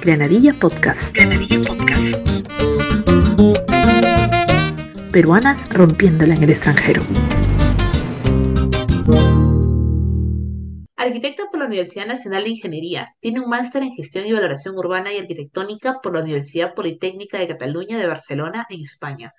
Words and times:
Granadilla 0.00 0.54
Podcast. 0.54 1.14
Granadilla 1.14 1.60
Podcast. 1.60 2.16
Peruanas 5.12 5.68
rompiéndola 5.70 6.34
en 6.34 6.42
el 6.44 6.50
extranjero. 6.50 7.02
Arquitecta 10.96 11.44
por 11.50 11.60
la 11.60 11.66
Universidad 11.66 12.06
Nacional 12.06 12.44
de 12.44 12.50
Ingeniería, 12.50 13.14
tiene 13.20 13.40
un 13.40 13.48
máster 13.48 13.82
en 13.82 13.92
Gestión 13.92 14.26
y 14.26 14.32
Valoración 14.32 14.76
Urbana 14.76 15.12
y 15.12 15.18
Arquitectónica 15.18 16.00
por 16.02 16.14
la 16.14 16.22
Universidad 16.22 16.74
Politécnica 16.74 17.38
de 17.38 17.48
Cataluña 17.48 17.98
de 17.98 18.06
Barcelona, 18.06 18.66
en 18.70 18.82
España. 18.82 19.34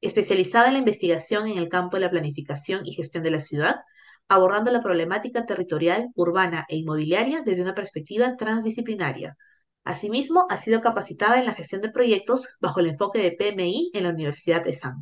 Especializada 0.00 0.68
en 0.68 0.74
la 0.74 0.78
investigación 0.80 1.46
en 1.46 1.58
el 1.58 1.68
campo 1.68 1.96
de 1.96 2.02
la 2.02 2.10
planificación 2.10 2.86
y 2.86 2.92
gestión 2.92 3.22
de 3.22 3.30
la 3.30 3.40
ciudad, 3.40 3.76
abordando 4.34 4.70
la 4.70 4.82
problemática 4.82 5.46
territorial, 5.46 6.08
urbana 6.14 6.64
e 6.68 6.76
inmobiliaria 6.76 7.42
desde 7.42 7.62
una 7.62 7.74
perspectiva 7.74 8.36
transdisciplinaria. 8.36 9.36
Asimismo, 9.84 10.46
ha 10.48 10.56
sido 10.56 10.80
capacitada 10.80 11.38
en 11.38 11.46
la 11.46 11.54
gestión 11.54 11.82
de 11.82 11.90
proyectos 11.90 12.48
bajo 12.60 12.80
el 12.80 12.86
enfoque 12.86 13.18
de 13.20 13.32
PMI 13.32 13.90
en 13.94 14.04
la 14.04 14.10
Universidad 14.10 14.64
de 14.64 14.72
San. 14.72 14.94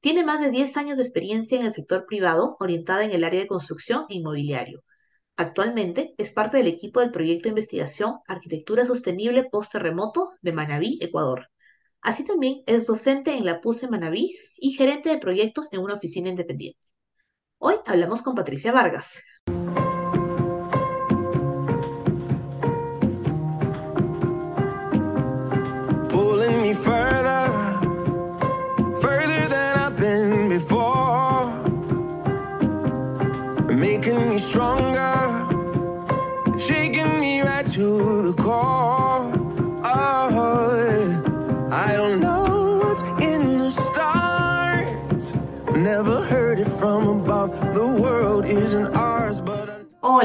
Tiene 0.00 0.24
más 0.24 0.40
de 0.40 0.50
10 0.50 0.76
años 0.76 0.96
de 0.96 1.04
experiencia 1.04 1.58
en 1.58 1.66
el 1.66 1.72
sector 1.72 2.06
privado 2.06 2.56
orientada 2.60 3.04
en 3.04 3.12
el 3.12 3.24
área 3.24 3.40
de 3.40 3.46
construcción 3.46 4.06
e 4.08 4.16
inmobiliario. 4.16 4.82
Actualmente 5.36 6.14
es 6.18 6.30
parte 6.30 6.56
del 6.56 6.66
equipo 6.66 7.00
del 7.00 7.10
proyecto 7.12 7.44
de 7.44 7.50
investigación 7.50 8.20
Arquitectura 8.26 8.84
Sostenible 8.84 9.44
Post-Terremoto 9.50 10.32
de 10.40 10.52
Manabí, 10.52 10.98
Ecuador. 11.02 11.48
Así 12.00 12.24
también 12.24 12.62
es 12.66 12.86
docente 12.86 13.36
en 13.36 13.44
la 13.44 13.60
PUSE 13.60 13.88
Manabí 13.88 14.36
y 14.56 14.72
gerente 14.72 15.10
de 15.10 15.18
proyectos 15.18 15.72
en 15.72 15.80
una 15.80 15.94
oficina 15.94 16.30
independiente. 16.30 16.80
Hoy 17.58 17.76
hablamos 17.86 18.20
con 18.20 18.34
Patricia 18.34 18.70
Vargas. 18.70 19.22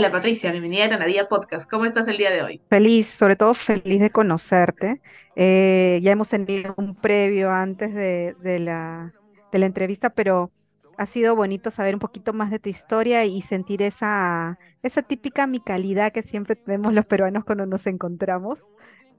Hola 0.01 0.11
Patricia, 0.11 0.49
bienvenida 0.49 0.85
a 0.85 0.87
Granadilla 0.87 1.29
Podcast. 1.29 1.69
¿Cómo 1.69 1.85
estás 1.85 2.07
el 2.07 2.17
día 2.17 2.31
de 2.31 2.41
hoy? 2.41 2.59
Feliz, 2.71 3.05
sobre 3.05 3.35
todo 3.35 3.53
feliz 3.53 4.01
de 4.01 4.09
conocerte. 4.09 4.99
Eh, 5.35 5.99
ya 6.01 6.11
hemos 6.13 6.27
tenido 6.27 6.73
un 6.75 6.95
previo 6.95 7.51
antes 7.51 7.93
de, 7.93 8.59
la, 8.59 9.13
entrevista, 9.51 10.09
pero 10.09 10.49
ha 10.97 11.05
sido 11.05 11.35
bonito 11.35 11.69
saber 11.69 11.93
un 11.93 11.99
poquito 11.99 12.33
más 12.33 12.49
de 12.49 12.57
tu 12.57 12.67
historia 12.67 13.25
y 13.25 13.43
sentir 13.43 13.83
esa, 13.83 14.57
esa 14.81 15.03
típica 15.03 15.43
amicalidad 15.43 16.11
que 16.11 16.23
siempre 16.23 16.55
tenemos 16.55 16.95
los 16.95 17.05
peruanos 17.05 17.45
cuando 17.45 17.67
nos 17.67 17.85
encontramos. 17.85 18.57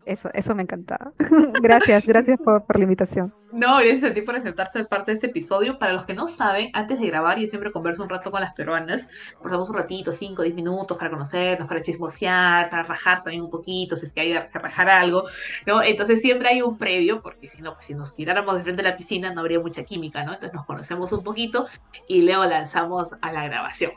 Eso, 0.05 0.31
eso 0.34 0.55
me 0.55 0.62
encantaba. 0.62 1.12
gracias, 1.62 2.06
gracias 2.06 2.39
por, 2.41 2.64
la 2.77 2.83
invitación. 2.83 3.33
No, 3.53 3.77
gracias 3.78 4.11
a 4.11 4.14
ti 4.14 4.22
por 4.22 4.34
aceptarse 4.34 4.78
ser 4.78 4.89
parte 4.89 5.11
de 5.11 5.14
este 5.14 5.27
episodio. 5.28 5.78
Para 5.78 5.92
los 5.92 6.05
que 6.05 6.14
no 6.14 6.27
saben, 6.27 6.70
antes 6.72 6.98
de 6.98 7.06
grabar, 7.06 7.39
yo 7.39 7.47
siempre 7.47 7.70
converso 7.70 8.03
un 8.03 8.09
rato 8.09 8.31
con 8.31 8.41
las 8.41 8.53
peruanas. 8.55 9.06
Pasamos 9.42 9.69
un 9.69 9.77
ratito, 9.77 10.11
5, 10.11 10.42
10 10.42 10.55
minutos 10.55 10.97
para 10.97 11.11
conocernos, 11.11 11.69
para 11.69 11.83
chismosear, 11.83 12.70
para 12.70 12.83
rajar 12.83 13.22
también 13.22 13.42
un 13.42 13.50
poquito, 13.50 13.94
si 13.94 14.06
es 14.06 14.12
que 14.12 14.22
hay 14.22 14.33
que 14.33 14.59
rajar 14.59 14.89
algo, 14.89 15.25
¿no? 15.67 15.83
Entonces 15.83 16.20
siempre 16.20 16.48
hay 16.48 16.62
un 16.62 16.78
previo, 16.78 17.22
porque 17.22 17.48
si 17.48 17.62
no, 17.62 17.75
pues 17.75 17.87
si 17.87 17.94
nos 17.94 18.16
tiráramos 18.16 18.56
de 18.56 18.62
frente 18.62 18.82
a 18.82 18.91
la 18.91 18.97
piscina 18.97 19.32
no 19.32 19.41
habría 19.41 19.60
mucha 19.60 19.84
química, 19.84 20.25
¿no? 20.25 20.32
Entonces 20.32 20.55
nos 20.55 20.66
conocemos 20.66 21.12
un 21.12 21.22
poquito 21.22 21.66
y 22.09 22.22
luego 22.22 22.44
lanzamos 22.47 23.10
a 23.21 23.32
la 23.32 23.44
grabación. 23.44 23.93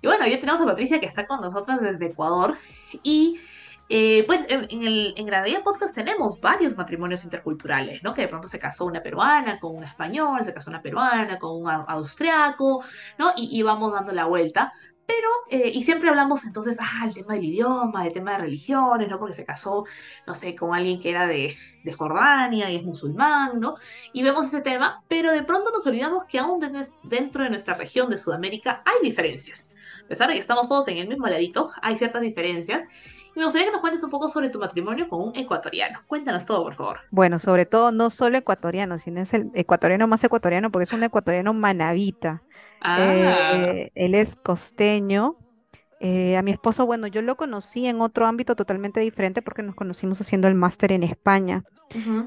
Y 0.00 0.06
bueno, 0.06 0.26
ya 0.26 0.38
tenemos 0.38 0.60
a 0.60 0.66
Patricia 0.66 1.00
que 1.00 1.06
está 1.06 1.26
con 1.26 1.40
nosotras 1.40 1.80
desde 1.80 2.06
Ecuador 2.06 2.56
y 3.02 3.40
eh, 3.90 4.24
pues 4.26 4.44
en, 4.48 4.82
el, 4.82 5.14
en 5.16 5.26
Granadilla 5.26 5.62
Podcast 5.62 5.94
tenemos 5.94 6.40
varios 6.40 6.76
matrimonios 6.76 7.24
interculturales, 7.24 8.02
¿no? 8.02 8.12
Que 8.12 8.22
de 8.22 8.28
pronto 8.28 8.46
se 8.46 8.58
casó 8.58 8.84
una 8.84 9.02
peruana 9.02 9.58
con 9.58 9.76
un 9.76 9.84
español, 9.84 10.44
se 10.44 10.52
casó 10.52 10.68
una 10.68 10.82
peruana 10.82 11.38
con 11.38 11.62
un 11.62 11.68
austriaco, 11.70 12.84
¿no? 13.18 13.32
Y, 13.36 13.62
vamos 13.62 13.92
dando 13.92 14.12
la 14.12 14.26
vuelta. 14.26 14.72
Pero, 15.06 15.28
eh, 15.50 15.70
y 15.74 15.82
siempre 15.84 16.10
hablamos 16.10 16.44
entonces, 16.44 16.76
ah, 16.78 17.06
el 17.06 17.14
tema 17.14 17.32
del 17.34 17.44
idioma, 17.44 18.06
el 18.06 18.12
tema 18.12 18.32
de 18.32 18.38
religiones, 18.38 19.08
¿no? 19.08 19.18
Porque 19.18 19.34
se 19.34 19.46
casó, 19.46 19.86
no 20.26 20.34
sé, 20.34 20.54
con 20.54 20.74
alguien 20.74 21.00
que 21.00 21.08
era 21.08 21.26
de, 21.26 21.56
de 21.82 21.92
Jordania 21.94 22.70
y 22.70 22.76
es 22.76 22.82
musulmán, 22.84 23.58
¿no? 23.58 23.76
Y 24.12 24.22
vemos 24.22 24.46
ese 24.46 24.60
tema, 24.60 25.02
pero 25.08 25.32
de 25.32 25.42
pronto 25.44 25.70
nos 25.70 25.86
olvidamos 25.86 26.26
que 26.26 26.38
aún 26.38 26.60
dentro 27.04 27.42
de 27.42 27.50
nuestra 27.50 27.74
región 27.74 28.10
de 28.10 28.18
Sudamérica 28.18 28.82
hay 28.84 29.08
diferencias. 29.08 29.72
A 30.04 30.08
pesar 30.08 30.28
de 30.28 30.34
que 30.34 30.40
estamos 30.40 30.68
todos 30.68 30.88
en 30.88 30.98
el 30.98 31.08
mismo 31.08 31.26
ladito, 31.26 31.70
hay 31.80 31.96
ciertas 31.96 32.20
diferencias 32.22 32.82
me 33.38 33.44
gustaría 33.44 33.66
que 33.66 33.72
nos 33.72 33.80
cuentes 33.80 34.02
un 34.02 34.10
poco 34.10 34.28
sobre 34.28 34.50
tu 34.50 34.58
matrimonio 34.58 35.08
con 35.08 35.20
un 35.20 35.36
ecuatoriano. 35.36 36.00
Cuéntanos 36.08 36.44
todo, 36.44 36.64
por 36.64 36.74
favor. 36.74 37.00
Bueno, 37.12 37.38
sobre 37.38 37.66
todo 37.66 37.92
no 37.92 38.10
solo 38.10 38.36
ecuatoriano, 38.36 38.98
sino 38.98 39.20
es 39.20 39.32
el 39.32 39.50
ecuatoriano 39.54 40.08
más 40.08 40.24
ecuatoriano 40.24 40.72
porque 40.72 40.84
es 40.84 40.92
un 40.92 41.04
ecuatoriano 41.04 41.54
manavita. 41.54 42.42
Ah. 42.80 42.98
Eh, 43.00 43.92
él 43.94 44.16
es 44.16 44.34
costeño. 44.34 45.36
Eh, 46.00 46.36
a 46.36 46.42
mi 46.42 46.50
esposo, 46.50 46.84
bueno, 46.84 47.06
yo 47.06 47.22
lo 47.22 47.36
conocí 47.36 47.86
en 47.86 48.00
otro 48.00 48.26
ámbito 48.26 48.56
totalmente 48.56 48.98
diferente 49.00 49.40
porque 49.40 49.62
nos 49.62 49.76
conocimos 49.76 50.20
haciendo 50.20 50.48
el 50.48 50.56
máster 50.56 50.90
en 50.90 51.04
España. 51.04 51.64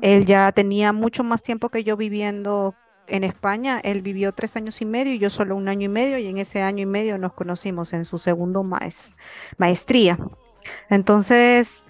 Él 0.01 0.25
ya 0.25 0.51
tenía 0.53 0.91
mucho 0.93 1.23
más 1.23 1.43
tiempo 1.43 1.69
que 1.69 1.83
yo 1.83 1.97
viviendo 1.97 2.73
en 3.07 3.25
España. 3.25 3.81
Él 3.83 4.01
vivió 4.01 4.31
tres 4.31 4.55
años 4.55 4.81
y 4.81 4.85
medio 4.85 5.13
y 5.13 5.19
yo 5.19 5.29
solo 5.29 5.57
un 5.57 5.67
año 5.67 5.85
y 5.85 5.89
medio 5.89 6.17
y 6.17 6.27
en 6.27 6.37
ese 6.37 6.61
año 6.61 6.83
y 6.83 6.85
medio 6.85 7.17
nos 7.17 7.33
conocimos 7.33 7.91
en 7.93 8.05
su 8.05 8.17
segundo 8.17 8.65
maestría. 9.57 10.17
Entonces, 10.89 11.85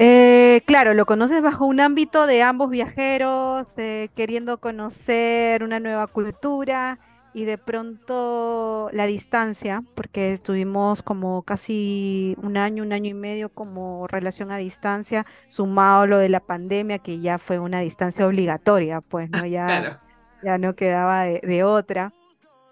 eh, 0.00 0.62
claro, 0.64 0.94
lo 0.94 1.06
conoces 1.06 1.42
bajo 1.42 1.66
un 1.66 1.80
ámbito 1.80 2.26
de 2.26 2.42
ambos 2.42 2.70
viajeros, 2.70 3.66
eh, 3.78 4.10
queriendo 4.14 4.58
conocer 4.58 5.64
una 5.64 5.80
nueva 5.80 6.06
cultura 6.06 7.00
y 7.34 7.44
de 7.44 7.58
pronto 7.58 8.90
la 8.92 9.06
distancia, 9.06 9.82
porque 9.96 10.32
estuvimos 10.32 11.02
como 11.02 11.42
casi 11.42 12.36
un 12.42 12.56
año, 12.56 12.84
un 12.84 12.92
año 12.92 13.10
y 13.10 13.14
medio 13.14 13.48
como 13.48 14.06
relación 14.06 14.52
a 14.52 14.56
distancia, 14.56 15.26
sumado 15.48 16.06
lo 16.06 16.18
de 16.18 16.28
la 16.28 16.40
pandemia, 16.40 17.00
que 17.00 17.18
ya 17.18 17.38
fue 17.38 17.58
una 17.58 17.80
distancia 17.80 18.26
obligatoria, 18.26 19.00
pues, 19.00 19.28
¿no? 19.30 19.46
Ya, 19.46 20.00
ya 20.42 20.58
no 20.58 20.74
quedaba 20.74 21.24
de 21.24 21.64
otra. 21.64 22.12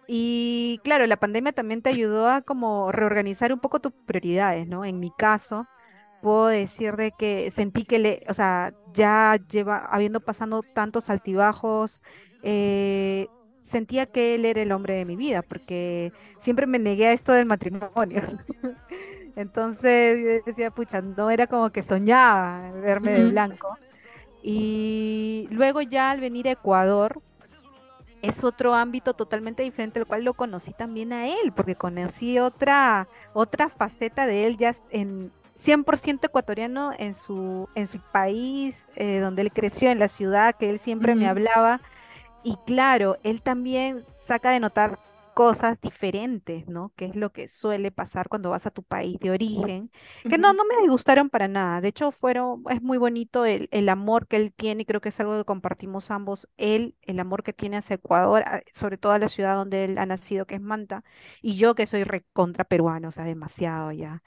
Y 0.08 0.80
claro, 0.84 1.06
la 1.06 1.16
pandemia 1.16 1.52
también 1.52 1.82
te 1.82 1.90
ayudó 1.90 2.28
a 2.28 2.42
como 2.42 2.92
reorganizar 2.92 3.52
un 3.52 3.60
poco 3.60 3.80
tus 3.80 3.92
prioridades, 3.92 4.66
¿no? 4.68 4.84
En 4.84 5.00
mi 5.00 5.10
caso, 5.10 5.66
puedo 6.22 6.46
decir 6.48 6.96
de 6.96 7.12
que 7.12 7.50
sentí 7.50 7.84
que 7.84 7.98
le, 7.98 8.24
o 8.28 8.34
sea, 8.34 8.72
ya 8.92 9.36
lleva, 9.50 9.78
habiendo 9.90 10.20
pasado 10.20 10.62
tantos 10.62 11.10
altibajos, 11.10 12.02
eh, 12.42 13.28
sentía 13.62 14.06
que 14.06 14.34
él 14.36 14.44
era 14.44 14.62
el 14.62 14.72
hombre 14.72 14.94
de 14.94 15.04
mi 15.04 15.16
vida, 15.16 15.42
porque 15.42 16.12
siempre 16.38 16.66
me 16.66 16.78
negué 16.78 17.08
a 17.08 17.12
esto 17.12 17.32
del 17.32 17.46
matrimonio. 17.46 18.22
Entonces 19.36 20.20
yo 20.20 20.44
decía, 20.46 20.70
pucha, 20.70 21.02
no 21.02 21.30
era 21.30 21.46
como 21.46 21.70
que 21.70 21.82
soñaba 21.82 22.70
verme 22.72 23.12
de 23.12 23.24
blanco. 23.24 23.78
Y 24.42 25.48
luego 25.50 25.82
ya 25.82 26.10
al 26.10 26.20
venir 26.20 26.48
a 26.48 26.52
Ecuador, 26.52 27.22
es 28.22 28.44
otro 28.44 28.74
ámbito 28.74 29.14
totalmente 29.14 29.62
diferente, 29.62 29.98
el 29.98 30.06
cual 30.06 30.24
lo 30.24 30.34
conocí 30.34 30.72
también 30.72 31.12
a 31.12 31.28
él, 31.28 31.52
porque 31.54 31.76
conocí 31.76 32.38
otra, 32.38 33.08
otra 33.32 33.68
faceta 33.68 34.26
de 34.26 34.46
él 34.46 34.56
ya 34.56 34.74
en 34.90 35.32
100% 35.62 36.26
ecuatoriano 36.26 36.92
en 36.98 37.14
su, 37.14 37.68
en 37.74 37.86
su 37.86 37.98
país, 38.00 38.86
eh, 38.94 39.20
donde 39.20 39.42
él 39.42 39.52
creció, 39.52 39.90
en 39.90 39.98
la 39.98 40.08
ciudad 40.08 40.54
que 40.54 40.68
él 40.68 40.78
siempre 40.78 41.14
me 41.14 41.28
hablaba. 41.28 41.80
Y 42.42 42.56
claro, 42.66 43.16
él 43.22 43.42
también 43.42 44.04
saca 44.20 44.50
de 44.50 44.60
notar 44.60 44.98
cosas 45.36 45.78
diferentes, 45.82 46.66
¿no? 46.68 46.92
Que 46.96 47.04
es 47.06 47.14
lo 47.16 47.30
que 47.32 47.48
suele 47.48 47.90
pasar 47.92 48.28
cuando 48.28 48.50
vas 48.50 48.66
a 48.66 48.70
tu 48.70 48.82
país 48.82 49.18
de 49.20 49.30
origen, 49.30 49.90
que 50.28 50.38
no, 50.38 50.54
no 50.54 50.64
me 50.64 50.76
disgustaron 50.82 51.28
para 51.30 51.46
nada. 51.48 51.80
De 51.82 51.88
hecho, 51.88 52.10
fueron, 52.12 52.64
es 52.70 52.80
muy 52.82 52.96
bonito 52.98 53.44
el, 53.44 53.68
el 53.72 53.88
amor 53.90 54.26
que 54.28 54.36
él 54.36 54.54
tiene 54.56 54.82
y 54.82 54.86
creo 54.86 55.00
que 55.02 55.10
es 55.10 55.20
algo 55.20 55.36
que 55.36 55.44
compartimos 55.44 56.10
ambos. 56.10 56.48
Él, 56.56 56.96
el 57.02 57.20
amor 57.20 57.42
que 57.42 57.52
tiene 57.52 57.76
hacia 57.76 57.96
Ecuador, 57.96 58.44
sobre 58.74 58.98
todo 58.98 59.12
a 59.12 59.18
la 59.18 59.28
ciudad 59.28 59.56
donde 59.56 59.84
él 59.84 59.98
ha 59.98 60.06
nacido, 60.06 60.46
que 60.46 60.54
es 60.56 60.60
Manta, 60.62 61.04
y 61.42 61.56
yo 61.56 61.74
que 61.74 61.86
soy 61.86 62.04
recontra 62.04 62.64
peruano, 62.64 63.08
o 63.08 63.12
sea, 63.12 63.24
demasiado 63.24 63.92
ya. 63.92 64.22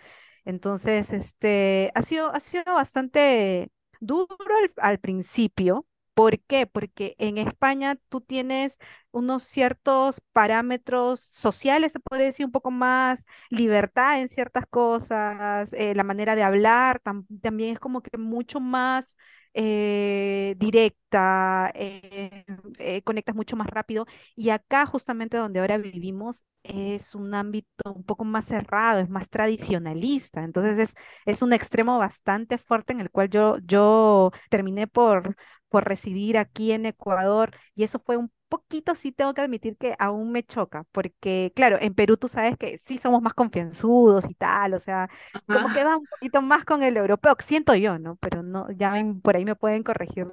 Entonces, 0.46 1.12
este, 1.14 1.92
ha 1.96 2.02
sido, 2.04 2.34
ha 2.34 2.40
sido 2.40 2.64
bastante 2.74 3.72
duro 4.00 4.28
al, 4.64 4.72
al 4.78 5.00
principio, 5.00 5.86
¿Por 6.14 6.40
qué? 6.42 6.68
Porque 6.68 7.16
en 7.18 7.38
España 7.38 7.96
tú 8.10 8.20
tienes 8.22 8.78
unos 9.12 9.44
ciertos 9.44 10.22
parámetros 10.34 11.22
sociales, 11.22 11.94
se 11.94 12.00
puede 12.02 12.26
decir 12.26 12.46
un 12.46 12.52
poco 12.52 12.72
más 12.72 13.26
libertad 13.50 14.20
en 14.20 14.28
ciertas 14.28 14.66
cosas, 14.70 15.72
eh, 15.74 15.96
la 15.96 16.04
manera 16.04 16.36
de 16.36 16.44
hablar 16.44 17.02
tam- 17.04 17.26
también 17.42 17.72
es 17.74 17.80
como 17.80 18.02
que 18.02 18.18
mucho 18.18 18.60
más 18.60 19.16
eh, 19.54 20.19
directa, 20.60 21.72
eh, 21.76 22.46
eh, 22.78 23.02
conectas 23.04 23.36
mucho 23.36 23.56
más 23.56 23.68
rápido. 23.68 24.06
Y 24.36 24.50
acá 24.50 24.86
justamente 24.86 25.38
donde 25.38 25.60
ahora 25.60 25.78
vivimos 25.78 26.44
es 26.64 27.16
un 27.16 27.34
ámbito 27.34 27.94
un 27.94 28.04
poco 28.04 28.26
más 28.26 28.46
cerrado, 28.46 29.00
es 29.00 29.10
más 29.10 29.30
tradicionalista. 29.30 30.44
Entonces 30.44 30.78
es, 30.80 30.94
es 31.26 31.42
un 31.42 31.54
extremo 31.54 31.98
bastante 31.98 32.58
fuerte 32.58 32.94
en 32.94 33.00
el 33.02 33.10
cual 33.12 33.30
yo, 33.30 33.58
yo 33.66 34.32
terminé 34.50 34.88
por 34.88 35.36
por 35.70 35.86
residir 35.88 36.38
aquí 36.38 36.72
en 36.72 36.86
Ecuador 36.88 37.52
y 37.76 37.84
eso 37.84 38.00
fue 38.00 38.18
un 38.18 38.32
poquito, 38.50 38.96
sí 38.96 39.12
tengo 39.14 39.34
que 39.34 39.42
admitir 39.42 39.78
que 39.78 39.96
aún 40.00 40.32
me 40.32 40.44
choca, 40.44 40.86
porque 40.92 41.54
claro, 41.56 41.78
en 41.82 41.94
Perú 41.96 42.18
tú 42.18 42.28
sabes 42.28 42.58
que 42.58 42.78
sí 42.80 42.98
somos 42.98 43.22
más 43.22 43.34
confianzudos 43.36 44.26
y 44.30 44.36
tal, 44.36 44.74
o 44.76 44.80
sea, 44.80 45.10
como 45.50 45.72
que 45.72 45.84
va 45.86 45.98
un 45.98 46.08
poquito 46.08 46.42
más 46.42 46.66
con 46.66 46.84
el 46.84 46.98
europeo, 46.98 47.36
siento 47.46 47.76
yo, 47.76 48.00
¿no? 48.00 48.18
Pero 48.18 48.44
no, 48.44 48.70
ya 48.72 48.92
ven, 48.92 49.22
por 49.22 49.36
ahí 49.38 49.46
me 49.46 49.56
pueden 49.56 49.84
corregir 49.84 50.28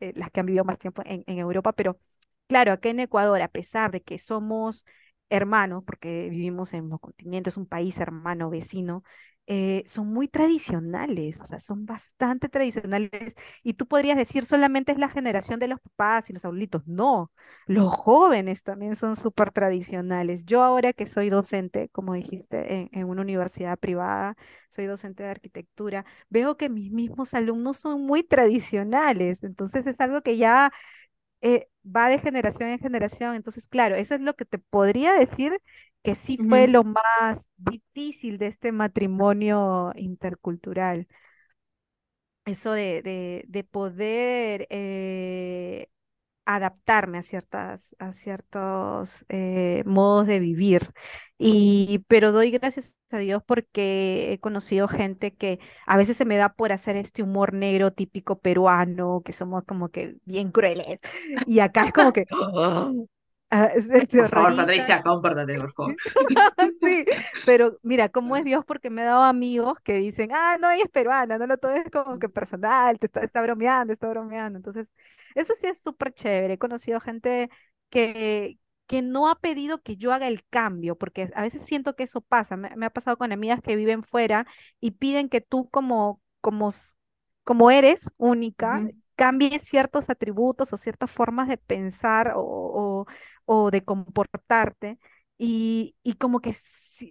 eh, 0.00 0.12
las 0.16 0.30
que 0.30 0.40
han 0.40 0.46
vivido 0.46 0.64
más 0.64 0.78
tiempo 0.78 1.02
en, 1.06 1.24
en 1.26 1.38
Europa, 1.38 1.72
pero 1.72 1.98
claro, 2.48 2.72
acá 2.72 2.88
en 2.90 3.00
Ecuador, 3.00 3.40
a 3.42 3.48
pesar 3.48 3.90
de 3.90 4.02
que 4.02 4.18
somos 4.18 4.84
hermanos, 5.30 5.82
porque 5.86 6.28
vivimos 6.30 6.72
en 6.74 6.88
los 6.88 7.00
continentes, 7.00 7.56
un 7.56 7.66
país 7.66 7.98
hermano, 7.98 8.50
vecino, 8.50 9.02
eh, 9.46 9.84
son 9.86 10.08
muy 10.12 10.28
tradicionales, 10.28 11.40
o 11.40 11.46
sea, 11.46 11.60
son 11.60 11.86
bastante 11.86 12.48
tradicionales. 12.48 13.10
Y 13.62 13.74
tú 13.74 13.86
podrías 13.86 14.16
decir 14.16 14.44
solamente 14.46 14.92
es 14.92 14.98
la 14.98 15.08
generación 15.10 15.60
de 15.60 15.68
los 15.68 15.80
papás 15.80 16.30
y 16.30 16.32
los 16.32 16.44
abuelitos. 16.44 16.82
No, 16.86 17.30
los 17.66 17.92
jóvenes 17.92 18.62
también 18.62 18.96
son 18.96 19.16
súper 19.16 19.50
tradicionales. 19.52 20.44
Yo 20.46 20.62
ahora 20.62 20.92
que 20.92 21.06
soy 21.06 21.30
docente, 21.30 21.88
como 21.90 22.14
dijiste, 22.14 22.74
en, 22.82 22.88
en 22.92 23.08
una 23.08 23.22
universidad 23.22 23.78
privada, 23.78 24.36
soy 24.70 24.86
docente 24.86 25.22
de 25.22 25.28
arquitectura 25.30 26.04
veo 26.28 26.56
que 26.56 26.68
mis 26.68 26.90
mismos 26.92 27.34
alumnos 27.34 27.78
son 27.78 28.02
muy 28.06 28.22
tradicionales, 28.24 29.42
entonces 29.44 29.86
es 29.86 30.00
algo 30.00 30.22
que 30.22 30.36
ya 30.36 30.72
eh, 31.44 31.68
va 31.86 32.10
de 32.10 32.18
generación 32.20 32.70
en 32.70 32.80
generación. 32.80 33.36
Entonces, 33.36 33.68
claro, 33.68 33.96
eso 33.96 34.16
es 34.16 34.22
lo 34.22 34.34
que 34.36 34.46
te 34.46 34.58
podría 34.60 35.14
decir 35.14 35.60
que 36.04 36.16
sí 36.16 36.38
fue 36.48 36.68
lo 36.68 36.84
más 36.84 37.46
difícil 37.58 38.38
de 38.38 38.48
este 38.48 38.72
matrimonio 38.72 39.92
intercultural. 39.96 41.08
Eso 42.46 42.72
de, 42.72 43.00
de, 43.02 43.44
de 43.48 43.64
poder 43.64 44.66
eh, 44.70 45.88
adaptarme 46.46 47.18
a 47.18 47.22
ciertas, 47.22 47.96
a 47.98 48.12
ciertos 48.12 49.24
eh, 49.28 49.82
modos 49.86 50.26
de 50.26 50.40
vivir. 50.40 50.92
Y, 51.38 52.04
pero 52.08 52.32
doy 52.32 52.50
gracias 52.50 52.94
a 53.10 53.18
Dios 53.18 53.42
porque 53.46 54.32
he 54.32 54.40
conocido 54.40 54.88
gente 54.88 55.34
que 55.34 55.58
a 55.86 55.96
veces 55.96 56.16
se 56.16 56.24
me 56.24 56.36
da 56.36 56.54
por 56.54 56.72
hacer 56.72 56.96
este 56.96 57.22
humor 57.22 57.52
negro 57.54 57.92
típico 57.92 58.38
peruano, 58.40 59.22
que 59.24 59.32
somos 59.32 59.64
como 59.64 59.88
que 59.90 60.16
bien 60.24 60.50
crueles. 60.52 60.98
Y 61.46 61.60
acá 61.60 61.86
es 61.86 61.92
como 61.92 62.12
que 62.12 62.26
se 62.26 62.28
Por 64.16 64.28
favor, 64.28 64.56
Patricia, 64.56 65.02
compórtate, 65.02 65.58
por 65.58 65.72
favor. 65.74 65.96
Sí, 66.80 67.04
pero 67.44 67.78
mira, 67.82 68.08
¿cómo 68.10 68.36
es 68.36 68.44
Dios? 68.44 68.64
Porque 68.66 68.90
me 68.90 69.02
he 69.02 69.04
dado 69.04 69.22
amigos 69.22 69.78
que 69.82 69.94
dicen, 69.94 70.30
ah, 70.32 70.56
no, 70.60 70.70
ella 70.70 70.84
es 70.84 70.90
peruana, 70.90 71.38
no 71.38 71.46
lo 71.46 71.58
tomes 71.58 71.84
como 71.92 72.18
que 72.18 72.28
personal, 72.28 72.98
te 72.98 73.06
está, 73.06 73.20
está 73.22 73.42
bromeando, 73.42 73.92
está 73.92 74.08
bromeando. 74.08 74.58
Entonces, 74.58 74.88
eso 75.34 75.52
sí 75.60 75.66
es 75.66 75.78
súper 75.80 76.12
chévere. 76.12 76.54
He 76.54 76.58
conocido 76.58 77.00
gente 77.00 77.50
que, 77.90 78.58
que 78.86 79.02
no 79.02 79.28
ha 79.28 79.40
pedido 79.40 79.82
que 79.82 79.96
yo 79.96 80.12
haga 80.12 80.26
el 80.28 80.44
cambio, 80.48 80.96
porque 80.96 81.30
a 81.34 81.42
veces 81.42 81.62
siento 81.64 81.94
que 81.96 82.04
eso 82.04 82.20
pasa. 82.20 82.56
Me, 82.56 82.74
me 82.76 82.86
ha 82.86 82.90
pasado 82.90 83.16
con 83.18 83.32
amigas 83.32 83.60
que 83.62 83.76
viven 83.76 84.02
fuera 84.02 84.46
y 84.80 84.92
piden 84.92 85.28
que 85.28 85.40
tú 85.40 85.68
como, 85.70 86.20
como, 86.40 86.72
como 87.44 87.70
eres 87.70 88.10
única, 88.16 88.82
Ujú. 88.84 88.94
cambies 89.16 89.62
ciertos 89.64 90.10
atributos 90.10 90.72
o 90.72 90.76
ciertas 90.76 91.10
formas 91.10 91.48
de 91.48 91.56
pensar 91.58 92.32
o, 92.36 92.40
o 92.42 92.83
o 93.46 93.70
de 93.70 93.84
comportarte 93.84 94.98
y, 95.38 95.96
y 96.02 96.14
como 96.14 96.40
que, 96.40 96.56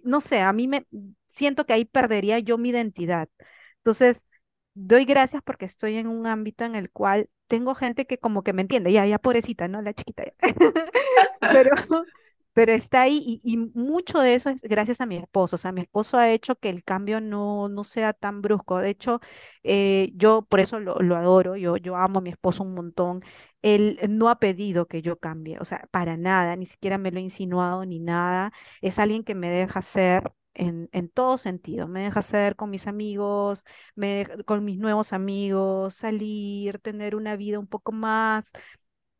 no 0.04 0.20
sé, 0.20 0.40
a 0.40 0.52
mí 0.52 0.68
me 0.68 0.86
siento 1.28 1.66
que 1.66 1.72
ahí 1.74 1.84
perdería 1.84 2.38
yo 2.38 2.58
mi 2.58 2.70
identidad. 2.70 3.28
Entonces, 3.78 4.26
doy 4.74 5.04
gracias 5.04 5.42
porque 5.44 5.66
estoy 5.66 5.96
en 5.96 6.06
un 6.08 6.26
ámbito 6.26 6.64
en 6.64 6.74
el 6.74 6.90
cual 6.90 7.28
tengo 7.46 7.74
gente 7.74 8.06
que 8.06 8.18
como 8.18 8.42
que 8.42 8.52
me 8.52 8.62
entiende, 8.62 8.92
ya, 8.92 9.06
ya 9.06 9.18
pobrecita, 9.18 9.68
¿no? 9.68 9.82
La 9.82 9.92
chiquita. 9.94 10.24
Pero, 11.50 11.70
pero 12.52 12.72
está 12.72 13.02
ahí 13.02 13.20
y, 13.24 13.40
y 13.44 13.56
mucho 13.58 14.20
de 14.20 14.34
eso 14.36 14.48
es 14.50 14.62
gracias 14.62 15.00
a 15.00 15.06
mi 15.06 15.16
esposo. 15.16 15.56
O 15.56 15.58
sea, 15.58 15.72
mi 15.72 15.80
esposo 15.82 16.18
ha 16.18 16.30
hecho 16.30 16.54
que 16.56 16.68
el 16.70 16.84
cambio 16.84 17.20
no, 17.20 17.68
no 17.68 17.82
sea 17.84 18.12
tan 18.12 18.42
brusco. 18.42 18.78
De 18.78 18.90
hecho, 18.90 19.20
eh, 19.64 20.10
yo 20.14 20.42
por 20.48 20.60
eso 20.60 20.78
lo, 20.80 20.96
lo 21.00 21.16
adoro, 21.16 21.56
yo, 21.56 21.76
yo 21.76 21.96
amo 21.96 22.18
a 22.20 22.22
mi 22.22 22.30
esposo 22.30 22.62
un 22.62 22.74
montón. 22.74 23.24
Él 23.64 23.98
no 24.08 24.28
ha 24.28 24.38
pedido 24.38 24.86
que 24.88 25.02
yo 25.02 25.18
cambie, 25.18 25.58
o 25.60 25.64
sea, 25.64 25.88
para 25.90 26.16
nada, 26.16 26.56
ni 26.56 26.66
siquiera 26.66 26.98
me 26.98 27.10
lo 27.10 27.18
ha 27.18 27.22
insinuado 27.22 27.84
ni 27.86 27.98
nada. 28.00 28.52
Es 28.82 28.98
alguien 28.98 29.24
que 29.24 29.34
me 29.34 29.50
deja 29.50 29.82
ser. 29.82 30.32
En, 30.56 30.88
en 30.92 31.08
todo 31.08 31.36
sentido, 31.36 31.88
me 31.88 32.02
deja 32.04 32.22
ser 32.22 32.54
con 32.54 32.70
mis 32.70 32.86
amigos, 32.86 33.64
me 33.96 34.08
deja- 34.24 34.42
con 34.44 34.64
mis 34.64 34.78
nuevos 34.78 35.12
amigos, 35.12 35.94
salir, 35.96 36.78
tener 36.78 37.16
una 37.16 37.34
vida 37.36 37.58
un 37.58 37.66
poco 37.66 37.90
más 37.90 38.52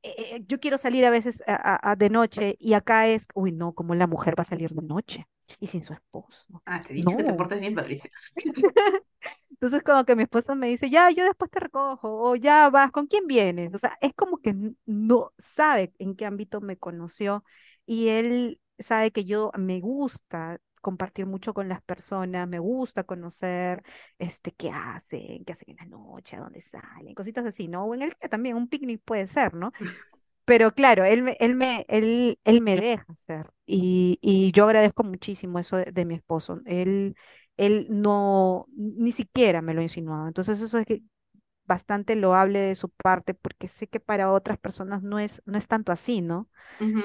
eh, 0.02 0.42
yo 0.46 0.60
quiero 0.60 0.78
salir 0.78 1.04
a 1.06 1.10
veces 1.10 1.42
a- 1.46 1.54
a- 1.76 1.92
a 1.92 1.96
de 1.96 2.10
noche 2.10 2.56
y 2.60 2.74
acá 2.74 3.08
es, 3.08 3.26
uy, 3.34 3.52
no, 3.52 3.72
¿cómo 3.74 3.94
la 3.94 4.06
mujer 4.06 4.38
va 4.38 4.42
a 4.42 4.44
salir 4.44 4.70
de 4.72 4.82
noche? 4.82 5.26
Y 5.60 5.66
sin 5.68 5.82
su 5.84 5.92
esposo. 5.92 6.62
Ah, 6.66 6.82
te 6.82 6.92
he 6.92 6.96
dicho 6.96 7.16
que 7.16 7.24
te 7.24 7.32
No. 7.32 7.34
portes 7.34 7.60
bien, 7.60 7.74
Patricia. 7.74 8.10
Entonces 9.54 9.82
como 9.82 10.04
que 10.04 10.16
mi 10.16 10.24
esposo 10.24 10.54
me 10.56 10.68
dice, 10.68 10.90
ya, 10.90 11.10
yo 11.10 11.24
después 11.24 11.50
te 11.50 11.60
recojo, 11.60 12.30
o 12.30 12.36
ya 12.36 12.68
vas, 12.70 12.90
¿con 12.90 13.06
quién 13.06 13.26
vienes? 13.26 13.72
O 13.74 13.78
sea, 13.78 13.96
es 14.00 14.12
como 14.14 14.38
que 14.38 14.54
no 14.86 15.32
sabe 15.38 15.92
en 15.98 16.16
qué 16.16 16.26
ámbito 16.26 16.60
me 16.60 16.76
conoció 16.76 17.44
y 17.86 18.08
él 18.08 18.60
sabe 18.78 19.10
que 19.12 19.24
yo 19.24 19.50
me 19.56 19.80
gusta 19.80 20.58
compartir 20.80 21.24
mucho 21.26 21.54
con 21.54 21.68
las 21.68 21.82
personas, 21.82 22.46
me 22.46 22.58
gusta 22.58 23.04
conocer, 23.04 23.82
este, 24.18 24.52
qué 24.52 24.70
hacen, 24.70 25.44
qué 25.44 25.52
hacen 25.54 25.70
en 25.70 25.76
la 25.76 25.86
noche, 25.86 26.36
a 26.36 26.40
dónde 26.40 26.60
salen, 26.60 27.14
cositas 27.14 27.46
así, 27.46 27.68
¿no? 27.68 27.84
O 27.86 27.94
en 27.94 28.02
el 28.02 28.10
día 28.10 28.28
también, 28.28 28.56
un 28.56 28.68
picnic 28.68 29.00
puede 29.02 29.26
ser, 29.26 29.54
¿no? 29.54 29.72
Pero 30.44 30.74
claro, 30.74 31.04
él 31.04 31.22
me, 31.22 31.36
él 31.40 31.54
me, 31.54 31.84
él, 31.88 32.38
él 32.44 32.60
me 32.60 32.76
deja 32.76 33.06
hacer 33.12 33.50
y, 33.66 34.18
y 34.20 34.52
yo 34.52 34.64
agradezco 34.66 35.02
muchísimo 35.04 35.58
eso 35.58 35.76
de, 35.78 35.86
de 35.92 36.04
mi 36.04 36.14
esposo. 36.14 36.60
Él, 36.66 37.16
él 37.56 37.86
no, 37.90 38.66
ni 38.76 39.12
siquiera 39.12 39.62
me 39.62 39.72
lo 39.74 39.80
ha 39.80 39.82
insinuado. 39.84 40.26
Entonces 40.28 40.60
eso 40.60 40.78
es 40.78 40.86
que 40.86 41.02
bastante 41.66 42.16
loable 42.16 42.60
de 42.60 42.74
su 42.76 42.90
parte 42.90 43.34
porque 43.34 43.68
sé 43.68 43.88
que 43.88 44.00
para 44.00 44.32
otras 44.32 44.58
personas 44.58 45.02
no 45.02 45.18
es, 45.18 45.42
no 45.46 45.58
es 45.58 45.68
tanto 45.68 45.92
así, 45.92 46.20
¿no? 46.22 46.48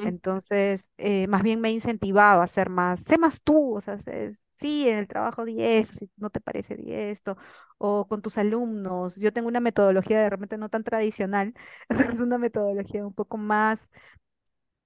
Entonces, 0.02 0.90
eh, 0.98 1.28
más 1.28 1.44
bien 1.44 1.62
me 1.62 1.70
ha 1.70 1.72
incentivado 1.72 2.42
a 2.42 2.48
ser 2.48 2.70
más, 2.70 3.02
sé 3.02 3.18
más 3.18 3.42
tú, 3.44 3.75
o 3.78 3.82
sea, 3.82 4.00
sé- 4.00 4.38
sí, 4.60 4.88
en 4.89 4.98
el 5.00 5.08
trabajo 5.08 5.46
di 5.46 5.62
esto, 5.63 5.94
si 6.00 6.10
no 6.18 6.30
te 6.30 6.42
parece 6.42 6.75
di 6.75 6.94
esto, 6.94 7.38
o 7.78 8.08
con 8.08 8.22
tus 8.22 8.38
alumnos. 8.38 9.16
Yo 9.18 9.34
tengo 9.34 9.48
una 9.48 9.60
metodología 9.60 10.20
de 10.22 10.30
repente 10.30 10.58
no 10.58 10.70
tan 10.70 10.84
tradicional, 10.84 11.54
es 12.13 12.20
una 12.20 12.38
metodología 12.38 13.06
un 13.06 13.13
poco 13.13 13.38
más 13.38 13.89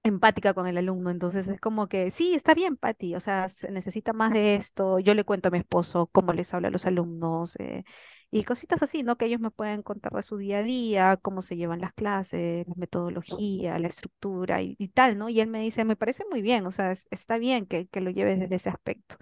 empática 0.02 0.52
con 0.54 0.66
el 0.66 0.76
alumno, 0.76 1.10
entonces 1.10 1.48
es 1.48 1.58
como 1.60 1.88
que, 1.88 2.10
sí, 2.10 2.34
está 2.34 2.52
bien, 2.54 2.76
Pati, 2.76 3.14
o 3.16 3.20
sea, 3.20 3.48
se 3.48 3.70
necesita 3.70 4.12
más 4.12 4.32
de 4.32 4.54
esto, 4.56 4.98
yo 4.98 5.14
le 5.14 5.24
cuento 5.24 5.48
a 5.48 5.50
mi 5.50 5.58
esposo 5.58 6.08
cómo 6.08 6.32
les 6.34 6.52
habla 6.52 6.68
a 6.68 6.70
los 6.70 6.84
alumnos, 6.86 7.56
eh, 7.58 7.84
y 8.30 8.44
cositas 8.44 8.82
así, 8.82 9.02
¿no? 9.04 9.16
Que 9.16 9.26
ellos 9.26 9.40
me 9.40 9.50
pueden 9.52 9.82
contar 9.82 10.12
de 10.12 10.22
su 10.22 10.36
día 10.36 10.58
a 10.58 10.62
día, 10.62 11.16
cómo 11.22 11.40
se 11.40 11.56
llevan 11.56 11.80
las 11.80 11.94
clases, 11.94 12.66
la 12.68 12.74
metodología, 12.76 13.78
la 13.78 13.88
estructura 13.88 14.60
y, 14.60 14.76
tal, 14.92 15.16
¿no? 15.16 15.28
Y 15.30 15.40
él 15.40 15.48
me 15.48 15.60
dice, 15.60 15.84
me 15.84 15.96
parece 15.96 16.24
muy 16.30 16.42
bien, 16.42 16.66
o 16.66 16.72
sea, 16.72 16.90
es- 16.92 17.06
está 17.10 17.38
bien 17.38 17.64
que, 17.66 17.86
que 17.88 18.00
lo 18.00 18.10
lleves 18.10 18.40
desde 18.40 18.56
ese 18.56 18.68
aspecto. 18.70 19.16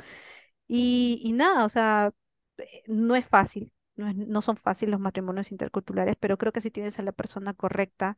Y, 0.74 1.20
y 1.24 1.32
nada, 1.32 1.64
o 1.64 1.68
sea, 1.68 2.12
eh, 2.58 2.82
no 2.86 3.14
es 3.16 3.26
fácil, 3.26 3.72
no 3.96 4.08
es- 4.08 4.16
no 4.16 4.40
son 4.42 4.56
fáciles 4.56 4.90
los 4.92 5.00
matrimonios 5.00 5.52
interculturales, 5.52 6.16
pero 6.18 6.38
creo 6.38 6.52
que 6.52 6.60
si 6.62 6.70
tienes 6.70 6.98
a 6.98 7.02
la 7.02 7.12
persona 7.12 7.52
correcta, 7.54 8.16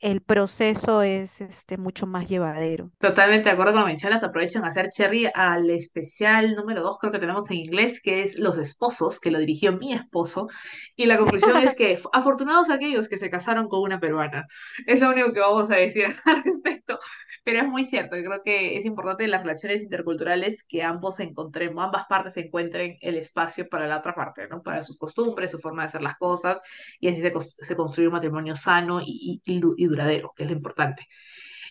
el 0.00 0.20
proceso 0.22 1.02
es 1.02 1.40
este, 1.40 1.78
mucho 1.78 2.06
más 2.06 2.28
llevadero. 2.28 2.92
Totalmente 2.98 3.50
de 3.50 3.52
acuerdo 3.52 3.72
con 3.72 3.82
lo 3.82 3.86
mencionas. 3.86 4.22
Aprovechen 4.22 4.64
a 4.64 4.68
hacer 4.68 4.88
cherry 4.90 5.26
al 5.34 5.68
especial 5.68 6.54
número 6.54 6.82
dos, 6.82 6.96
creo 6.98 7.12
que 7.12 7.18
tenemos 7.18 7.50
en 7.50 7.58
inglés, 7.58 8.00
que 8.00 8.22
es 8.22 8.38
Los 8.38 8.56
Esposos, 8.56 9.20
que 9.20 9.30
lo 9.30 9.38
dirigió 9.40 9.72
mi 9.76 9.92
esposo. 9.92 10.48
Y 10.96 11.04
la 11.04 11.18
conclusión 11.18 11.58
es 11.58 11.74
que 11.74 12.00
afortunados 12.14 12.70
aquellos 12.70 13.08
que 13.08 13.18
se 13.18 13.28
casaron 13.28 13.68
con 13.68 13.82
una 13.82 14.00
peruana. 14.00 14.46
Es 14.86 15.00
lo 15.00 15.10
único 15.10 15.34
que 15.34 15.40
vamos 15.40 15.70
a 15.70 15.76
decir 15.76 16.06
al 16.24 16.42
respecto. 16.44 16.98
Pero 17.44 17.60
es 17.60 17.68
muy 17.68 17.84
cierto, 17.84 18.16
yo 18.16 18.24
creo 18.24 18.42
que 18.42 18.78
es 18.78 18.86
importante 18.86 19.24
en 19.24 19.30
las 19.30 19.42
relaciones 19.42 19.82
interculturales 19.82 20.64
que 20.64 20.82
ambos 20.82 21.20
encontremos, 21.20 21.84
ambas 21.84 22.06
partes 22.06 22.36
encuentren 22.38 22.96
el 23.02 23.16
espacio 23.18 23.68
para 23.68 23.86
la 23.86 23.98
otra 23.98 24.14
parte, 24.14 24.48
¿no? 24.48 24.62
Para 24.62 24.82
sus 24.82 24.96
costumbres, 24.96 25.50
su 25.50 25.58
forma 25.58 25.82
de 25.82 25.88
hacer 25.88 26.00
las 26.02 26.16
cosas, 26.16 26.58
y 27.00 27.08
así 27.08 27.20
se, 27.20 27.32
se 27.60 27.76
construye 27.76 28.08
un 28.08 28.14
matrimonio 28.14 28.54
sano 28.56 29.00
y, 29.02 29.42
y, 29.44 29.56
y 29.56 29.60
du- 29.60 29.74
y 29.76 29.86
duradero, 29.86 30.32
que 30.34 30.44
es 30.44 30.50
lo 30.50 30.56
importante. 30.56 31.06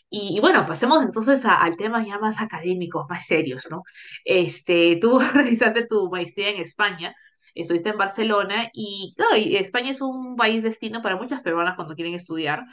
Y, 0.09 0.39
bueno, 0.41 0.65
pasemos 0.65 1.03
entonces 1.03 1.45
a, 1.45 1.55
al 1.63 1.77
tema 1.77 2.05
ya 2.05 2.19
más 2.19 2.41
académicos, 2.41 3.07
más 3.09 3.25
serios, 3.25 3.67
¿no? 3.71 3.83
Este, 4.25 4.97
tú 5.01 5.19
realizaste 5.33 5.85
tu 5.87 6.09
maestría 6.11 6.49
en 6.51 6.61
España, 6.61 7.15
estuviste 7.55 7.89
en 7.89 7.97
Barcelona 7.97 8.69
y, 8.73 9.13
claro, 9.17 9.37
y 9.37 9.55
España 9.57 9.91
es 9.91 10.01
un 10.01 10.35
país 10.35 10.63
destino 10.63 11.01
para 11.01 11.15
muchas 11.15 11.41
peruanas 11.41 11.75
cuando 11.75 11.95
quieren 11.95 12.13
estudiar, 12.13 12.63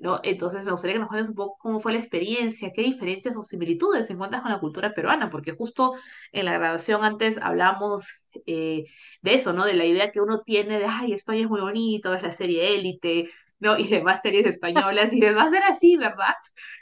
¿no? 0.00 0.20
Entonces 0.22 0.64
me 0.64 0.72
gustaría 0.72 0.94
que 0.94 1.00
nos 1.00 1.08
cuentes 1.08 1.30
un 1.30 1.34
poco 1.36 1.58
cómo 1.58 1.80
fue 1.80 1.92
la 1.92 1.98
experiencia, 1.98 2.72
qué 2.74 2.82
diferencias 2.82 3.36
o 3.36 3.42
similitudes 3.42 4.08
encuentras 4.10 4.42
con 4.42 4.50
la 4.52 4.60
cultura 4.60 4.94
peruana, 4.94 5.30
porque 5.30 5.52
justo 5.52 5.94
en 6.32 6.44
la 6.46 6.52
grabación 6.52 7.04
antes 7.04 7.38
hablamos 7.38 8.22
eh, 8.46 8.84
de 9.22 9.34
eso, 9.34 9.52
¿no? 9.52 9.64
De 9.64 9.74
la 9.74 9.84
idea 9.84 10.10
que 10.12 10.20
uno 10.20 10.42
tiene 10.42 10.78
de, 10.78 10.86
ay, 10.86 11.12
España 11.12 11.42
es 11.42 11.48
muy 11.48 11.60
bonito, 11.60 12.14
es 12.14 12.22
la 12.22 12.30
serie 12.32 12.74
Élite, 12.74 13.30
¿no? 13.58 13.78
Y 13.78 13.88
demás 13.88 14.20
series 14.22 14.46
españolas, 14.46 15.12
y 15.12 15.20
demás 15.20 15.52
era 15.52 15.68
así, 15.68 15.96
¿verdad? 15.96 16.34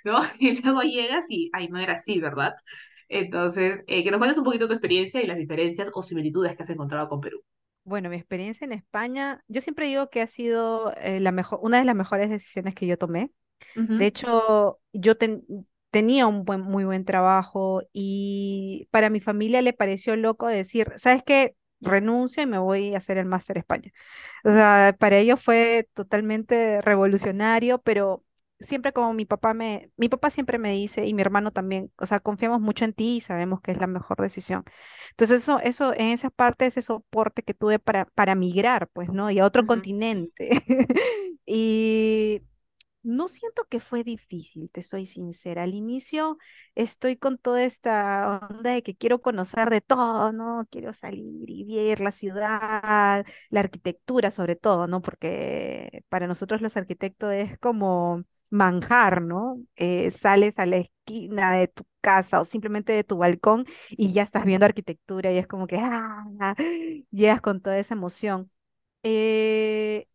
¿no? 0.05 0.21
Y 0.39 0.61
luego 0.63 0.83
llegas 0.83 1.27
y, 1.29 1.51
ay, 1.53 1.69
no 1.69 1.79
era 1.79 1.95
así, 1.95 2.21
¿verdad? 2.21 2.55
Entonces, 3.09 3.83
eh, 3.87 4.05
que 4.05 4.11
nos 4.11 4.19
cuentes 4.19 4.39
un 4.39 4.45
poquito 4.45 4.67
tu 4.69 4.75
experiencia 4.75 5.23
y 5.23 5.27
las 5.27 5.39
diferencias 5.39 5.91
o 5.95 6.03
similitudes 6.03 6.57
que 6.57 6.63
has 6.63 6.71
encontrado 6.71 7.09
con 7.09 7.21
Perú. 7.21 7.41
Bueno, 7.85 8.11
mi 8.11 8.17
experiencia 8.17 8.67
en 8.67 8.73
España, 8.73 9.43
yo 9.49 9.63
siempre 9.63 9.87
digo 9.87 10.11
que 10.11 10.21
ha 10.21 10.27
sido 10.27 10.93
eh, 10.99 11.21
la 11.21 11.33
mejor, 11.33 11.59
una 11.63 11.79
de 11.79 11.85
las 11.87 11.97
mejores 11.97 12.29
decisiones 12.29 12.75
que 12.75 12.87
yo 12.87 12.99
tomé. 12.99 13.31
De 13.97 14.07
Ujú, 14.07 14.09
hecho, 14.09 14.81
yo 14.93 15.17
ten- 15.19 15.45
tenía 15.91 16.27
un 16.29 16.45
buen, 16.45 16.61
muy 16.63 16.85
buen 16.85 17.05
trabajo 17.05 17.83
y 17.93 18.89
para 18.93 19.11
mi 19.11 19.21
familia 19.21 19.63
le 19.63 19.73
pareció 19.75 20.17
loco 20.17 20.49
decir, 20.49 20.93
¿sabes 20.99 21.23
qué? 21.25 21.57
Renuncio 21.81 22.43
y 22.43 22.47
me 22.47 22.59
voy 22.59 22.95
a 22.95 22.99
hacer 22.99 23.19
el 23.19 23.27
máster 23.27 23.59
España. 23.59 23.93
O 24.45 24.51
sea, 24.53 24.97
para 24.99 25.19
ellos 25.19 25.43
fue 25.43 25.89
totalmente 25.95 26.81
revolucionario, 26.83 27.81
pero 27.83 28.25
siempre 28.61 28.93
como 28.93 29.13
mi 29.15 29.25
papá 29.27 29.55
me, 29.55 29.91
mi 29.97 30.09
papá 30.09 30.31
siempre 30.31 30.59
me 30.59 30.73
dice 30.73 31.07
y 31.07 31.15
mi 31.15 31.23
hermano 31.23 31.53
también, 31.53 31.93
o 31.99 32.07
sea, 32.07 32.21
confiamos 32.21 32.61
mucho 32.61 32.85
en 32.85 32.93
ti 32.95 33.17
y 33.19 33.21
sabemos 33.21 33.61
que 33.61 33.73
es 33.73 33.79
la 33.79 33.87
mejor 33.87 34.19
decisión. 34.21 34.65
Entonces 35.11 35.43
eso, 35.43 35.61
eso, 35.61 35.93
en 35.95 36.09
esa 36.09 36.31
parte, 36.31 36.67
ese 36.67 36.83
soporte 36.83 37.43
que 37.43 37.55
tuve 37.55 37.79
para, 37.79 38.07
para 38.07 38.35
migrar, 38.35 38.89
pues, 38.93 39.11
¿no? 39.11 39.31
Y 39.31 39.39
a 39.39 39.47
otro 39.47 39.65
ujú, 39.65 39.67
continente. 39.67 40.63
Y 41.51 42.43
no 43.03 43.29
siento 43.29 43.65
que 43.67 43.81
fue 43.81 44.05
difícil, 44.05 44.71
te 44.71 44.83
soy 44.83 45.07
sincera. 45.07 45.63
Al 45.63 45.75
inicio 45.75 46.37
estoy 46.75 47.17
con 47.17 47.39
toda 47.39 47.65
esta 47.65 48.41
onda 48.51 48.73
de 48.73 48.83
que 48.83 48.97
quiero 48.97 49.23
conocer 49.23 49.71
de 49.71 49.81
todo, 49.81 50.33
¿no? 50.33 50.67
Quiero 50.71 50.93
salir 50.93 51.49
y 51.51 51.65
ver 51.65 52.01
la 52.01 52.13
ciudad, 52.13 53.25
la 53.51 53.61
arquitectura 53.61 54.31
sobre 54.31 54.57
todo, 54.57 54.87
¿no? 54.87 55.01
Porque 55.03 56.05
para 56.09 56.27
nosotros 56.27 56.61
los 56.61 56.77
arquitectos 56.77 57.33
es 57.33 57.59
como 57.59 58.25
manjar, 58.51 59.23
¿no? 59.23 59.59
Eh, 59.77 60.11
sales 60.11 60.59
a 60.59 60.67
la 60.67 60.79
esquina 60.79 61.53
de 61.55 61.69
tu 61.69 61.85
casa 62.01 62.41
o 62.41 62.45
simplemente 62.45 62.93
de 62.93 63.05
tu 63.05 63.19
balcón 63.19 63.67
y 63.91 64.13
ya 64.13 64.23
estás 64.23 64.45
viendo 64.45 64.67
arquitectura 64.67 65.33
y 65.33 65.39
es 65.39 65.47
como 65.47 65.67
que, 65.67 65.77
ah, 65.81 66.25
llegas 67.11 67.41
con 67.41 67.61
toda 67.61 67.79
esa 67.79 67.95
emoción. 67.95 68.51
Eh, 69.05 70.07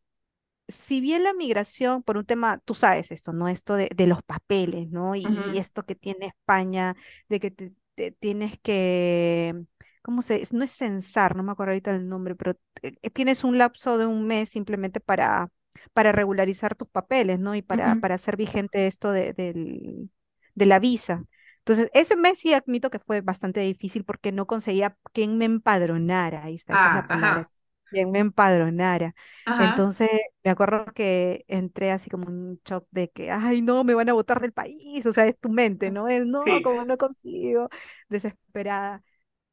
si 0.68 1.02
bien 1.02 1.24
la 1.24 1.34
migración, 1.34 2.04
por 2.04 2.18
un 2.18 2.26
tema, 2.26 2.60
tú 2.66 2.74
sabes 2.74 3.12
esto, 3.12 3.34
¿no? 3.34 3.48
Esto 3.50 3.76
de, 3.76 3.90
de 3.96 4.08
los 4.08 4.24
papeles, 4.24 4.90
¿no? 4.90 5.16
Y, 5.16 5.58
esto 5.58 5.84
que 5.86 5.96
tiene 5.96 6.28
España, 6.28 6.96
de 7.30 7.40
que 7.40 7.52
te, 7.52 7.74
te 7.96 8.12
tienes 8.14 8.60
que, 8.62 9.56
¿cómo 10.02 10.22
se? 10.22 10.42
es- 10.42 10.54
No 10.54 10.64
es 10.64 10.72
censar, 10.72 11.36
no 11.36 11.44
me 11.44 11.52
acuerdo 11.52 11.72
ahorita 11.72 11.92
el 11.92 12.08
nombre, 12.10 12.36
pero 12.36 12.58
eh, 12.82 13.10
tienes 13.12 13.44
un 13.44 13.58
lapso 13.58 13.98
de 13.98 14.06
un 14.06 14.26
mes 14.28 14.50
simplemente 14.50 15.00
para, 15.00 15.50
para 15.94 16.12
regularizar 16.12 16.76
tus 16.76 16.88
papeles, 16.90 17.40
¿no? 17.40 17.56
Y 17.56 17.62
para, 17.62 17.96
ujú. 17.96 18.00
para 18.00 18.16
hacer 18.16 18.38
vigente 18.38 18.88
esto 18.88 19.12
de, 19.12 19.34
del- 19.34 20.10
de 20.56 20.66
la 20.66 20.80
visa. 20.80 21.26
Entonces, 21.60 21.90
ese 21.94 22.16
mes 22.18 22.40
sí 22.40 22.54
admito 22.54 22.90
que 22.90 23.00
fue 23.00 23.22
bastante 23.22 23.62
difícil 23.62 24.04
porque 24.04 24.32
no 24.32 24.48
conseguía 24.48 24.98
quien 25.14 25.38
me 25.38 25.46
empadronara, 25.46 26.44
ahí 26.44 26.56
está, 26.56 26.74
esa 26.74 26.90
es 26.90 26.94
la 26.94 27.04
Ah, 27.10 27.44
palabra, 27.44 27.50
quien 27.90 28.12
me 28.12 28.20
empadronara. 28.20 29.16
ajá, 29.46 29.58
Entonces, 29.58 30.10
me 30.44 30.52
acuerdo 30.52 30.86
que 30.94 31.46
entré 31.48 31.92
así 31.92 32.10
como 32.10 32.28
un 32.28 32.60
shock 32.66 32.88
de 32.92 33.10
que, 33.12 33.32
ay, 33.32 33.62
no, 33.62 33.84
me 33.84 33.94
van 33.94 34.10
a 34.10 34.14
botar 34.14 34.42
del 34.42 34.52
país, 34.54 35.06
o 35.06 35.14
sea, 35.14 35.26
es 35.28 35.40
tu 35.40 35.50
mente, 35.50 35.92
¿no? 35.92 36.08
Es, 36.08 36.26
no, 36.26 36.44
sí, 36.44 36.62
como 36.62 36.84
no 36.86 36.98
consigo, 36.98 37.70
desesperada. 38.10 39.04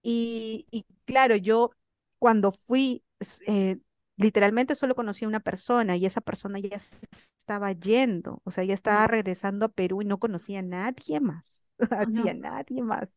Y, 0.02 0.66
y 0.70 0.86
claro, 1.04 1.36
yo 1.36 1.70
cuando 2.18 2.52
fui, 2.52 3.04
eh, 3.46 3.78
literalmente 4.20 4.74
solo 4.76 4.94
conocí 4.94 5.24
a 5.24 5.28
una 5.28 5.40
persona 5.40 5.96
y 5.96 6.06
esa 6.06 6.20
persona 6.22 6.58
ya 6.60 6.78
se 6.78 6.96
estaba 7.40 7.72
yendo, 7.72 8.40
o 8.44 8.50
sea, 8.52 8.64
ya 8.64 8.74
estaba 8.74 9.06
regresando 9.08 9.66
a 9.66 9.68
Perú 9.70 10.02
y 10.02 10.04
no 10.06 10.18
conocía 10.18 10.60
a 10.60 10.62
nadie 10.62 11.20
más, 11.20 11.44
así 11.90 12.28
a 12.28 12.34
ujú, 12.34 12.36
nadie 12.36 12.82
más. 12.82 13.10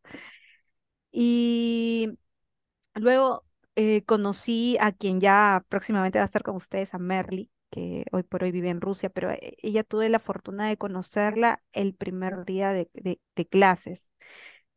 Y 1.12 2.18
Luego 2.94 3.44
eh, 3.76 4.04
conocí 4.04 4.76
a 4.80 4.92
quien 4.92 5.20
ya 5.20 5.64
próximamente 5.70 6.18
va 6.18 6.24
a 6.24 6.26
estar 6.26 6.42
con 6.44 6.56
ustedes, 6.56 6.94
a 6.94 6.98
Merly, 6.98 7.50
que 7.70 8.06
hoy 8.12 8.22
por 8.24 8.44
hoy 8.44 8.52
vive 8.52 8.70
en 8.70 8.80
Rusia, 8.82 9.10
pero 9.10 9.30
eh, 9.32 9.56
ella 9.62 9.84
tuve 9.84 10.08
la 10.10 10.18
fortuna 10.20 10.68
de 10.68 10.78
conocerla 10.78 11.62
el 11.72 11.94
primer 11.94 12.44
día 12.46 12.70
de, 12.72 12.90
de- 12.94 13.20
de 13.36 13.46
clases, 13.48 14.10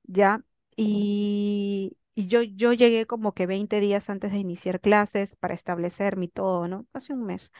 ¿ya? 0.03 0.43
Y, 0.77 1.97
y 2.17 2.27
yo, 2.27 2.41
yo 2.43 2.73
llegué 2.73 3.05
como 3.07 3.33
que 3.33 3.45
20 3.47 3.79
días 3.79 4.09
antes 4.09 4.31
de 4.33 4.39
iniciar 4.39 4.81
clases 4.81 5.35
para 5.37 5.53
establecer 5.55 6.17
mi 6.17 6.27
todo, 6.29 6.67
¿no? 6.67 6.87
Hace 6.93 7.13
un 7.13 7.25
mes. 7.25 7.51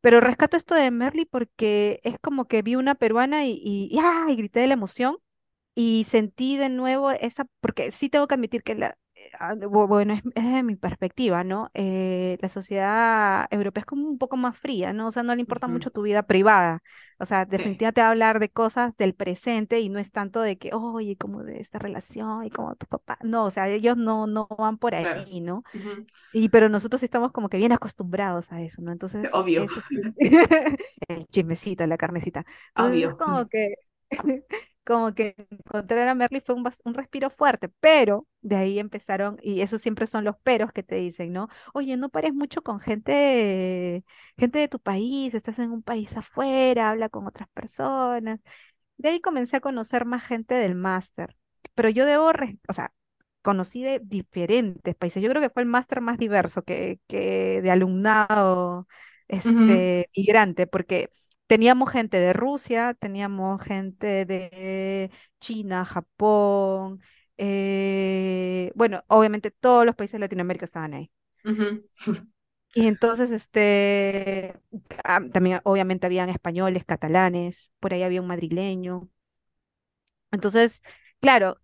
Pero 0.00 0.20
rescato 0.20 0.56
esto 0.56 0.74
de 0.74 0.90
Merly 0.90 1.24
porque 1.26 2.00
es 2.04 2.16
como 2.20 2.46
que 2.46 2.62
vi 2.62 2.74
una 2.76 2.94
peruana 2.94 3.46
y, 3.46 3.60
y, 3.62 3.96
¡ah! 4.00 4.26
y 4.28 4.36
grité 4.36 4.60
de 4.60 4.66
la 4.68 4.74
emoción 4.74 5.18
y 5.74 6.06
sentí 6.08 6.56
de 6.56 6.68
nuevo 6.70 7.10
esa, 7.12 7.46
porque 7.60 7.92
sí 7.92 8.08
tengo 8.10 8.28
que 8.28 8.34
admitir 8.36 8.62
que 8.62 8.74
la, 8.76 8.98
bueno, 9.70 10.14
es, 10.14 10.22
es 10.34 10.44
de 10.52 10.62
mi 10.62 10.76
perspectiva, 10.76 11.44
¿no? 11.44 11.70
Eh, 11.74 12.38
la 12.40 12.48
sociedad 12.48 13.46
europea 13.50 13.80
es 13.82 13.86
como 13.86 14.08
un 14.08 14.18
poco 14.18 14.36
más 14.36 14.56
fría, 14.56 14.92
¿no? 14.92 15.08
O 15.08 15.10
sea, 15.10 15.22
no 15.22 15.34
le 15.34 15.40
importa 15.40 15.66
ujú, 15.66 15.68
mucho 15.68 15.90
tu 15.90 16.02
vida 16.02 16.22
privada. 16.24 16.82
O 17.18 17.26
sea, 17.26 17.44
sí, 17.56 17.72
definitivamente 17.72 18.00
va 18.00 18.08
a 18.08 18.10
hablar 18.10 18.40
de 18.40 18.50
cosas 18.50 18.96
del 18.96 19.14
presente 19.14 19.80
y 19.80 19.88
no 19.88 19.98
es 19.98 20.12
tanto 20.12 20.40
de 20.40 20.58
que, 20.58 20.70
oye, 20.74 21.16
como 21.16 21.44
de 21.44 21.60
esta 21.60 21.78
relación 21.78 22.44
y 22.44 22.50
como 22.50 22.74
tu 22.76 22.86
papá. 22.86 23.18
No, 23.22 23.44
o 23.44 23.50
sea, 23.50 23.68
ellos 23.68 23.96
no, 23.96 24.26
no 24.26 24.46
van 24.58 24.78
por 24.78 24.94
claro, 24.98 25.24
ahí, 25.24 25.40
¿no? 25.40 25.62
ujú, 25.74 26.06
Y 26.32 26.48
pero 26.50 26.68
nosotros 26.68 27.00
sí 27.00 27.06
estamos 27.06 27.32
como 27.32 27.48
que 27.48 27.58
bien 27.58 27.72
acostumbrados 27.72 28.50
a 28.52 28.62
eso, 28.62 28.82
¿no? 28.82 28.92
Entonces, 28.92 29.30
Obvio, 29.32 29.66
eso 29.66 29.80
sí, 29.80 30.06
el 31.08 31.26
chismecito, 31.28 31.86
la 31.86 31.96
carnecita. 31.98 32.44
Entonces 32.70 33.02
es 33.10 33.14
obvio. 33.14 33.16
como 33.16 33.46
que, 33.48 33.74
como 34.84 35.14
que 35.14 35.36
encontrar 35.50 36.08
a 36.08 36.14
Merly 36.14 36.40
fue 36.40 36.54
un, 36.54 36.64
un 36.84 36.94
respiro 36.94 37.30
fuerte, 37.30 37.68
pero 37.80 38.26
de 38.40 38.56
ahí 38.56 38.78
empezaron, 38.78 39.38
y 39.42 39.60
esos 39.62 39.80
siempre 39.80 40.06
son 40.06 40.24
los 40.24 40.36
peros 40.38 40.72
que 40.72 40.82
te 40.82 40.96
dicen, 40.96 41.32
¿no? 41.32 41.48
Oye, 41.74 41.96
no 41.96 42.08
pares 42.08 42.34
mucho 42.34 42.62
con 42.62 42.80
gente, 42.80 44.04
gente 44.36 44.58
de 44.58 44.68
tu 44.68 44.80
país, 44.80 45.34
estás 45.34 45.58
en 45.58 45.70
un 45.72 45.82
país 45.82 46.16
afuera, 46.16 46.90
habla 46.90 47.08
con 47.08 47.26
otras 47.26 47.48
personas. 47.50 48.40
De 48.96 49.10
ahí 49.10 49.20
comencé 49.20 49.56
a 49.56 49.60
conocer 49.60 50.04
más 50.06 50.24
gente 50.24 50.54
del 50.54 50.74
máster, 50.74 51.36
pero 51.74 51.88
yo 51.88 52.06
debo, 52.06 52.30
o 52.68 52.72
sea, 52.72 52.92
conocí 53.42 53.82
de 53.82 54.00
diferentes 54.00 54.94
países. 54.94 55.22
Yo 55.22 55.28
creo 55.30 55.42
que 55.42 55.50
fue 55.50 55.62
el 55.62 55.68
máster 55.68 56.00
más 56.00 56.18
diverso 56.18 56.62
que, 56.62 57.00
que 57.08 57.60
de 57.62 57.70
alumnado 57.70 58.86
este, 59.28 60.08
migrante, 60.16 60.66
porque 60.66 61.10
teníamos 61.52 61.90
gente 61.90 62.18
de 62.18 62.32
Rusia, 62.32 62.94
teníamos 62.94 63.62
gente 63.62 64.24
de 64.24 65.10
China, 65.38 65.84
Japón, 65.84 67.02
eh, 67.36 68.72
bueno, 68.74 69.04
obviamente 69.08 69.50
todos 69.50 69.84
los 69.84 69.94
países 69.94 70.14
de 70.14 70.20
Latinoamérica 70.20 70.64
estaban 70.64 70.94
ahí. 70.94 71.10
Y 72.74 72.86
entonces, 72.86 73.30
este, 73.30 74.58
también 75.30 75.60
obviamente 75.64 76.06
habían 76.06 76.30
españoles, 76.30 76.86
catalanes, 76.86 77.70
por 77.80 77.92
ahí 77.92 78.02
había 78.02 78.22
un 78.22 78.28
madrileño. 78.28 79.10
Entonces, 80.30 80.82
claro, 81.20 81.58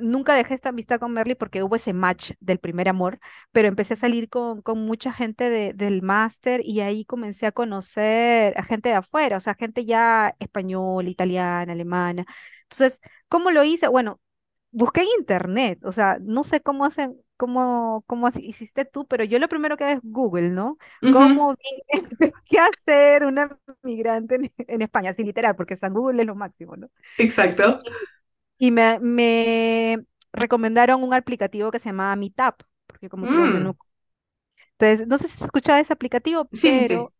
nunca 0.00 0.34
dejé 0.34 0.54
esta 0.54 0.70
amistad 0.70 0.98
con 1.00 1.12
Merly 1.12 1.34
porque 1.34 1.62
hubo 1.62 1.76
ese 1.76 1.92
match 1.92 2.32
del 2.40 2.58
primer 2.58 2.88
amor, 2.88 3.18
pero 3.52 3.68
empecé 3.68 3.94
a 3.94 3.96
salir 3.96 4.28
con, 4.28 4.62
con 4.62 4.78
mucha 4.84 5.12
gente 5.12 5.50
de- 5.50 5.72
del 5.74 6.02
máster 6.02 6.60
y 6.64 6.80
ahí 6.80 7.04
comencé 7.04 7.46
a 7.46 7.52
conocer 7.52 8.54
a 8.58 8.62
gente 8.64 8.88
de 8.90 8.96
afuera, 8.96 9.36
o 9.36 9.40
sea, 9.40 9.54
gente 9.54 9.84
ya 9.84 10.34
española, 10.38 11.08
italiana, 11.08 11.72
alemana. 11.72 12.24
Entonces, 12.62 13.00
¿cómo 13.28 13.50
lo 13.50 13.64
hice? 13.64 13.88
Bueno, 13.88 14.20
busqué 14.74 15.02
en 15.02 15.08
internet, 15.18 15.78
o 15.84 15.92
sea, 15.92 16.18
no 16.20 16.42
sé 16.44 16.60
cómo 16.60 16.84
hacen, 16.84 17.16
cómo, 17.36 18.02
cómo 18.06 18.28
hiciste 18.36 18.84
tú, 18.84 19.06
pero 19.06 19.22
yo 19.24 19.38
lo 19.38 19.48
primero 19.48 19.76
que 19.76 19.84
hago 19.84 19.94
es 19.94 20.00
Google, 20.02 20.50
¿no? 20.50 20.78
¿Cómo 21.12 21.56
qué 22.50 22.58
hacer 22.58 23.24
una 23.24 23.56
migrante 23.82 24.52
en, 24.58 24.82
España? 24.82 25.10
Así 25.10 25.22
literal, 25.22 25.54
porque 25.54 25.76
San 25.76 25.94
Google 25.94 26.22
es 26.22 26.26
lo 26.26 26.34
máximo, 26.34 26.76
¿no? 26.76 26.88
Exacto. 27.18 27.80
Y, 28.58 28.70
me, 28.70 28.98
me, 29.00 30.04
recomendaron 30.32 31.02
un 31.02 31.14
aplicativo 31.14 31.70
que 31.70 31.78
se 31.78 31.88
llamaba 31.88 32.16
Meetup, 32.16 32.62
porque 32.86 33.08
como 33.08 33.26
mm. 33.26 33.74
Entonces, 34.78 35.06
no 35.06 35.18
sé 35.18 35.28
si 35.28 35.34
has 35.36 35.42
escuchado 35.42 35.78
ese 35.78 35.92
aplicativo, 35.92 36.48
pero 36.60 37.12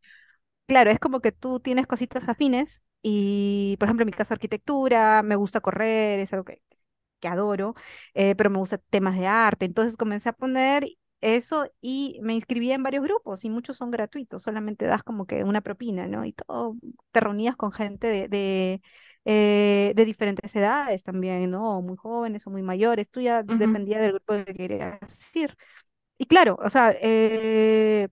claro, 0.67 0.91
es 0.91 0.99
como 0.99 1.21
que 1.21 1.33
tú 1.33 1.61
tienes 1.61 1.87
cositas 1.87 2.29
afines 2.29 2.83
y, 3.03 3.77
por 3.79 3.87
ejemplo, 3.87 4.03
en 4.03 4.07
mi 4.07 4.13
caso, 4.13 4.35
arquitectura, 4.35 5.23
me 5.23 5.37
gusta 5.37 5.61
correr, 5.61 6.21
es 6.21 6.33
algo 6.33 6.45
que, 6.45 6.63
que 7.21 7.29
adoro, 7.29 7.75
eh, 8.15 8.35
pero 8.35 8.51
me 8.51 8.59
gusta 8.59 8.79
temas 8.79 9.17
de 9.19 9.27
arte. 9.27 9.67
Entonces 9.67 9.97
comencé 9.97 10.31
a 10.31 10.33
poner 10.33 10.87
eso 11.21 11.67
y 11.81 12.19
me 12.23 12.35
inscribí 12.35 12.71
en 12.73 12.83
varios 12.83 13.05
grupos 13.05 13.45
y 13.45 13.51
muchos 13.51 13.77
son 13.77 13.91
gratuitos, 13.91 14.43
solamente 14.43 14.85
das 14.87 15.03
como 15.03 15.27
que 15.27 15.45
una 15.45 15.61
propina, 15.63 16.07
¿no? 16.07 16.25
Y 16.25 16.33
todo, 16.33 16.77
te 17.13 17.21
reunías 17.21 17.57
con 17.57 17.73
gente 17.73 18.09
de, 18.09 18.29
de, 18.29 18.83
eh, 19.25 19.93
de 19.97 20.05
diferentes 20.05 20.55
edades 20.55 21.03
también, 21.05 21.51
¿no? 21.51 21.79
O 21.79 21.83
muy 21.83 21.97
jóvenes 21.97 22.47
o 22.47 22.51
muy 22.51 22.63
mayores, 22.63 23.09
tú 23.11 23.21
ya 23.21 23.43
dependía 23.43 23.99
del 24.01 24.13
grupo 24.13 24.35
que 24.45 24.55
querías 24.55 25.37
ir. 25.37 25.57
Y 26.19 26.27
claro, 26.27 26.59
o 26.63 26.71
sea, 26.71 26.95
eh, 27.01 28.09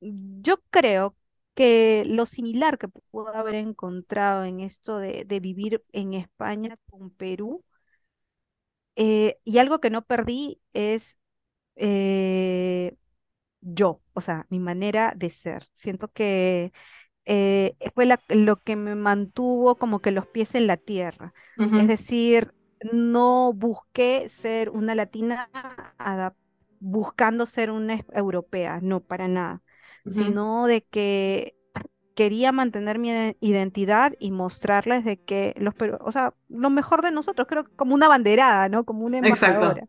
yo 0.00 0.56
creo 0.70 1.16
que 1.54 2.04
lo 2.06 2.26
similar 2.26 2.78
que 2.78 2.88
puedo 2.88 3.28
haber 3.34 3.54
encontrado 3.56 4.44
en 4.44 4.60
esto 4.60 4.98
de, 4.98 5.24
vivir 5.40 5.84
en 5.92 6.14
España 6.14 6.76
con 6.90 7.10
Perú, 7.10 7.64
eh, 8.96 9.38
y 9.44 9.58
algo 9.58 9.80
que 9.80 9.90
no 9.90 10.04
perdí 10.04 10.60
es 10.72 11.16
eh, 11.76 12.96
yo, 13.60 14.02
o 14.14 14.20
sea, 14.20 14.46
mi 14.50 14.60
manera 14.60 15.14
de 15.16 15.30
ser. 15.30 15.68
Siento 15.74 16.08
que 16.12 16.72
eh, 17.26 17.74
fue 17.94 18.08
lo 18.28 18.56
que 18.56 18.76
me 18.76 18.94
mantuvo 18.94 19.76
como 19.76 20.00
que 20.00 20.10
los 20.10 20.26
pies 20.26 20.54
en 20.54 20.66
la 20.66 20.76
tierra. 20.76 21.32
Es 21.56 21.88
decir, 21.88 22.52
no 22.92 23.52
busqué 23.52 24.28
ser 24.28 24.70
una 24.70 24.94
latina 24.94 25.48
buscando 26.80 27.46
ser 27.46 27.70
una 27.70 28.00
europea, 28.12 28.80
no, 28.82 29.00
para 29.00 29.28
nada 29.28 29.62
sino 30.06 30.66
de 30.66 30.82
que 30.82 31.56
quería 32.14 32.52
mantener 32.52 32.98
mi 32.98 33.10
identidad 33.40 34.12
y 34.18 34.30
mostrarles 34.30 35.04
de 35.04 35.20
que 35.20 35.54
los 35.58 35.74
o 36.00 36.12
sea, 36.12 36.34
lo 36.48 36.70
mejor 36.70 37.02
de 37.02 37.10
nosotros, 37.10 37.48
creo 37.48 37.64
como 37.76 37.94
una 37.94 38.08
banderada, 38.08 38.68
¿no? 38.68 38.84
Como 38.84 39.04
una 39.04 39.18
embajadora. 39.18 39.86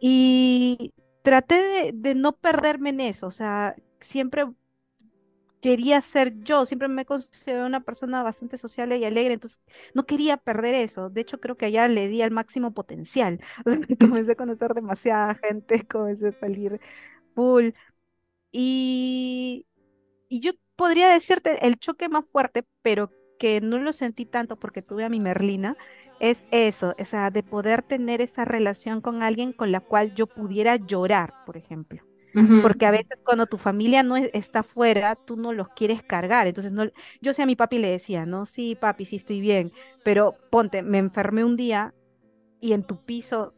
Y 0.00 0.92
traté 1.22 1.92
de, 1.94 2.14
no 2.14 2.32
perderme 2.32 2.90
en 2.90 3.00
eso, 3.00 3.26
o 3.26 3.32
sea, 3.32 3.74
siempre 4.00 4.46
quería 5.62 6.02
ser 6.02 6.34
yo, 6.42 6.66
siempre 6.66 6.88
me 6.88 7.06
consideré 7.06 7.64
una 7.64 7.80
persona 7.80 8.22
bastante 8.22 8.58
sociable 8.58 8.98
y 8.98 9.04
alegre, 9.04 9.34
entonces 9.34 9.60
no 9.94 10.04
quería 10.04 10.36
perder 10.36 10.74
eso. 10.74 11.08
De 11.08 11.22
hecho, 11.22 11.40
creo 11.40 11.56
que 11.56 11.66
allá 11.66 11.88
le 11.88 12.08
di 12.08 12.20
al 12.20 12.32
máximo 12.32 12.74
potencial. 12.74 13.40
comencé 14.00 14.32
a 14.32 14.34
conocer 14.36 14.74
demasiada 14.74 15.36
gente, 15.36 15.86
comencé 15.88 16.28
a 16.28 16.32
salir 16.32 16.80
full. 17.34 17.70
Y, 18.52 19.66
yo 20.30 20.52
podría 20.76 21.08
decirte 21.08 21.66
el 21.66 21.78
choque 21.78 22.08
más 22.08 22.26
fuerte, 22.26 22.64
pero 22.82 23.10
que 23.38 23.60
no 23.60 23.78
lo 23.78 23.92
sentí 23.92 24.26
tanto 24.26 24.56
porque 24.58 24.82
tuve 24.82 25.04
a 25.04 25.08
mi 25.08 25.20
Merlina, 25.20 25.76
es 26.20 26.46
eso, 26.50 26.94
o 26.98 27.04
sea, 27.04 27.30
de 27.30 27.42
poder 27.42 27.82
tener 27.82 28.20
esa 28.20 28.44
relación 28.44 29.00
con 29.00 29.22
alguien 29.22 29.52
con 29.52 29.72
la 29.72 29.80
cual 29.80 30.14
yo 30.14 30.26
pudiera 30.26 30.76
llorar, 30.76 31.34
por 31.46 31.56
ejemplo. 31.56 32.02
Porque 32.60 32.86
a 32.86 32.90
veces 32.90 33.22
cuando 33.22 33.46
tu 33.46 33.58
familia 33.58 34.02
no 34.02 34.16
está 34.16 34.62
fuera, 34.62 35.16
tú 35.16 35.36
no 35.36 35.52
los 35.52 35.68
quieres 35.68 36.02
cargar. 36.02 36.46
Entonces, 36.46 36.72
no, 36.72 36.84
yo 37.20 37.32
sé 37.34 37.42
a 37.42 37.46
mi 37.46 37.56
papi 37.56 37.78
le 37.78 37.90
decía, 37.90 38.26
no, 38.26 38.46
sí, 38.46 38.74
papi, 38.74 39.04
sí 39.04 39.16
estoy 39.16 39.40
bien, 39.40 39.72
pero 40.02 40.36
ponte, 40.50 40.82
me 40.82 40.98
enfermé 40.98 41.44
un 41.44 41.56
día 41.56 41.94
y 42.60 42.72
en 42.72 42.84
tu 42.84 43.04
piso 43.04 43.54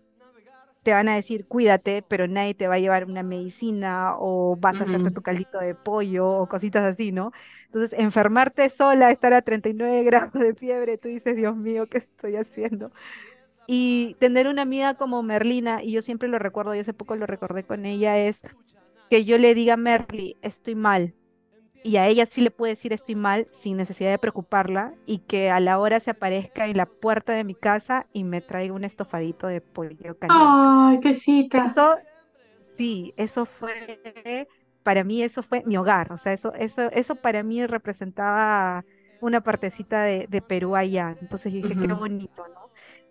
te 0.83 0.93
van 0.93 1.09
a 1.09 1.17
decir 1.17 1.47
cuídate, 1.47 2.03
pero 2.03 2.29
nadie 2.29 2.55
te 2.55 2.69
va 2.69 2.75
a 2.75 2.79
llevar 2.79 3.07
una 3.07 3.23
medicina 3.23 4.15
o 4.19 4.57
vas 4.57 4.81
a 4.81 4.85
hacerte 4.85 5.11
tu 5.11 5.23
caldito 5.23 5.59
de 5.59 5.75
pollo 5.75 6.29
o 6.29 6.49
cositas 6.49 6.85
así, 6.85 7.11
¿no? 7.11 7.33
Entonces, 7.67 7.99
enfermarte 7.99 8.69
sola, 8.71 9.11
estar 9.11 9.33
a 9.33 9.43
39 9.43 10.05
grados 10.05 10.35
de 10.35 10.55
fiebre, 10.55 10.99
tú 10.99 11.09
dices, 11.09 11.37
Dios 11.37 11.57
mío, 11.57 11.89
¿qué 11.89 11.99
estoy 11.99 12.37
haciendo? 12.37 12.91
Y 13.67 14.17
tener 14.21 14.47
una 14.49 14.63
amiga 14.63 14.97
como 14.97 15.23
Merlina, 15.23 15.83
y 15.83 15.93
yo 15.93 16.03
siempre 16.03 16.29
lo 16.29 16.39
recuerdo, 16.39 16.75
y 16.75 16.81
hace 16.81 16.93
poco 16.95 17.17
lo 17.17 17.27
recordé 17.27 17.65
con 17.65 17.87
ella, 17.87 18.19
es 18.19 18.43
que 19.15 19.25
yo 19.25 19.39
le 19.39 19.55
diga 19.55 19.75
a 19.75 19.77
Merly, 19.77 20.37
estoy 20.43 20.75
mal, 20.75 21.15
y 21.85 21.99
a 21.99 22.09
ella 22.09 22.27
sí 22.27 22.41
le 22.41 22.51
puede 22.51 22.73
decir 22.73 22.93
estoy 22.93 23.15
mal 23.15 23.47
sin 23.53 23.77
necesidad 23.77 24.11
de 24.11 24.19
preocuparla 24.19 24.93
y 25.07 25.19
que 25.19 25.53
a 25.53 25.61
la 25.61 25.79
hora 25.79 26.01
se 26.01 26.11
aparezca 26.11 26.67
en 26.67 26.77
la 26.77 26.87
puerta 26.87 27.33
de 27.33 27.45
mi 27.45 27.55
casa 27.55 28.09
y 28.13 28.25
me 28.25 28.41
traiga 28.41 28.75
un 28.75 28.83
estofadito 28.83 29.47
de 29.47 29.61
pollo 29.61 30.19
caliente. 30.19 30.29
¡Ay, 30.29 30.97
qué 31.01 31.15
cita! 31.15 31.67
Eso, 31.67 31.95
sí, 32.77 33.15
eso 33.17 33.47
fue, 33.47 34.49
para 34.83 35.05
mí 35.05 35.23
eso 35.23 35.45
fue 35.45 35.63
mi 35.65 35.77
hogar, 35.77 36.13
o 36.13 36.19
sea, 36.19 36.33
eso, 36.33 36.53
eso, 36.55 36.91
eso 36.91 37.15
para 37.15 37.45
mí 37.45 37.65
representaba 37.65 38.85
una 39.21 39.43
partecita 39.43 40.03
de, 40.03 40.43
Perú 40.43 40.75
allá, 40.75 41.17
entonces 41.21 41.53
dije, 41.53 41.69
qué 41.69 41.93
bonito, 41.93 42.49
¿no? 42.49 42.64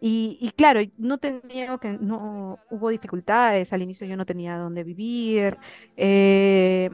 Y, 0.05 0.37
y, 0.41 0.51
claro, 0.51 0.81
no 0.97 1.17
tenía 1.17 1.77
que, 1.77 1.97
no 1.97 2.59
hubo 2.69 2.89
dificultades, 2.89 3.71
al 3.71 3.83
inicio 3.83 4.05
yo 4.05 4.17
no 4.17 4.25
tenía 4.25 4.57
dónde 4.57 4.83
vivir, 4.83 5.57
eh, 5.95 6.89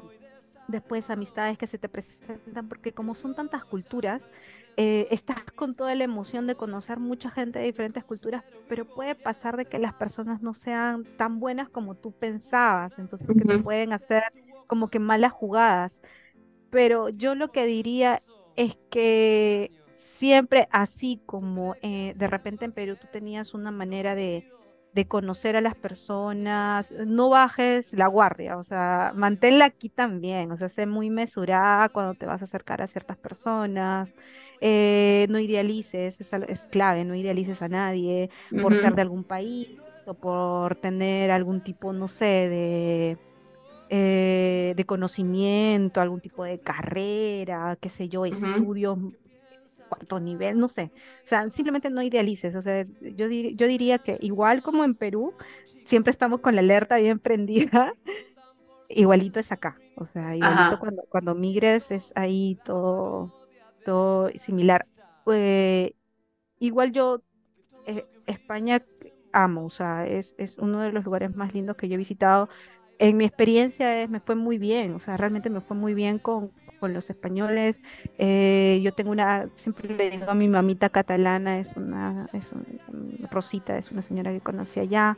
después 0.67 1.09
amistades 1.09 1.57
que 1.57 1.65
se 1.67 1.79
te 1.79 1.89
presentan, 1.89 2.67
porque 2.69 2.93
como 2.93 3.15
son 3.15 3.33
tantas 3.35 3.65
culturas, 3.65 4.21
eh, 4.77 5.07
estás 5.09 5.43
con 5.55 5.75
toda 5.75 5.95
la 5.95 6.03
emoción 6.03 6.45
de 6.45 6.55
conocer 6.55 6.99
mucha 6.99 7.31
gente 7.31 7.57
de 7.59 7.65
diferentes 7.65 8.03
culturas, 8.05 8.43
pero 8.67 8.85
puede 8.85 9.15
pasar 9.15 9.57
de 9.57 9.65
que 9.67 9.79
las 9.79 9.93
personas 9.95 10.41
no 10.43 10.53
sean 10.53 11.05
tan 11.17 11.39
buenas 11.39 11.67
como 11.69 11.95
tú 11.95 12.11
pensabas, 12.11 12.93
entonces 12.99 13.33
que 13.35 13.45
te 13.45 13.57
pueden 13.57 13.91
hacer 13.93 14.23
como 14.67 14.89
que 14.89 14.99
malas 14.99 15.31
jugadas. 15.33 15.99
Pero 16.69 17.09
yo 17.09 17.35
lo 17.35 17.51
que 17.51 17.65
diría 17.65 18.21
es 18.55 18.77
que 18.91 19.71
siempre 19.99 20.69
así 20.71 21.21
como 21.25 21.75
eh, 21.81 22.13
de 22.15 22.27
repente 22.27 22.63
en 22.63 22.71
Perú 22.71 22.95
tú 22.95 23.07
tenías 23.11 23.53
una 23.53 23.69
manera 23.69 24.15
de, 24.15 24.47
de 24.93 25.07
conocer 25.07 25.57
a 25.57 25.61
las 25.61 25.75
personas, 25.75 26.93
no 27.05 27.27
bajes 27.27 27.91
la 27.91 28.07
guardia, 28.07 28.57
o 28.57 28.63
sea, 28.63 29.11
manténla 29.13 29.65
aquí 29.65 29.89
también, 29.89 30.53
o 30.53 30.57
sea, 30.57 30.69
sé 30.69 30.85
muy 30.85 31.09
mesurada 31.09 31.89
cuando 31.89 32.13
te 32.13 32.25
vas 32.25 32.41
a 32.41 32.45
acercar 32.45 32.81
a 32.81 32.87
ciertas 32.87 33.17
personas, 33.17 34.15
eh, 34.61 35.27
no 35.29 35.37
idealices, 35.37 36.21
es, 36.21 36.65
clave, 36.67 37.03
no 37.03 37.13
idealices 37.13 37.61
a 37.61 37.67
nadie 37.67 38.29
por 38.61 38.73
ser 38.77 38.95
de 38.95 39.01
algún 39.01 39.25
país 39.25 39.67
o 40.05 40.13
por 40.13 40.77
tener 40.77 41.29
algún 41.29 41.61
tipo, 41.61 41.91
no 41.91 42.07
sé, 42.07 42.25
de... 42.25 43.17
Eh, 43.91 44.73
de 44.75 44.85
conocimiento, 44.85 45.99
algún 45.99 46.21
tipo 46.21 46.43
de 46.43 46.59
carrera, 46.59 47.75
qué 47.81 47.89
sé 47.89 48.07
yo, 48.07 48.23
estudios 48.23 48.99
cuarto 49.89 50.19
nivel, 50.19 50.57
no 50.57 50.69
sé. 50.69 50.91
O 51.23 51.27
sea, 51.27 51.49
simplemente 51.51 51.89
no 51.89 52.01
idealices. 52.01 52.55
O 52.55 52.61
sea, 52.61 52.83
yo, 52.83 53.27
yo 53.27 53.67
diría 53.67 53.99
que 53.99 54.17
igual 54.21 54.61
como 54.61 54.83
en 54.85 54.95
Perú, 54.95 55.33
siempre 55.85 56.11
estamos 56.11 56.39
con 56.41 56.55
la 56.55 56.61
alerta 56.61 56.97
bien 56.97 57.19
prendida, 57.19 57.93
igualito 58.89 59.39
es 59.39 59.51
acá. 59.51 59.77
O 59.95 60.05
sea, 60.07 60.35
igualito 60.35 60.79
cuando, 60.79 61.03
cuando 61.09 61.35
migres 61.35 61.91
es 61.91 62.13
ahí 62.15 62.59
todo, 62.63 63.33
todo 63.83 64.29
similar. 64.35 64.87
Eh, 65.31 65.93
igual 66.59 66.91
yo, 66.91 67.21
eh, 67.85 68.05
España 68.25 68.83
amo, 69.31 69.65
o 69.65 69.69
sea, 69.69 70.07
es, 70.07 70.35
es 70.37 70.57
uno 70.57 70.81
de 70.81 70.91
los 70.91 71.03
lugares 71.05 71.35
más 71.35 71.53
lindos 71.53 71.75
que 71.75 71.87
yo 71.87 71.95
he 71.95 71.97
visitado 71.97 72.49
en 72.99 73.17
mi 73.17 73.25
experiencia 73.25 74.01
es, 74.01 74.09
me 74.09 74.19
fue 74.19 74.35
muy 74.35 74.57
bien, 74.57 74.93
o 74.93 74.99
sea, 74.99 75.17
realmente 75.17 75.49
me 75.49 75.61
fue 75.61 75.75
muy 75.75 75.93
bien 75.93 76.19
con, 76.19 76.51
con 76.79 76.93
los 76.93 77.09
españoles. 77.09 77.81
Eh, 78.17 78.79
yo 78.83 78.93
tengo 78.93 79.11
una, 79.11 79.47
siempre 79.55 79.95
le 79.95 80.09
digo 80.09 80.29
a 80.29 80.35
mi 80.35 80.49
mamita 80.49 80.89
catalana, 80.89 81.59
es 81.59 81.75
una, 81.75 82.27
es 82.33 82.51
Rosita, 83.31 83.77
es 83.77 83.91
una 83.91 84.01
señora 84.01 84.31
que 84.31 84.41
conocí 84.41 84.79
allá, 84.79 85.17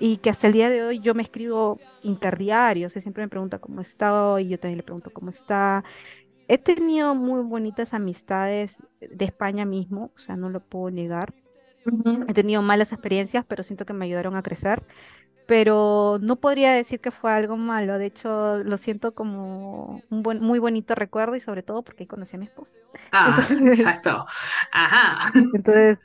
y 0.00 0.16
que 0.16 0.30
hasta 0.30 0.48
el 0.48 0.54
día 0.54 0.70
de 0.70 0.82
hoy 0.82 0.98
yo 1.00 1.14
me 1.14 1.22
escribo 1.22 1.78
interdiario, 2.02 2.86
o 2.86 2.90
sea, 2.90 3.02
siempre 3.02 3.22
me 3.22 3.28
pregunta 3.28 3.58
cómo 3.58 3.80
está 3.80 4.40
y 4.40 4.48
yo 4.48 4.58
también 4.58 4.78
le 4.78 4.82
pregunto 4.82 5.12
cómo 5.12 5.30
está. 5.30 5.84
He 6.48 6.58
tenido 6.58 7.14
muy 7.14 7.42
bonitas 7.42 7.94
amistades 7.94 8.76
de 9.00 9.24
España 9.24 9.64
mismo, 9.66 10.10
o 10.16 10.18
sea, 10.18 10.36
no 10.36 10.48
lo 10.48 10.60
puedo 10.60 10.90
negar. 10.90 11.34
He 12.28 12.34
tenido 12.34 12.60
malas 12.62 12.92
experiencias, 12.92 13.44
pero 13.46 13.62
siento 13.62 13.84
que 13.86 13.92
me 13.92 14.06
ayudaron 14.06 14.36
a 14.36 14.42
crecer 14.42 14.82
pero 15.46 16.18
no 16.22 16.36
podría 16.40 16.72
decir 16.72 17.00
que 17.00 17.10
fue 17.10 17.32
algo 17.32 17.56
malo. 17.56 17.98
De 17.98 18.06
hecho, 18.06 18.62
lo 18.64 18.78
siento 18.78 19.14
como 19.14 20.04
un 20.10 20.22
buen, 20.22 20.40
muy 20.40 20.58
bonito 20.60 20.94
recuerdo 20.94 21.36
y 21.36 21.40
sobre 21.40 21.62
todo 21.62 21.82
porque 21.84 22.06
conocí 22.06 22.36
a 22.36 22.38
mi 22.38 22.46
esposo. 22.46 22.78
Ah, 23.12 23.46
exacto. 23.64 24.26
Ajá. 24.72 25.32
Entonces, 25.52 25.98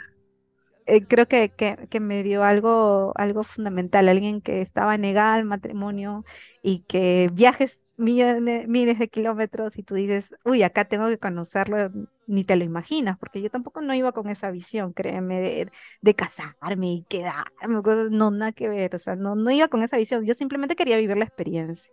eh, 0.88 1.08
creo 1.08 1.28
que, 1.28 1.54
que, 1.54 1.88
que 1.90 2.02
me 2.02 2.24
dio 2.24 2.44
algo, 2.44 3.14
algo 3.18 3.44
fundamental, 3.44 4.10
alguien 4.10 4.42
que 4.42 4.62
estaba 4.62 4.98
negada 4.98 5.36
al 5.36 5.46
matrimonio 5.46 6.26
y 6.62 6.82
que 6.86 7.30
viajes 7.34 7.85
millones, 7.98 8.68
miles 8.68 9.00
de 9.00 9.08
kilómetros 9.10 9.78
y 9.78 9.84
tú 9.84 9.96
dices, 9.96 10.36
uy, 10.46 10.64
acá 10.64 10.86
tengo 10.86 11.08
que 11.08 11.18
conocerlo, 11.20 11.92
ni 12.28 12.44
te 12.44 12.56
lo 12.56 12.64
imaginas, 12.64 13.18
porque 13.18 13.42
yo 13.42 13.50
tampoco 13.50 13.82
no 13.82 13.94
iba 13.94 14.12
con 14.12 14.30
esa 14.30 14.52
visión, 14.52 14.94
créeme, 14.94 15.42
de, 15.42 15.72
de 16.02 16.16
casarme 16.16 16.88
y 16.94 17.04
quedarme, 17.10 17.82
cosas, 17.84 18.12
no, 18.12 18.32
nada 18.32 18.52
que 18.52 18.70
ver, 18.70 18.96
o 18.96 19.00
sea, 19.00 19.16
no, 19.16 19.36
no 19.36 19.52
iba 19.52 19.68
con 19.70 19.84
esa 19.84 19.98
visión, 19.98 20.26
yo 20.26 20.34
simplemente 20.34 20.76
quería 20.76 20.98
vivir 20.98 21.18
la 21.18 21.26
experiencia. 21.26 21.92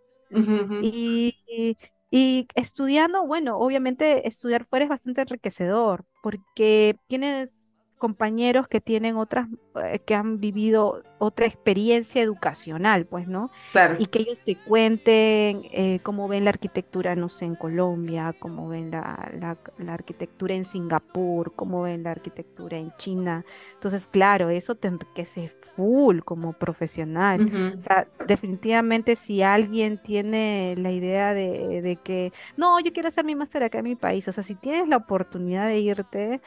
Y, 0.81 1.38
y, 1.47 1.77
y 2.11 2.49
estudiando, 2.55 3.27
bueno, 3.27 3.57
obviamente 3.59 4.27
estudiar 4.29 4.67
fuera 4.67 4.85
es 4.85 4.88
bastante 4.91 5.23
enriquecedor 5.23 6.05
porque 6.23 6.97
tienes 7.07 7.71
compañeros 8.03 8.67
que 8.67 8.81
tienen 8.81 9.17
otras, 9.17 9.47
eh, 9.81 10.01
que 10.05 10.17
han 10.17 10.41
vivido 10.41 11.05
otra 11.19 11.47
experiencia 11.47 12.21
educacional, 12.21 13.07
pues, 13.07 13.29
¿no? 13.29 13.53
Claro. 13.71 13.95
Y 14.01 14.07
que 14.07 14.23
ellos 14.23 14.41
te 14.45 14.57
cuenten 14.57 15.62
eh, 15.71 16.01
cómo 16.03 16.27
ven 16.27 16.43
la 16.43 16.51
arquitectura, 16.51 17.15
no 17.15 17.29
sé, 17.29 17.45
en 17.45 17.55
Colombia, 17.55 18.35
cómo 18.41 18.67
ven 18.67 18.91
la, 18.91 19.31
la, 19.38 19.57
la 19.79 19.95
arquitectura 19.95 20.53
en 20.53 20.65
Singapur, 20.65 21.55
cómo 21.55 21.83
ven 21.83 22.03
la 22.03 22.11
arquitectura 22.11 22.77
en 22.77 22.93
China. 22.97 23.45
Entonces, 23.75 24.09
claro, 24.09 24.51
eso 24.51 24.75
te 24.75 24.88
enriquece 24.88 25.53
full 25.77 26.23
como 26.25 26.55
profesional. 26.55 27.77
O 27.79 27.83
sea, 27.83 28.09
definitivamente 28.27 29.15
si 29.15 29.43
alguien 29.43 30.03
tiene 30.03 30.75
la 30.77 30.91
idea 30.91 31.35
de, 31.35 31.81
de 31.83 31.97
que, 32.03 32.33
no, 32.57 32.81
yo 32.81 32.93
quiero 32.93 33.09
hacer 33.11 33.25
mi 33.25 33.37
máster 33.37 33.62
acá 33.62 33.79
en 33.79 33.85
mi 33.85 33.95
país, 33.95 34.27
o 34.27 34.33
sea, 34.33 34.43
si 34.43 34.57
tienes 34.57 34.88
la 34.88 34.97
oportunidad 34.97 35.69
de 35.69 35.79
irte, 35.79 36.41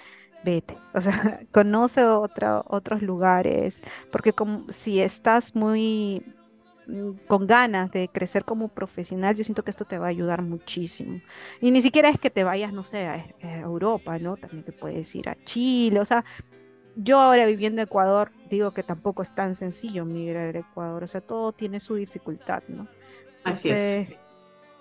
vete, 0.46 0.84
o 0.94 1.02
sea, 1.02 1.12
conoce 1.54 2.06
otra- 2.06 2.64
otros 2.68 3.02
lugares, 3.04 3.82
porque 4.12 4.34
como, 4.34 4.66
si 4.72 5.02
estás 5.02 5.56
muy 5.56 6.24
mm, 6.88 7.12
con 7.28 7.48
ganas 7.48 7.92
de 7.92 8.10
crecer 8.12 8.46
como 8.46 8.70
profesional, 8.70 9.36
yo 9.36 9.44
siento 9.44 9.64
que 9.64 9.72
esto 9.72 9.86
te 9.86 10.00
va 10.00 10.08
a 10.08 10.10
ayudar 10.10 10.44
muchísimo. 10.44 11.24
Y 11.62 11.72
ni 11.72 11.82
siquiera 11.82 12.10
es 12.10 12.20
que 12.20 12.32
te 12.32 12.44
vayas, 12.46 12.74
no 12.74 12.84
sé, 12.84 13.08
a, 13.08 13.28
a 13.44 13.60
Europa, 13.62 14.20
¿no? 14.20 14.38
También 14.38 14.64
te 14.66 14.74
puedes 14.74 15.14
ir 15.16 15.30
a 15.30 15.38
Chile, 15.46 16.00
o 16.02 16.06
sea, 16.06 16.26
yo 16.96 17.20
ahora 17.20 17.46
viviendo 17.46 17.82
en 17.82 17.86
Ecuador, 17.88 18.34
digo 18.46 18.74
que 18.74 18.84
tampoco 18.84 19.24
es 19.24 19.34
tan 19.36 19.56
sencillo 19.56 20.06
migrar 20.06 20.56
a 20.56 20.60
Ecuador, 20.60 21.04
o 21.04 21.08
sea, 21.08 21.22
todo 21.22 21.54
tiene 21.54 21.80
su 21.82 21.96
dificultad, 21.96 22.64
¿no? 22.68 22.90
Así 23.44 23.70
es. 23.70 24.00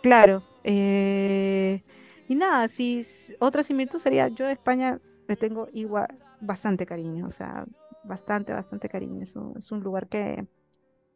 Claro, 0.02 0.44
eh, 0.62 1.82
y 2.28 2.34
nada, 2.34 2.68
si 2.68 3.02
otra 3.40 3.64
similitud 3.64 3.98
sería, 4.00 4.28
yo 4.28 4.46
de 4.46 4.52
España 4.52 5.00
le 5.28 5.36
tengo 5.36 5.68
igual 5.72 6.08
bastante 6.40 6.86
cariño, 6.86 7.26
o 7.26 7.32
sea, 7.32 7.64
bastante, 8.02 8.52
bastante 8.52 8.88
cariño, 8.88 9.22
es 9.22 9.36
un, 9.36 9.56
es 9.58 9.72
un 9.72 9.80
lugar 9.82 10.08
que, 10.08 10.46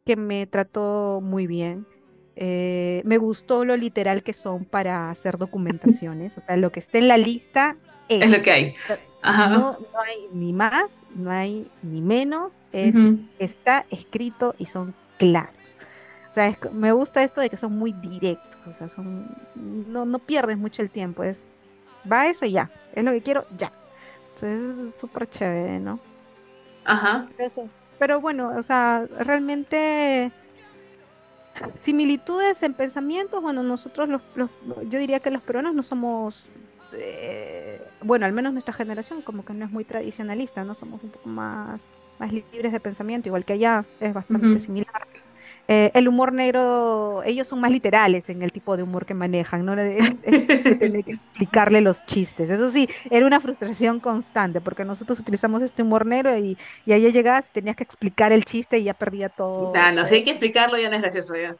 que 0.05 0.15
me 0.15 0.47
trató 0.47 1.21
muy 1.23 1.47
bien. 1.47 1.87
Eh, 2.35 3.01
me 3.05 3.17
gustó 3.17 3.65
lo 3.65 3.75
literal 3.77 4.23
que 4.23 4.33
son 4.33 4.65
para 4.65 5.09
hacer 5.11 5.37
documentaciones, 5.37 6.37
o 6.37 6.41
sea, 6.41 6.57
lo 6.57 6.71
que 6.71 6.79
esté 6.79 6.99
en 6.99 7.07
la 7.09 7.17
lista 7.17 7.77
Es 8.19 8.25
es. 8.25 8.31
lo 8.31 8.41
que 8.41 8.51
hay. 8.51 8.75
Ajá. 9.21 9.49
No, 9.49 9.77
no 9.79 9.99
hay 10.01 10.27
ni 10.31 10.53
más, 10.53 10.85
no 11.13 11.31
hay 11.31 11.71
ni 11.81 12.01
menos, 12.01 12.65
es, 12.71 13.01
está 13.37 13.85
escrito 13.89 14.55
y 14.57 14.67
son 14.67 14.95
claros. 15.17 15.77
O 16.29 16.33
sea, 16.33 16.47
es 16.47 16.57
me 16.71 16.91
gusta 16.93 17.23
esto 17.23 17.41
de 17.41 17.49
que 17.49 17.57
son 17.57 17.73
muy 17.77 17.91
directos, 17.93 18.65
o 18.67 18.73
sea, 18.73 18.89
son, 18.89 19.35
no, 19.55 20.05
no 20.05 20.19
pierdes 20.19 20.57
mucho 20.57 20.81
el 20.81 20.91
tiempo, 20.91 21.23
es, 21.23 21.55
va 22.09 22.27
eso 22.27 22.45
y 22.45 22.51
ya, 22.53 22.71
es 22.93 23.03
lo 23.03 23.11
que 23.11 23.21
quiero, 23.23 23.47
ya. 23.57 23.73
Es 24.43 24.95
súper 24.99 25.27
chévere, 25.29 25.79
¿no? 25.79 25.99
Ajá. 26.85 27.27
Pero 27.35 27.47
eso. 27.47 27.69
Pero 27.97 28.21
bueno, 28.21 28.53
o 28.57 28.63
sea, 28.63 29.05
realmente 29.19 30.31
similitudes 31.75 32.61
en 32.63 32.73
pensamientos, 32.73 33.41
bueno, 33.41 33.63
nosotros 33.63 34.09
los, 34.09 34.21
los- 34.35 34.51
yo 34.89 34.99
diría 34.99 35.19
que 35.19 35.31
los 35.31 35.41
peruanos 35.43 35.73
no 35.75 35.83
somos, 35.83 36.51
eh, 36.93 37.81
bueno, 38.01 38.25
al 38.25 38.33
menos 38.33 38.53
nuestra 38.53 38.73
generación 38.73 39.21
como 39.21 39.43
que 39.45 39.53
no 39.53 39.65
es 39.65 39.71
muy 39.71 39.85
tradicionalista, 39.85 40.63
¿no? 40.63 40.75
Somos 40.75 41.03
un 41.03 41.11
poco 41.11 41.29
más, 41.29 41.81
más 42.17 42.31
libres 42.31 42.71
de 42.71 42.79
pensamiento, 42.79 43.29
igual 43.29 43.45
que 43.45 43.53
allá 43.53 43.85
es 43.99 44.13
bastante 44.13 44.59
similar. 44.59 44.87
Eh, 45.71 45.91
el 45.93 46.07
humor 46.07 46.33
negro, 46.33 47.21
ellos 47.23 47.47
son 47.47 47.61
más 47.61 47.71
literales 47.71 48.27
en 48.29 48.41
el 48.41 48.51
tipo 48.51 48.75
de 48.75 48.83
humor 48.83 49.05
que 49.05 49.13
manejan, 49.13 49.65
¿no? 49.65 49.73
Es, 49.79 50.15
es 50.23 50.41
de 50.65 50.75
tener 50.75 51.03
que 51.05 51.11
explicarle 51.13 51.81
los 51.81 52.05
chistes. 52.05 52.49
Eso 52.49 52.71
sí, 52.71 52.89
era 53.11 53.27
una 53.27 53.39
frustración 53.39 53.99
constante, 53.99 54.61
porque 54.61 54.83
nosotros 54.85 55.19
utilizamos 55.19 55.61
este 55.61 55.83
humor 55.83 56.05
negro 56.07 56.35
y, 56.37 56.57
y 56.85 56.93
allá 56.93 57.09
llegabas 57.09 57.47
y 57.49 57.51
tenías 57.53 57.75
que 57.75 57.83
explicar 57.83 58.31
el 58.31 58.45
chiste 58.45 58.79
y 58.79 58.85
ya 58.85 58.95
perdía 58.95 59.29
todo. 59.29 59.91
no, 59.93 60.05
si 60.05 60.15
hay 60.15 60.23
que 60.23 60.31
explicarlo 60.31 60.77
ya 60.77 60.89
no 60.89 60.95
es 60.95 61.01
gracioso 61.01 61.35
ya. 61.35 61.55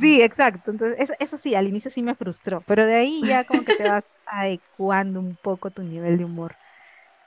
Sí, 0.00 0.20
exacto. 0.22 0.70
Entonces, 0.72 0.98
eso, 1.00 1.12
eso 1.20 1.38
sí, 1.38 1.54
al 1.54 1.68
inicio 1.68 1.90
sí 1.90 2.02
me 2.02 2.16
frustró, 2.16 2.62
pero 2.66 2.86
de 2.86 2.96
ahí 2.96 3.24
ya 3.24 3.44
como 3.44 3.62
que 3.64 3.72
te 3.72 3.84
vas 3.86 4.02
adecuando 4.26 5.20
un 5.20 5.36
poco 5.36 5.70
tu 5.70 5.82
nivel 5.84 6.18
de 6.18 6.24
humor. 6.24 6.56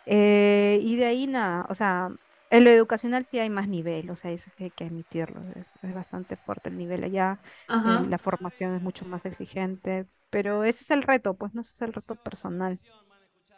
Eh, 0.05 0.79
y 0.81 0.95
de 0.97 1.05
ahí 1.05 1.27
nada, 1.27 1.65
o 1.69 1.75
sea, 1.75 2.09
en 2.53 2.63
lo 2.63 2.69
educacional 2.69 3.25
sí 3.25 3.39
hay 3.39 3.49
más 3.49 3.67
nivel, 3.67 4.09
o 4.11 4.15
sea, 4.15 4.31
eso 4.31 4.49
sí 4.55 4.65
hay 4.65 4.71
que 4.71 4.85
admitirlo, 4.85 5.41
es, 5.55 5.67
es 5.81 5.93
bastante 5.93 6.37
fuerte 6.37 6.69
el 6.69 6.77
nivel 6.77 7.03
allá, 7.03 7.41
eh, 7.83 7.99
la 8.07 8.19
formación 8.19 8.75
es 8.75 8.81
mucho 8.81 9.05
más 9.05 9.25
exigente, 9.25 10.07
pero 10.29 10.63
ese 10.63 10.83
es 10.83 10.91
el 10.91 11.03
reto, 11.03 11.33
pues 11.35 11.53
no 11.53 11.61
ese 11.61 11.71
es 11.73 11.81
el 11.81 11.93
reto 11.93 12.15
personal. 12.15 12.79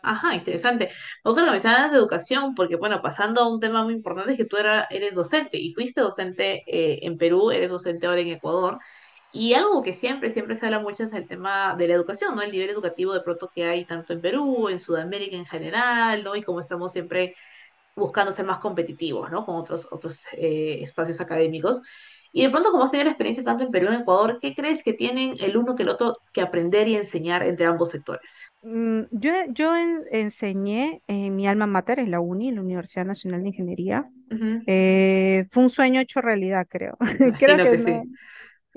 Ajá, 0.02 0.36
interesante. 0.36 0.90
Que 0.90 1.42
mencionas 1.52 1.92
de 1.92 1.98
educación, 1.98 2.54
porque 2.56 2.76
bueno, 2.76 3.02
pasando 3.02 3.42
a 3.42 3.50
un 3.50 3.60
tema 3.60 3.84
muy 3.84 3.94
importante 3.94 4.34
es 4.34 4.38
que 4.38 4.46
tú 4.46 4.58
era, 4.58 4.88
eres 4.92 5.16
docente 5.16 5.58
y 5.58 5.74
fuiste 5.74 6.02
docente 6.02 6.64
eh, 6.68 7.00
en 7.04 7.18
Perú, 7.18 7.52
eres 7.52 7.72
docente 7.72 8.06
ahora 8.08 8.22
en 8.22 8.28
Ecuador. 8.28 8.80
Y 9.32 9.54
algo 9.56 9.84
que 9.84 9.94
siempre, 9.94 10.30
siempre 10.30 10.56
se 10.56 10.66
habla 10.66 10.80
mucho 10.80 11.04
es 11.04 11.14
el 11.14 11.28
tema 11.28 11.76
de 11.76 11.88
la 11.90 11.96
educación, 11.96 12.36
¿no? 12.36 12.42
El 12.44 12.52
nivel 12.52 12.70
educativo 12.70 13.14
de 13.14 13.22
pronto 13.22 13.50
que 13.54 13.66
hay 13.66 13.86
tanto 13.86 14.14
en 14.14 14.22
Perú, 14.22 14.70
en 14.70 14.80
Sudamérica 14.80 15.36
en 15.36 15.46
general, 15.46 16.24
¿no? 16.24 16.36
Y 16.36 16.44
como 16.44 16.60
estamos 16.62 16.92
siempre 16.94 17.36
buscando 17.96 18.32
ser 18.32 18.46
más 18.46 18.60
competitivos, 18.60 19.32
¿no? 19.32 19.46
Con 19.46 19.56
otros, 19.56 19.88
otros 19.92 20.24
eh, 20.34 20.80
espacios 20.82 21.22
académicos. 21.22 21.82
Y 22.32 22.44
de 22.44 22.50
pronto, 22.50 22.72
como 22.72 22.84
has 22.84 22.92
tenido 22.92 23.06
la 23.06 23.12
experiencia 23.12 23.44
tanto 23.44 23.64
en 23.64 23.72
Perú 23.72 23.88
y 23.92 23.96
en 23.96 24.02
Ecuador, 24.02 24.40
¿qué 24.42 24.54
crees 24.56 24.84
que 24.84 24.94
tienen 24.94 25.36
el 25.40 25.56
uno 25.58 25.76
que 25.76 25.84
el 25.84 25.90
otro 25.90 26.14
que 26.34 26.42
aprender 26.42 26.88
y 26.88 26.96
enseñar 26.96 27.44
entre 27.44 27.66
ambos 27.66 27.90
sectores? 27.92 28.32
Mm, 28.62 29.04
yo, 29.12 29.32
yo 29.50 29.76
en- 29.76 30.04
enseñé 30.12 31.02
en 31.08 31.36
mi 31.36 31.48
alma 31.48 31.68
mater, 31.68 32.00
en 32.00 32.12
la 32.12 32.20
UNI, 32.20 32.52
la 32.52 32.62
Universidad 32.62 33.06
Nacional 33.06 33.42
de 33.44 33.50
Ingeniería. 33.50 34.10
Eh, 34.66 35.46
fue 35.52 35.64
un 35.64 35.70
sueño 35.70 36.02
hecho 36.02 36.22
realidad, 36.22 36.66
creo. 36.70 36.98
Creo 37.38 37.62
que 37.62 37.70
que 37.70 37.78
no. 37.78 37.80
sí. 37.80 38.10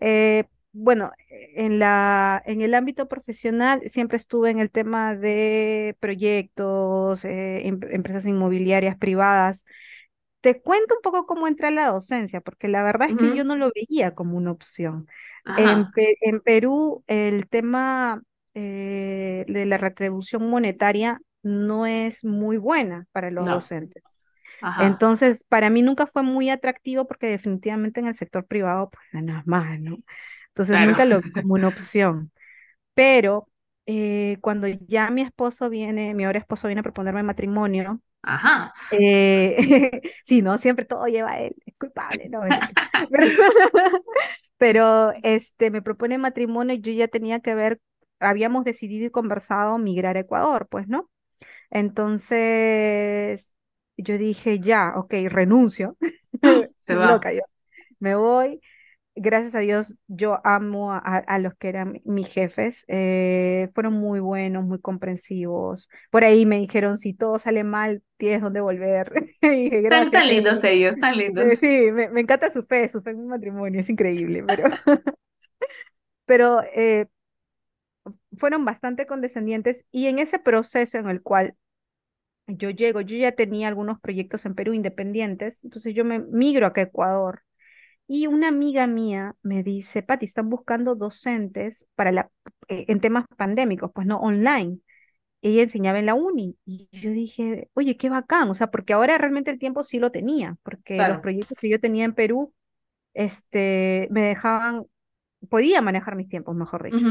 Eh, 0.00 0.44
bueno, 0.72 1.10
en 1.30 1.78
la, 1.78 2.42
en 2.46 2.60
el 2.62 2.74
ámbito 2.74 3.08
profesional 3.08 3.82
siempre 3.88 4.16
estuve 4.16 4.50
en 4.50 4.60
el 4.60 4.70
tema 4.70 5.16
de 5.16 5.96
proyectos, 6.00 7.24
eh, 7.24 7.66
em- 7.66 7.80
empresas 7.90 8.26
inmobiliarias 8.26 8.96
privadas. 8.98 9.64
Te 10.40 10.60
cuento 10.62 10.94
un 10.96 11.02
poco 11.02 11.26
cómo 11.26 11.48
entré 11.48 11.68
a 11.68 11.70
la 11.72 11.88
docencia, 11.88 12.40
porque 12.40 12.68
la 12.68 12.82
verdad 12.84 13.08
es 13.08 13.16
que 13.16 13.32
yo 13.32 13.44
no 13.44 13.56
lo 13.56 13.70
veía 13.74 14.14
como 14.14 14.36
una 14.36 14.52
opción. 14.52 15.08
En, 15.56 15.90
en 16.22 16.40
Perú, 16.40 17.04
el 17.08 17.48
tema 17.48 18.22
eh, 18.54 19.44
de 19.48 19.66
la 19.66 19.78
retribución 19.78 20.48
monetaria 20.50 21.20
no 21.42 21.86
es 21.86 22.24
muy 22.24 22.56
buena 22.58 23.06
para 23.12 23.30
los 23.32 23.46
no, 23.46 23.50
docentes. 23.50 24.18
ajá, 24.60 25.08
Entonces, 25.16 25.44
para 25.48 25.70
mí 25.70 25.82
nunca 25.82 26.06
fue 26.06 26.22
muy 26.22 26.50
atractivo 26.50 27.06
porque 27.06 27.28
definitivamente 27.28 28.00
en 28.00 28.06
el 28.08 28.14
sector 28.14 28.46
privado, 28.46 28.90
pues 28.90 29.04
ganas 29.12 29.46
más, 29.46 29.80
¿no? 29.80 29.98
Entonces, 30.58 30.80
claro. 30.80 30.80
nunca 30.80 31.04
lo 31.04 31.22
vi 31.22 31.30
como 31.32 31.54
una 31.54 31.68
opción. 31.68 32.32
Pero 32.94 33.48
eh, 33.86 34.38
cuando 34.42 34.68
ya 34.68 35.10
mi 35.10 35.22
esposo 35.22 35.70
viene, 35.70 36.14
mi 36.14 36.24
ahora 36.24 36.38
esposo 36.40 36.68
viene 36.68 36.80
a 36.80 36.82
proponerme 36.84 37.22
matrimonio, 37.22 38.00
Ajá. 38.22 38.72
eh, 38.90 39.56
sí, 40.24 40.42
¿no? 40.42 40.58
Siempre 40.58 40.84
todo 40.84 41.06
lleva 41.06 41.32
a 41.32 41.40
él, 41.40 41.56
es 41.66 41.74
culpable, 41.78 42.28
no, 42.28 42.42
pero, 44.58 45.12
este, 45.22 45.70
me 45.70 45.82
propone 45.82 46.18
matrimonio 46.18 46.74
y 46.76 46.80
yo 46.80 46.92
ya 46.92 47.08
tenía 47.08 47.40
que 47.40 47.54
ver, 47.54 47.80
habíamos 48.20 48.64
decidido 48.64 49.06
y 49.06 49.10
conversado 49.10 49.78
migrar 49.78 50.16
a 50.16 50.20
Ecuador, 50.20 50.66
pues, 50.70 50.88
¿no? 50.88 51.10
Entonces, 51.70 53.54
yo 53.96 54.18
dije, 54.18 54.60
ya, 54.60 54.94
ok, 54.96 55.14
renuncio. 55.28 55.96
Se 56.86 56.94
va. 56.94 57.08
Loca 57.08 57.32
yo. 57.32 57.40
Me 58.00 58.14
voy. 58.16 58.60
Gracias 59.20 59.54
a 59.54 59.60
Dios, 59.60 59.94
yo 60.06 60.40
amo 60.44 60.92
a, 60.92 60.98
a 60.98 61.38
los 61.38 61.54
que 61.56 61.68
eran 61.68 62.00
mis 62.04 62.28
jefes. 62.28 62.84
eh, 62.88 63.68
fueron 63.74 63.94
muy 63.94 64.20
buenos, 64.20 64.64
muy 64.64 64.80
comprensivos. 64.80 65.88
Por 66.10 66.24
ahí 66.24 66.46
me 66.46 66.58
dijeron, 66.58 66.96
si 66.98 67.14
todo 67.14 67.38
sale 67.38 67.64
mal, 67.64 68.02
tienes 68.16 68.42
dónde 68.42 68.60
volver. 68.60 69.12
Dije, 69.42 69.80
Tan, 69.88 70.10
gracias, 70.10 70.12
tan 70.12 70.28
lindos 70.28 70.62
jefe. 70.62 70.72
ellos, 70.72 70.98
tan 70.98 71.16
lindos. 71.18 71.52
Eh, 71.52 71.56
Sí, 71.56 71.92
me, 71.92 72.08
me 72.10 72.20
encanta 72.22 72.50
su 72.52 72.64
fe, 72.64 72.88
su 72.88 73.02
fe 73.02 73.10
en 73.10 73.20
mi 73.22 73.26
matrimonio, 73.26 73.80
es 73.80 73.90
increíble, 73.90 74.44
pero, 74.44 74.64
pero 76.26 76.62
eh, 76.74 77.06
fueron 78.36 78.64
bastante 78.64 79.06
condescendientes 79.06 79.84
y 79.90 80.06
en 80.06 80.18
ese 80.18 80.38
proceso 80.38 80.98
en 80.98 81.08
el 81.08 81.22
cual 81.22 81.54
yo 82.48 82.70
llego, 82.70 83.00
yo 83.02 83.16
ya 83.16 83.32
tenía 83.32 83.68
algunos 83.68 84.00
proyectos 84.00 84.46
en 84.46 84.54
Perú 84.54 84.74
independientes, 84.74 85.64
entonces 85.64 85.94
yo 85.94 86.04
me 86.04 86.20
migro 86.20 86.66
acá 86.66 86.82
a 86.82 86.84
Ecuador. 86.84 87.42
Y 88.10 88.26
una 88.26 88.48
amiga 88.48 88.86
mía 88.86 89.36
me 89.42 89.62
dice, 89.62 90.02
Pati, 90.02 90.24
están 90.24 90.48
buscando 90.48 90.94
docentes 90.94 91.86
para 91.94 92.10
la, 92.10 92.30
eh, 92.68 92.86
en 92.88 93.00
temas 93.00 93.26
pandémicos, 93.36 93.90
pues 93.94 94.06
no, 94.06 94.16
online. 94.16 94.78
Ella 95.42 95.62
enseñaba 95.62 95.98
en 95.98 96.06
la 96.06 96.14
uni. 96.14 96.56
Y 96.64 96.88
yo 96.90 97.10
dije, 97.10 97.68
oye, 97.74 97.98
qué 97.98 98.08
bacán, 98.08 98.48
o 98.48 98.54
sea, 98.54 98.68
porque 98.70 98.94
ahora 98.94 99.18
realmente 99.18 99.50
el 99.50 99.58
tiempo 99.58 99.84
sí 99.84 99.98
lo 99.98 100.10
tenía, 100.10 100.56
porque 100.62 100.96
los 101.06 101.18
proyectos 101.18 101.58
que 101.60 101.68
yo 101.68 101.78
tenía 101.80 102.06
en 102.06 102.14
Perú, 102.14 102.54
este, 103.12 104.08
me 104.10 104.22
dejaban, 104.22 104.84
podía 105.50 105.82
manejar 105.82 106.16
mis 106.16 106.28
tiempos, 106.28 106.56
mejor 106.56 106.84
dicho. 106.84 107.06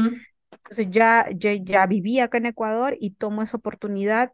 Entonces 0.50 0.88
ya, 0.90 1.28
ya, 1.34 1.54
ya 1.54 1.86
vivía 1.86 2.24
acá 2.24 2.38
en 2.38 2.46
Ecuador 2.46 2.96
y 3.00 3.12
tomo 3.12 3.42
esa 3.42 3.56
oportunidad 3.56 4.32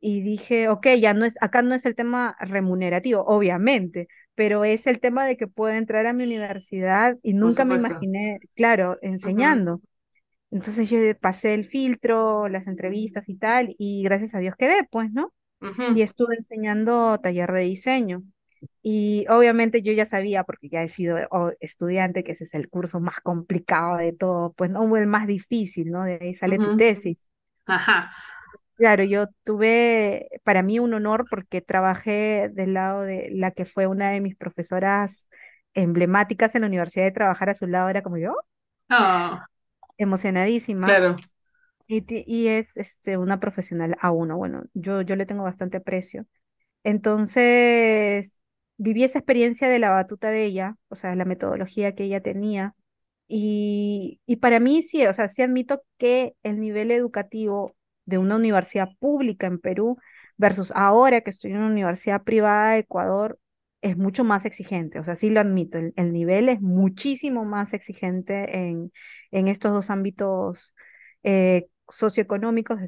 y 0.00 0.22
dije, 0.22 0.68
ok, 0.68 0.88
ya 1.00 1.14
no 1.14 1.24
es, 1.24 1.38
acá 1.40 1.62
no 1.62 1.74
es 1.74 1.86
el 1.86 1.94
tema 1.94 2.36
remunerativo, 2.40 3.24
obviamente, 3.24 4.08
pero 4.34 4.64
es 4.64 4.86
el 4.86 5.00
tema 5.00 5.26
de 5.26 5.36
que 5.36 5.46
puedo 5.46 5.74
entrar 5.74 6.06
a 6.06 6.12
mi 6.12 6.24
universidad 6.24 7.18
y 7.22 7.34
nunca 7.34 7.64
me 7.64 7.76
imaginé, 7.76 8.38
claro, 8.54 8.98
enseñando. 9.02 9.80
Entonces 10.50 10.90
yo 10.90 10.98
pasé 11.20 11.54
el 11.54 11.64
filtro, 11.64 12.48
las 12.48 12.66
entrevistas 12.66 13.28
y 13.28 13.36
tal, 13.36 13.74
y 13.78 14.02
gracias 14.02 14.34
a 14.34 14.38
Dios 14.38 14.54
quedé, 14.56 14.86
pues, 14.90 15.10
¿no? 15.12 15.32
Y 15.94 16.02
estuve 16.02 16.34
enseñando 16.36 17.18
taller 17.20 17.52
de 17.52 17.60
diseño. 17.60 18.22
Y 18.82 19.26
obviamente 19.28 19.82
yo 19.82 19.92
ya 19.92 20.06
sabía, 20.06 20.44
porque 20.44 20.68
ya 20.68 20.82
he 20.82 20.88
sido 20.88 21.16
estudiante, 21.60 22.22
que 22.22 22.32
ese 22.32 22.44
es 22.44 22.54
el 22.54 22.68
curso 22.68 23.00
más 23.00 23.20
complicado 23.20 23.96
de 23.96 24.12
todo, 24.12 24.52
pues 24.52 24.70
no, 24.70 24.96
el 24.96 25.06
más 25.06 25.26
difícil, 25.26 25.90
¿no? 25.90 26.04
De 26.04 26.18
ahí 26.20 26.34
sale 26.34 26.58
tu 26.58 26.76
tesis. 26.76 27.30
Ajá. 27.66 28.10
Claro, 28.82 29.04
yo 29.04 29.28
tuve 29.44 30.26
para 30.42 30.60
mí 30.64 30.80
un 30.80 30.92
honor 30.92 31.24
porque 31.30 31.60
trabajé 31.60 32.50
del 32.52 32.74
lado 32.74 33.02
de 33.02 33.28
la 33.32 33.52
que 33.52 33.64
fue 33.64 33.86
una 33.86 34.10
de 34.10 34.20
mis 34.20 34.34
profesoras 34.34 35.28
emblemáticas 35.72 36.56
en 36.56 36.62
la 36.62 36.66
universidad 36.66 37.04
de 37.04 37.12
trabajar 37.12 37.48
a 37.48 37.54
su 37.54 37.68
lado, 37.68 37.88
era 37.90 38.02
como 38.02 38.18
yo, 38.18 38.34
ah. 38.88 39.46
emocionadísima. 39.98 40.88
claro. 40.88 41.14
Y, 41.86 42.04
y 42.08 42.48
es 42.48 42.76
este, 42.76 43.18
una 43.18 43.38
profesional 43.38 43.96
a 44.00 44.10
uno, 44.10 44.36
bueno, 44.36 44.64
yo, 44.74 45.02
yo 45.02 45.14
le 45.14 45.26
tengo 45.26 45.44
bastante 45.44 45.76
aprecio. 45.76 46.26
Entonces, 46.82 48.40
viví 48.78 49.04
esa 49.04 49.20
experiencia 49.20 49.68
de 49.68 49.78
la 49.78 49.90
batuta 49.90 50.30
de 50.30 50.44
ella, 50.44 50.74
o 50.88 50.96
sea, 50.96 51.14
la 51.14 51.24
metodología 51.24 51.94
que 51.94 52.02
ella 52.02 52.20
tenía. 52.20 52.74
Y, 53.28 54.20
y 54.26 54.36
para 54.38 54.58
mí 54.58 54.82
sí, 54.82 55.06
o 55.06 55.12
sea, 55.12 55.28
sí 55.28 55.40
admito 55.42 55.84
que 55.98 56.34
el 56.42 56.58
nivel 56.58 56.90
educativo 56.90 57.76
de 58.04 58.18
una 58.18 58.36
universidad 58.36 58.90
pública 58.98 59.46
en 59.46 59.58
Perú 59.58 59.98
versus 60.36 60.72
ahora 60.74 61.20
que 61.20 61.30
estoy 61.30 61.52
en 61.52 61.58
una 61.58 61.68
universidad 61.68 62.22
privada 62.22 62.72
de 62.72 62.80
Ecuador 62.80 63.38
es 63.80 63.96
mucho 63.96 64.22
más 64.22 64.44
exigente, 64.44 65.00
o 65.00 65.04
sea, 65.04 65.16
sí 65.16 65.28
lo 65.28 65.40
admito, 65.40 65.78
el, 65.78 66.12
nivel 66.12 66.48
es 66.48 66.60
muchísimo 66.60 67.44
más 67.44 67.72
exigente 67.72 68.68
en, 68.68 68.92
en 69.32 69.48
estos 69.48 69.72
dos 69.72 69.90
ámbitos 69.90 70.72
eh, 71.24 71.66
socioeconómicos 71.88 72.78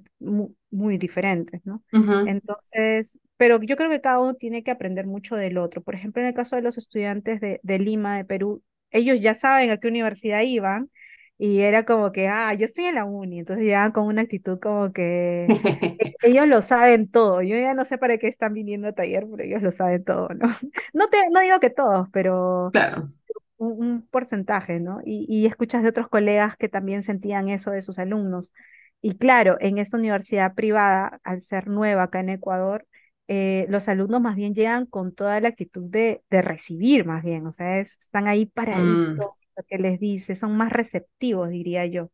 muy, 0.71 0.99
diferentes, 0.99 1.61
¿no? 1.65 1.83
Entonces, 2.27 3.19
pero 3.37 3.61
yo 3.61 3.77
creo 3.77 3.91
que 3.91 4.01
cada 4.01 4.21
uno 4.21 4.35
tiene 4.35 4.63
que 4.63 4.71
aprender 4.71 5.07
mucho 5.07 5.37
del 5.37 5.59
otro. 5.59 5.83
Por 5.83 5.95
ejemplo, 5.95 6.23
en 6.23 6.29
el 6.29 6.35
caso 6.35 6.57
de 6.57 6.63
los 6.63 6.79
estudiantes 6.79 7.41
de, 7.41 7.61
de 7.63 7.79
Lima, 7.79 8.17
de 8.17 8.25
Perú, 8.25 8.63
ellos 8.91 9.21
ya 9.21 9.35
saben 9.35 9.71
a 9.71 9.79
qué 9.79 9.89
universidad 9.89 10.43
iban, 10.43 10.91
y 11.45 11.61
era 11.61 11.85
como 11.85 12.11
que, 12.11 12.27
ah, 12.27 12.55
yo 12.55 12.65
estoy 12.65 12.87
en 12.87 12.95
la 12.95 13.05
uni, 13.05 13.41
entonces 13.41 13.67
llegaban 13.67 13.93
con 13.93 14.07
una 14.07 14.23
actitud 14.23 14.59
como 14.59 14.95
que 14.95 15.47
e, 15.99 16.15
ellos 16.23 16.47
lo 16.47 16.63
saben 16.63 17.11
todo, 17.11 17.43
yo 17.43 17.59
ya 17.59 17.75
no 17.75 17.85
sé 17.85 17.99
para 17.99 18.17
qué 18.17 18.29
están 18.29 18.55
viniendo 18.55 18.89
a 18.89 18.93
taller, 18.93 19.27
pero 19.31 19.45
ellos 19.45 19.61
lo 19.61 19.71
saben 19.71 20.05
todo, 20.05 20.29
¿no? 20.31 20.49
No, 20.95 21.09
te, 21.09 21.19
no 21.31 21.41
digo 21.41 21.61
que 21.61 21.69
todos, 21.69 22.09
pero 22.13 22.71
claro. 22.73 23.05
un, 23.59 24.07
porcentaje, 24.11 24.81
¿no? 24.81 25.01
Y, 25.05 25.27
y 25.29 25.45
escuchas 25.45 25.83
de 25.83 25.91
otros 25.91 26.09
colegas 26.09 26.57
que 26.57 26.71
también 26.71 27.03
sentían 27.03 27.51
eso 27.51 27.73
de 27.73 27.83
sus 27.83 27.99
alumnos. 27.99 28.55
Y 29.03 29.19
claro, 29.19 29.59
en 29.61 29.77
esta 29.77 29.99
universidad 29.99 30.55
privada, 30.55 31.21
al 31.25 31.43
ser 31.43 31.69
nueva 31.69 32.05
acá 32.05 32.21
en 32.21 32.31
Ecuador, 32.31 32.87
eh, 33.29 33.67
los 33.69 33.87
alumnos 33.91 34.23
más 34.23 34.37
bien 34.37 34.55
llegan 34.55 34.87
con 34.87 35.15
toda 35.15 35.41
la 35.41 35.49
actitud 35.49 35.91
de, 35.91 36.23
de 36.31 36.41
recibir, 36.41 37.05
más 37.05 37.23
bien, 37.23 37.47
o 37.47 37.53
sea, 37.53 37.81
están 37.81 38.29
ahí 38.29 38.47
mm. 38.47 38.51
paraditos, 38.51 39.17
lo 39.19 39.37
que 39.63 39.79
les 39.79 40.01
dice, 40.01 40.37
son 40.37 40.57
más 40.57 40.73
receptivos, 40.73 41.51
diría 41.51 41.87
yo. 41.87 42.11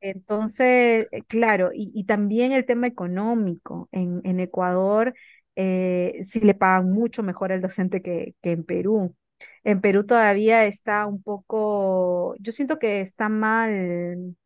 Entonces, 0.00 1.08
eh, 1.12 1.22
claro, 1.26 1.70
y, 1.74 2.04
también 2.04 2.52
el 2.52 2.64
tema 2.64 2.86
económico. 2.86 3.88
En, 3.92 4.20
en 4.24 4.40
Ecuador 4.40 5.14
eh, 5.56 6.20
sí 6.24 6.40
le 6.40 6.54
pagan 6.54 6.90
mucho 6.90 7.22
mejor 7.22 7.52
al 7.52 7.60
docente 7.60 8.02
que, 8.02 8.34
que 8.42 8.52
en 8.52 8.64
Perú. 8.64 9.14
En 9.64 9.80
Perú 9.80 10.04
todavía 10.06 10.64
está 10.66 11.06
un 11.06 11.22
poco, 11.22 12.34
yo 12.40 12.52
siento 12.52 12.78
que 12.78 13.00
está 13.00 13.28
mal, 13.28 14.36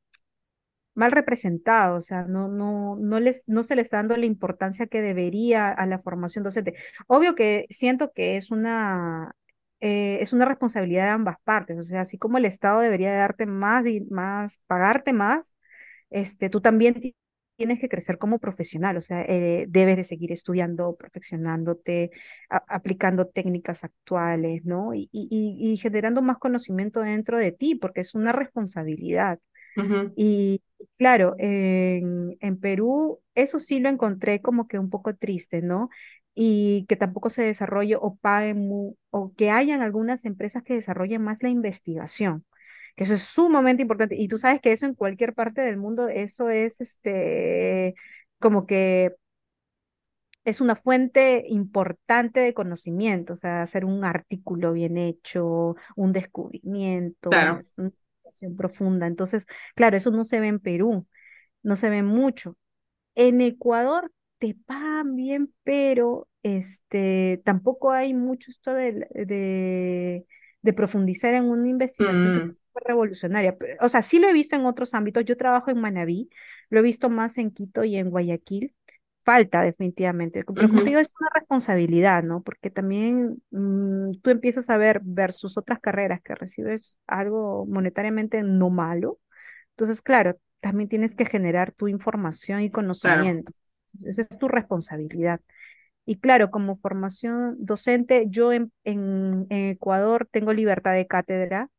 mal 0.94 1.12
representado, 1.12 1.98
o 1.98 2.00
sea, 2.00 2.22
no, 2.24 2.48
no, 2.48 2.96
no, 2.96 3.20
les, 3.20 3.48
no 3.48 3.62
se 3.64 3.76
les 3.76 3.86
está 3.86 3.98
dando 3.98 4.16
la 4.16 4.26
importancia 4.26 4.86
que 4.86 5.02
debería 5.02 5.70
a 5.70 5.86
la 5.86 5.98
formación 5.98 6.44
docente. 6.44 6.74
Obvio 7.06 7.34
que 7.34 7.66
siento 7.70 8.12
que 8.12 8.36
es 8.36 8.50
una, 8.50 9.34
eh, 9.80 10.18
es 10.20 10.32
una 10.32 10.44
responsabilidad 10.44 11.04
de 11.04 11.10
ambas 11.10 11.36
partes, 11.44 11.78
o 11.78 11.82
sea, 11.82 12.02
así 12.02 12.18
como 12.18 12.38
el 12.38 12.44
Estado 12.46 12.80
debería 12.80 13.12
darte 13.12 13.46
más, 13.46 13.86
y 13.86 14.00
más 14.10 14.58
pagarte 14.66 15.12
más, 15.12 15.56
este, 16.10 16.50
tú 16.50 16.60
también 16.60 17.00
tienes 17.56 17.78
que 17.80 17.88
crecer 17.88 18.18
como 18.18 18.38
profesional, 18.38 18.96
o 18.96 19.00
sea, 19.00 19.22
eh, 19.22 19.66
debes 19.68 19.96
de 19.96 20.04
seguir 20.04 20.32
estudiando, 20.32 20.96
perfeccionándote, 20.96 22.10
aplicando 22.48 23.28
técnicas 23.28 23.84
actuales, 23.84 24.64
¿no? 24.64 24.94
Y, 24.94 25.08
y, 25.12 25.76
generando 25.76 26.22
más 26.22 26.38
conocimiento 26.38 27.00
dentro 27.00 27.38
de 27.38 27.52
ti, 27.52 27.74
porque 27.74 28.00
es 28.00 28.14
una 28.14 28.32
responsabilidad. 28.32 29.38
Y 30.16 30.62
claro, 30.98 31.34
en, 31.38 32.36
en 32.40 32.60
Perú 32.60 33.20
eso 33.34 33.58
sí 33.58 33.80
lo 33.80 33.88
encontré 33.88 34.40
como 34.40 34.68
que 34.68 34.78
un 34.78 34.90
poco 34.90 35.14
triste, 35.16 35.62
¿no? 35.62 35.90
y 36.34 36.86
que 36.88 36.96
tampoco 36.96 37.30
se 37.30 37.42
desarrolle 37.42 37.96
o 37.96 38.16
paguen 38.16 38.68
o 39.10 39.32
que 39.36 39.50
hayan 39.50 39.82
algunas 39.82 40.24
empresas 40.24 40.62
que 40.64 40.74
desarrollen 40.74 41.22
más 41.22 41.38
la 41.42 41.48
investigación, 41.48 42.44
que 42.96 43.04
eso 43.04 43.14
es 43.14 43.22
sumamente 43.22 43.82
importante. 43.82 44.16
Y 44.16 44.28
tú 44.28 44.38
sabes 44.38 44.60
que 44.60 44.72
eso 44.72 44.86
en 44.86 44.94
cualquier 44.94 45.34
parte 45.34 45.62
del 45.62 45.76
mundo, 45.76 46.08
eso 46.08 46.50
es 46.50 46.80
este, 46.80 47.94
como 48.38 48.66
que 48.66 49.12
es 50.44 50.60
una 50.60 50.76
fuente 50.76 51.44
importante 51.48 52.40
de 52.40 52.52
conocimiento, 52.52 53.32
o 53.32 53.36
sea, 53.36 53.62
hacer 53.62 53.84
un 53.84 54.04
artículo 54.04 54.72
bien 54.74 54.98
hecho, 54.98 55.76
un 55.96 56.12
descubrimiento, 56.12 57.30
claro. 57.30 57.62
una 57.76 57.90
profunda. 58.56 59.06
Entonces, 59.06 59.46
claro, 59.74 59.96
eso 59.96 60.10
no 60.10 60.24
se 60.24 60.40
ve 60.40 60.48
en 60.48 60.60
Perú, 60.60 61.06
no 61.62 61.76
se 61.76 61.90
ve 61.90 62.02
mucho. 62.02 62.56
En 63.14 63.40
Ecuador 63.40 64.12
te 64.38 64.56
pagan 64.66 65.16
bien, 65.16 65.52
pero 65.62 66.28
este, 66.42 67.40
tampoco 67.44 67.92
hay 67.92 68.14
mucho 68.14 68.50
esto 68.50 68.74
de, 68.74 69.06
de, 70.62 70.72
profundizar 70.74 71.34
en 71.34 71.44
una 71.44 71.68
investigación 71.68 72.38
que 72.38 72.44
mm. 72.46 72.52
revolucionaria. 72.86 73.56
O 73.80 73.88
sea, 73.88 74.02
sí 74.02 74.18
lo 74.18 74.28
he 74.28 74.32
visto 74.32 74.56
en 74.56 74.66
otros 74.66 74.94
ámbitos. 74.94 75.24
Yo 75.24 75.36
trabajo 75.36 75.70
en 75.70 75.80
Manabí, 75.80 76.28
lo 76.68 76.80
he 76.80 76.82
visto 76.82 77.08
más 77.08 77.38
en 77.38 77.50
Quito 77.50 77.84
y 77.84 77.96
en 77.96 78.10
Guayaquil. 78.10 78.74
Falta 79.24 79.62
definitivamente, 79.62 80.44
pero 80.44 80.68
como 80.68 80.82
digo, 80.82 80.98
es 80.98 81.12
una 81.18 81.30
responsabilidad, 81.34 82.22
¿no? 82.22 82.42
Porque 82.42 82.68
también 82.68 83.42
mm, 83.50 84.20
tú 84.22 84.28
empiezas 84.28 84.68
a 84.68 84.76
ver 84.76 85.00
versus 85.02 85.56
otras 85.56 85.80
carreras 85.80 86.20
que 86.22 86.34
recibes 86.34 86.98
algo 87.06 87.64
monetariamente 87.66 88.42
no 88.42 88.68
malo. 88.68 89.18
Entonces, 89.70 90.02
claro, 90.02 90.36
también 90.60 90.90
tienes 90.90 91.14
que 91.14 91.24
generar 91.24 91.72
tu 91.72 91.88
información 91.88 92.60
y 92.60 92.70
conocimiento. 92.70 93.52
Esa 94.04 94.22
es 94.22 94.28
tu 94.28 94.46
responsabilidad. 94.48 95.40
Y 96.06 96.18
claro, 96.18 96.50
como 96.50 96.76
formación 96.76 97.56
docente, 97.58 98.26
yo 98.28 98.52
en, 98.52 98.72
en, 98.84 99.46
Ecuador 99.48 100.28
tengo 100.30 100.52
libertad 100.52 100.92
de 100.92 101.06
cátedra 101.06 101.70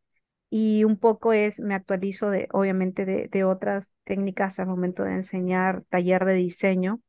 y 0.50 0.84
un 0.84 0.98
poco 0.98 1.34
es, 1.34 1.60
me 1.60 1.76
actualizo 1.76 2.30
de, 2.32 2.48
obviamente, 2.52 3.06
de, 3.06 3.28
de 3.28 3.44
otras 3.44 3.94
técnicas 4.04 4.60
al 4.60 4.68
momento 4.68 5.04
de 5.04 5.14
enseñar 5.14 5.84
taller 5.90 6.26
de 6.26 6.34
diseño. 6.34 7.02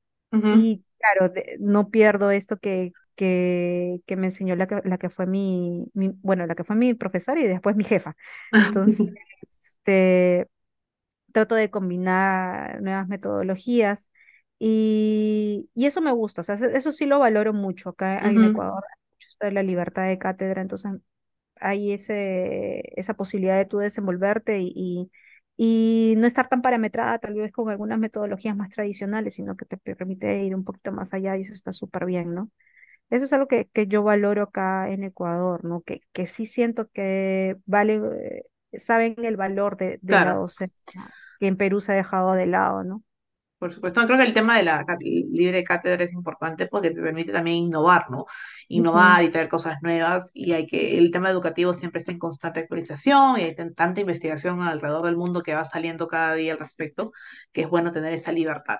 Y 0.50 0.84
claro, 0.98 1.32
no 1.60 1.90
pierdo 1.90 2.30
esto 2.30 2.58
que, 2.58 2.92
que, 3.16 4.00
que 4.06 4.16
me 4.16 4.26
enseñó 4.28 4.56
la 4.56 4.66
que, 4.66 4.80
la 4.84 4.98
que 4.98 5.10
fue 5.10 5.26
mi, 5.26 5.86
mi, 5.94 6.10
bueno, 6.22 6.46
la 6.46 6.54
que 6.54 6.64
fue 6.64 6.76
mi 6.76 6.94
profesora 6.94 7.40
y 7.40 7.46
después 7.46 7.76
mi 7.76 7.84
jefa. 7.84 8.16
Entonces, 8.56 9.08
este, 9.62 10.48
trato 11.32 11.54
de 11.54 11.70
combinar 11.70 12.80
nuevas 12.82 13.08
metodologías. 13.08 14.10
Y, 14.58 15.68
y 15.74 15.86
eso 15.86 16.00
me 16.00 16.12
gusta, 16.12 16.40
o 16.42 16.44
sea, 16.44 16.54
eso 16.56 16.92
sí 16.92 17.06
lo 17.06 17.18
valoro 17.18 17.52
mucho. 17.52 17.90
Acá 17.90 18.30
en 18.30 18.44
Ecuador 18.44 18.82
mucho 19.14 19.28
está 19.28 19.50
la 19.50 19.62
libertad 19.62 20.06
de 20.08 20.18
cátedra, 20.18 20.62
entonces 20.62 20.92
hay 21.60 21.92
ese, 21.92 22.82
esa 23.00 23.14
posibilidad 23.14 23.56
de 23.58 23.66
tú 23.66 23.78
desenvolverte 23.78 24.60
y, 24.60 24.72
y 24.76 25.10
no 25.58 26.26
estar 26.26 26.48
tan 26.48 26.62
parametrada 26.62 27.18
tal 27.18 27.34
vez 27.34 27.52
con 27.52 27.70
algunas 27.70 27.98
metodologías 27.98 28.56
más 28.56 28.70
tradicionales, 28.70 29.34
sino 29.34 29.56
que 29.56 29.64
te 29.66 29.76
permite 29.78 30.42
ir 30.44 30.54
un 30.54 30.64
poquito 30.64 30.92
más 30.92 31.14
allá 31.14 31.36
y 31.36 31.42
eso 31.42 31.52
está 31.54 31.72
súper 31.72 32.04
bien, 32.06 32.34
¿no? 32.34 32.50
Eso 33.10 33.24
es 33.26 33.32
algo 33.32 33.48
que, 33.48 33.68
que 33.72 33.86
yo 33.88 34.02
valoro 34.02 34.42
acá 34.44 34.90
en 34.90 35.04
Ecuador, 35.04 35.64
¿no? 35.64 35.82
Que, 35.82 36.02
que 36.12 36.26
sí 36.26 36.46
siento 36.46 36.88
que 36.90 37.56
vale, 37.66 38.00
eh, 38.72 38.78
saben 38.80 39.16
el 39.24 39.36
valor 39.36 39.76
de, 39.76 39.98
de 40.02 40.20
la 40.20 40.34
docencia, 40.34 40.84
que 41.40 41.46
en 41.48 41.56
Perú 41.56 41.80
se 41.80 41.92
ha 41.92 41.96
dejado 41.96 42.34
de 42.34 42.46
lado, 42.46 42.84
¿no? 42.84 43.04
Por 43.58 43.72
supuesto, 43.72 44.04
creo 44.06 44.18
que 44.18 44.24
el 44.24 44.34
tema 44.34 44.58
de 44.58 44.64
la 44.64 44.84
libre 45.00 45.64
cátedra 45.64 46.04
es 46.04 46.12
importante 46.12 46.66
porque 46.66 46.90
te 46.90 47.00
permite 47.00 47.32
también 47.32 47.56
innovar, 47.56 48.10
¿no? 48.10 48.26
Innovar 48.68 49.24
y 49.24 49.30
traer 49.30 49.48
cosas 49.48 49.78
nuevas 49.82 50.30
y 50.34 50.52
hay 50.52 50.66
que, 50.66 50.98
el 50.98 51.10
tema 51.10 51.30
educativo 51.30 51.72
siempre 51.72 51.98
está 51.98 52.12
en 52.12 52.18
constante 52.18 52.60
actualización 52.60 53.38
y 53.40 53.44
hay 53.44 53.54
tan- 53.54 53.74
tanta 53.74 54.02
investigación 54.02 54.60
alrededor 54.60 55.06
del 55.06 55.16
mundo 55.16 55.42
que 55.42 55.54
va 55.54 55.64
saliendo 55.64 56.06
cada 56.06 56.34
día 56.34 56.52
al 56.52 56.58
respecto, 56.58 57.12
que 57.52 57.62
es 57.62 57.68
bueno 57.70 57.90
tener 57.92 58.12
esa 58.12 58.30
libertad. 58.30 58.76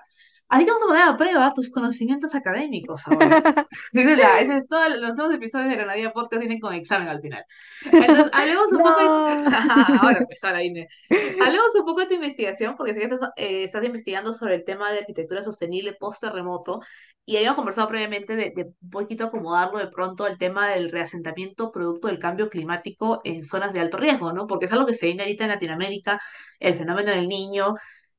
Así 0.49 0.63
que 0.63 0.71
vamos 0.71 0.83
a 0.83 0.87
poner 0.87 1.03
a 1.03 1.17
prueba 1.17 1.53
tus 1.53 1.69
conocimientos 1.69 2.33
académicos 2.33 3.05
ahora. 3.05 3.67
Esa 3.93 4.57
es 4.57 4.65
la, 4.69 4.89
los 4.89 5.17
nuevos 5.17 5.35
episodios 5.35 5.69
de 5.69 5.75
Granadilla 5.75 6.13
Podcast 6.13 6.39
vienen 6.39 6.59
con 6.59 6.73
examen 6.73 7.09
al 7.09 7.21
final. 7.21 7.43
Entonces, 7.83 8.27
hablemos 8.31 8.71
un 8.71 8.77
poco, 8.79 9.01
No. 9.01 9.45
ahora 10.01 10.25
pues, 10.25 10.43
ahora 10.43 10.63
Inés. 10.63 10.87
Hablemos 11.41 11.75
un 11.75 11.85
poco 11.85 11.99
de 11.99 12.07
tu 12.07 12.13
investigación, 12.15 12.75
porque 12.77 12.93
sé 12.93 12.99
que 12.99 13.05
estás, 13.05 13.29
eh, 13.35 13.63
estás 13.63 13.83
investigando 13.83 14.31
sobre 14.31 14.55
el 14.55 14.63
tema 14.63 14.91
de 14.91 14.99
arquitectura 14.99 15.43
sostenible 15.43 15.93
post-terremoto, 15.93 16.79
y 17.25 17.35
habíamos 17.35 17.57
conversado 17.57 17.89
previamente 17.89 18.37
de, 18.37 18.53
de 18.55 18.71
un 18.81 18.89
poquito 18.89 19.25
acomodarlo 19.25 19.79
de 19.79 19.87
pronto 19.87 20.23
al 20.23 20.37
tema 20.37 20.69
del 20.69 20.91
reasentamiento 20.93 21.73
producto 21.73 22.07
del 22.07 22.19
cambio 22.19 22.49
climático 22.49 23.19
en 23.25 23.43
zonas 23.43 23.73
de 23.73 23.81
alto 23.81 23.97
riesgo, 23.97 24.31
¿no? 24.31 24.47
Porque 24.47 24.65
es 24.65 24.71
algo 24.71 24.85
que 24.85 24.93
se 24.93 25.07
viene 25.07 25.23
ahorita 25.23 25.43
en 25.43 25.49
Latinoamérica, 25.49 26.21
el 26.59 26.73
fenómeno 26.73 27.11
del 27.11 27.27
niño, 27.27 27.75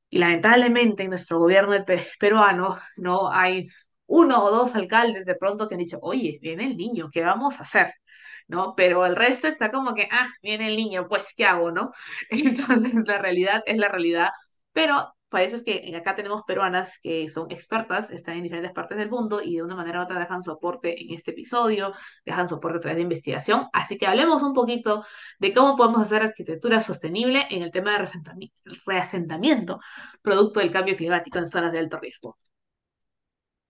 y 0.09 0.19
lamentablemente 0.19 1.03
en 1.03 1.09
nuestro 1.11 1.39
gobierno 1.39 1.73
peruano, 2.19 2.79
¿no? 2.97 3.31
Hay 3.31 3.67
uno 4.07 4.43
o 4.43 4.51
dos 4.51 4.75
alcaldes 4.75 5.25
de 5.25 5.35
pronto 5.35 5.67
que 5.67 5.75
han 5.75 5.79
dicho, 5.79 5.99
oye, 6.01 6.39
viene 6.41 6.65
el 6.65 6.77
niño, 6.77 7.09
¿qué 7.11 7.23
vamos 7.23 7.59
a 7.59 7.63
hacer? 7.63 7.93
¿no? 8.47 8.73
Pero 8.75 9.05
el 9.05 9.15
resto 9.15 9.47
está 9.47 9.71
como 9.71 9.93
que, 9.93 10.07
ah, 10.11 10.27
viene 10.41 10.67
el 10.69 10.75
niño, 10.75 11.07
pues, 11.07 11.33
¿qué 11.37 11.45
hago, 11.45 11.71
no? 11.71 11.91
Entonces, 12.29 12.93
la 13.05 13.17
realidad 13.19 13.61
es 13.65 13.77
la 13.77 13.89
realidad, 13.89 14.29
pero 14.73 15.13
parece 15.29 15.63
que 15.63 15.95
acá 15.95 16.15
tenemos 16.15 16.43
peruanas 16.45 16.99
que 17.01 17.29
son 17.29 17.51
expertas, 17.51 18.09
están 18.11 18.37
en 18.37 18.43
diferentes 18.43 18.73
partes 18.73 18.97
del 18.97 19.09
mundo 19.09 19.41
y 19.43 19.55
de 19.55 19.63
una 19.63 19.75
manera 19.75 19.99
u 19.99 20.03
otra 20.03 20.19
dejan 20.19 20.41
soporte 20.41 21.01
en 21.01 21.13
este 21.13 21.31
episodio, 21.31 21.93
dejan 22.25 22.49
soporte 22.49 22.77
a 22.77 22.81
través 22.81 22.97
de 22.97 23.03
investigación, 23.03 23.67
así 23.73 23.97
que 23.97 24.07
hablemos 24.07 24.43
un 24.43 24.53
poquito 24.53 25.05
de 25.39 25.53
cómo 25.53 25.75
podemos 25.77 26.01
hacer 26.01 26.23
arquitectura 26.23 26.81
sostenible 26.81 27.45
en 27.49 27.61
el 27.63 27.71
tema 27.71 27.93
de 27.93 28.05
reasentami- 28.05 28.51
reasentamiento, 28.85 29.79
producto 30.21 30.59
del 30.59 30.71
cambio 30.71 30.95
climático 30.95 31.37
en 31.37 31.47
zonas 31.47 31.71
de 31.71 31.79
alto 31.79 31.99
riesgo. 31.99 32.37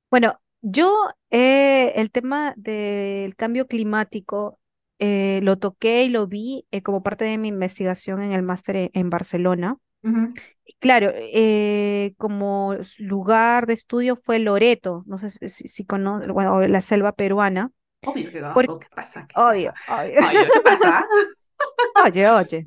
Bueno, 0.10 0.42
yo 0.62 0.92
eh, 1.30 1.94
el 1.96 2.12
tema 2.12 2.54
del 2.58 3.36
cambio 3.36 3.68
climático 3.68 4.60
eh, 4.98 5.40
lo 5.44 5.58
toqué 5.58 6.04
y 6.04 6.10
lo 6.10 6.28
vi 6.28 6.66
eh, 6.72 6.82
como 6.82 7.04
parte 7.04 7.26
de 7.26 7.38
mi 7.38 7.50
investigación 7.50 8.22
en 8.22 8.32
el 8.34 8.42
máster 8.42 8.76
en, 8.76 8.90
en 8.94 9.10
Barcelona. 9.10 9.78
Claro, 10.80 11.12
eh, 11.16 12.14
como 12.18 12.76
lugar 13.00 13.66
de 13.66 13.74
estudio 13.74 14.16
fue 14.16 14.40
Loreto, 14.40 15.04
no 15.08 15.18
sé 15.18 15.30
si, 15.30 15.68
si, 15.68 15.86
conoces, 15.86 16.30
bueno, 16.30 16.62
la 16.68 16.82
selva 16.82 17.12
peruana. 17.14 17.72
Obvio 18.06 18.32
que 18.32 18.40
¿qué 18.80 18.88
pasa? 18.96 19.28
¿Qué 19.28 19.40
obvio, 19.40 19.74
pasa? 19.74 20.04
obvio. 20.04 20.30
Oye, 20.30 20.50
¿qué 20.54 20.62
pasa? 20.62 21.06
Oye, 22.06 22.30
oye. 22.30 22.64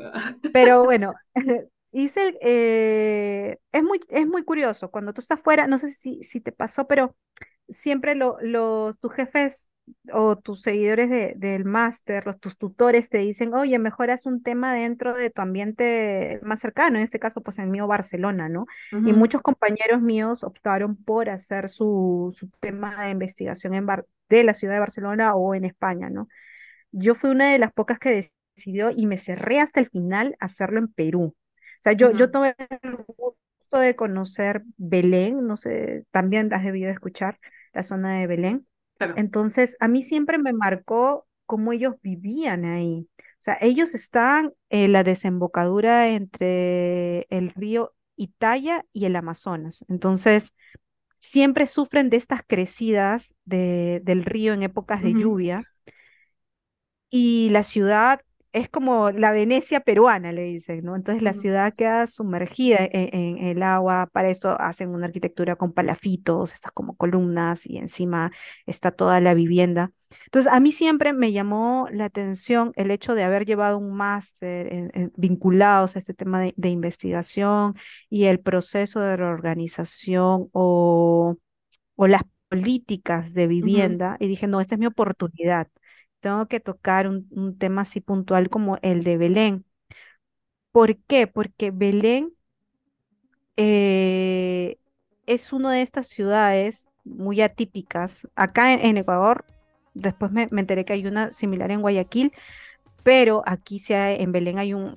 Pero 0.53 0.85
bueno, 0.85 1.15
hice 1.93 2.29
el, 2.29 2.39
eh, 2.43 3.59
es 3.73 3.83
muy, 3.83 4.01
es 4.09 4.27
muy 4.27 4.45
curioso. 4.45 4.91
Cuando 4.91 5.13
tú 5.13 5.21
estás 5.21 5.41
fuera, 5.41 5.67
no 5.67 5.79
sé 5.79 5.93
si, 5.93 6.23
si 6.25 6.41
te 6.41 6.53
pasó, 6.53 6.87
pero 6.87 7.17
siempre 7.69 8.15
lo, 8.15 8.37
los, 8.41 8.99
tus 8.99 9.13
jefes 9.15 9.69
o 10.13 10.37
tus 10.39 10.63
seguidores 10.63 11.11
de- 11.11 11.35
del 11.37 11.65
máster, 11.65 12.27
los, 12.27 12.39
tus 12.41 12.57
tutores 12.59 13.09
te 13.09 13.19
dicen, 13.19 13.55
oye, 13.55 13.79
mejoras 13.79 14.27
un 14.27 14.43
tema 14.43 14.75
dentro 14.75 15.15
de 15.15 15.31
tu 15.31 15.43
ambiente 15.43 16.41
más 16.43 16.61
cercano, 16.61 16.99
en 16.99 17.05
este 17.05 17.19
caso, 17.21 17.41
pues 17.43 17.59
el 17.59 17.69
mío 17.69 17.87
Barcelona, 17.87 18.49
¿no? 18.49 18.67
Y 19.05 19.13
muchos 19.13 19.43
compañeros 19.43 20.01
míos 20.03 20.45
optaron 20.45 20.97
por 20.97 21.31
hacer 21.31 21.69
su, 21.69 22.35
su 22.37 22.49
tema 22.61 23.05
de 23.05 23.11
investigación 23.11 23.75
en 23.75 23.87
Bar- 23.87 24.07
de 24.29 24.45
la 24.45 24.55
ciudad 24.55 24.75
de 24.75 24.81
Barcelona 24.81 25.35
o 25.35 25.55
en 25.55 25.65
España, 25.65 26.11
¿no? 26.11 26.29
Yo 26.93 27.15
fui 27.15 27.31
una 27.31 27.53
de 27.53 27.59
las 27.59 27.73
pocas 27.73 27.99
que 27.99 28.31
decidió 28.57 28.91
y 28.91 29.07
me 29.07 29.19
cerré 29.19 29.61
hasta 29.61 29.81
el 29.81 29.89
final 29.89 30.37
hacerlo 30.41 30.79
en 30.79 30.89
Perú. 30.93 31.35
O 31.81 31.83
sea, 31.83 31.93
yo, 31.93 32.13
yo 32.13 32.31
ujú. 32.31 32.31
tuve 32.31 32.55
el 32.83 32.97
gusto 32.97 33.79
de 33.79 33.97
conocer 33.97 34.63
Belén, 34.77 35.47
no 35.47 35.57
sé, 35.57 36.05
también 36.11 36.53
has 36.53 36.65
debido 36.65 36.91
escuchar 36.91 37.39
la 37.73 37.83
zona 37.83 38.21
de 38.21 38.27
Belén. 38.27 38.67
Claro. 39.07 39.15
Entonces, 39.19 39.77
a 39.81 39.89
mí 39.89 40.03
siempre 40.03 40.39
me 40.39 40.53
marcó 40.53 41.27
cómo 41.47 41.73
ellos 41.73 41.95
vivían 42.03 42.65
ahí. 42.65 43.09
O 43.19 43.43
sea, 43.45 43.59
ellos 43.61 43.95
estaban 43.95 44.53
en 44.71 44.93
la 44.93 45.03
desembocadura 45.05 46.09
entre 46.09 47.27
el 47.31 47.51
río 47.51 47.95
Italia 48.17 48.85
y 48.93 49.05
el 49.07 49.17
Amazonas. 49.17 49.85
Entonces, 49.89 50.55
siempre 51.21 51.67
sufren 51.67 52.11
de 52.11 52.19
estas 52.19 52.43
crecidas 52.47 53.35
de- 53.45 54.01
del 54.05 54.25
río 54.25 54.55
en 54.55 54.63
épocas 54.63 55.03
de 55.03 55.15
lluvia 55.15 55.65
y 57.11 57.49
la 57.51 57.63
ciudad 57.63 58.21
es 58.53 58.69
como 58.69 59.11
la 59.13 59.33
Venecia 59.33 59.81
peruana, 59.81 60.33
le 60.33 60.43
dicen, 60.45 60.85
¿no? 60.85 60.97
Entonces 60.97 61.23
la 61.23 61.33
ciudad 61.35 61.75
queda 61.75 62.07
sumergida 62.07 62.79
en, 62.81 63.39
en 63.39 63.45
el 63.47 63.63
agua, 63.63 64.09
para 64.13 64.31
eso 64.31 64.61
hacen 64.61 64.91
una 64.91 65.07
arquitectura 65.07 65.57
con 65.57 65.73
palafitos, 65.73 66.53
estas 66.55 66.73
como 66.73 66.97
columnas 66.97 67.67
y 67.67 67.79
encima 67.79 68.33
está 68.67 68.91
toda 68.91 69.21
la 69.21 69.35
vivienda. 69.35 69.93
Entonces 70.27 70.53
a 70.53 70.61
mí 70.61 70.73
siempre 70.73 71.13
me 71.15 71.33
llamó 71.33 71.89
la 71.91 72.05
atención 72.07 72.73
el 72.77 72.91
hecho 72.91 73.15
de 73.15 73.23
haber 73.25 73.47
llevado 73.47 73.79
un 73.79 73.95
máster 73.97 74.73
en- 74.73 74.91
en- 74.95 75.13
vinculados 75.17 75.97
a 75.97 75.99
este 75.99 76.13
tema 76.15 76.41
de, 76.41 76.53
de 76.57 76.69
investigación 76.69 77.75
y 78.11 78.25
el 78.25 78.41
proceso 78.41 79.01
de 79.01 79.17
reorganización 79.17 80.49
o 80.53 81.37
o 81.97 82.07
las 82.09 82.23
políticas 82.49 83.33
de 83.35 83.47
vivienda 83.47 84.17
y 84.21 84.29
dije, 84.29 84.47
no, 84.47 84.61
esta 84.61 84.75
es 84.75 84.79
mi 84.79 84.87
oportunidad. 84.87 85.69
Tengo 86.23 86.47
que 86.47 86.61
tocar 86.61 87.09
un, 87.09 87.27
un 87.33 87.59
tema 87.59 87.83
así 87.83 88.01
puntual 88.01 88.49
como 88.49 88.79
el 88.83 89.03
de 89.05 89.17
Belén. 89.19 89.65
¿Por 90.71 90.97
qué? 90.97 91.27
Porque 91.27 91.73
Belén 91.73 92.33
eh, 93.57 94.79
es 95.27 95.53
una 95.53 95.73
de 95.73 95.83
estas 95.83 96.07
ciudades 96.07 96.87
muy 97.05 97.41
atípicas. 97.43 98.29
Acá 98.37 98.73
en, 98.73 98.81
en 98.81 98.97
Ecuador, 98.99 99.45
después 99.95 100.31
me, 100.31 100.49
me 100.53 100.61
enteré 100.61 100.85
que 100.85 100.93
hay 100.93 101.07
una 101.07 101.33
similar 101.33 101.73
en 101.73 101.83
Guayaquil, 101.83 102.33
pero 103.03 103.43
aquí 103.45 103.83
en 103.89 104.31
Belén 104.31 104.59
hay 104.59 104.75
un, 104.75 104.97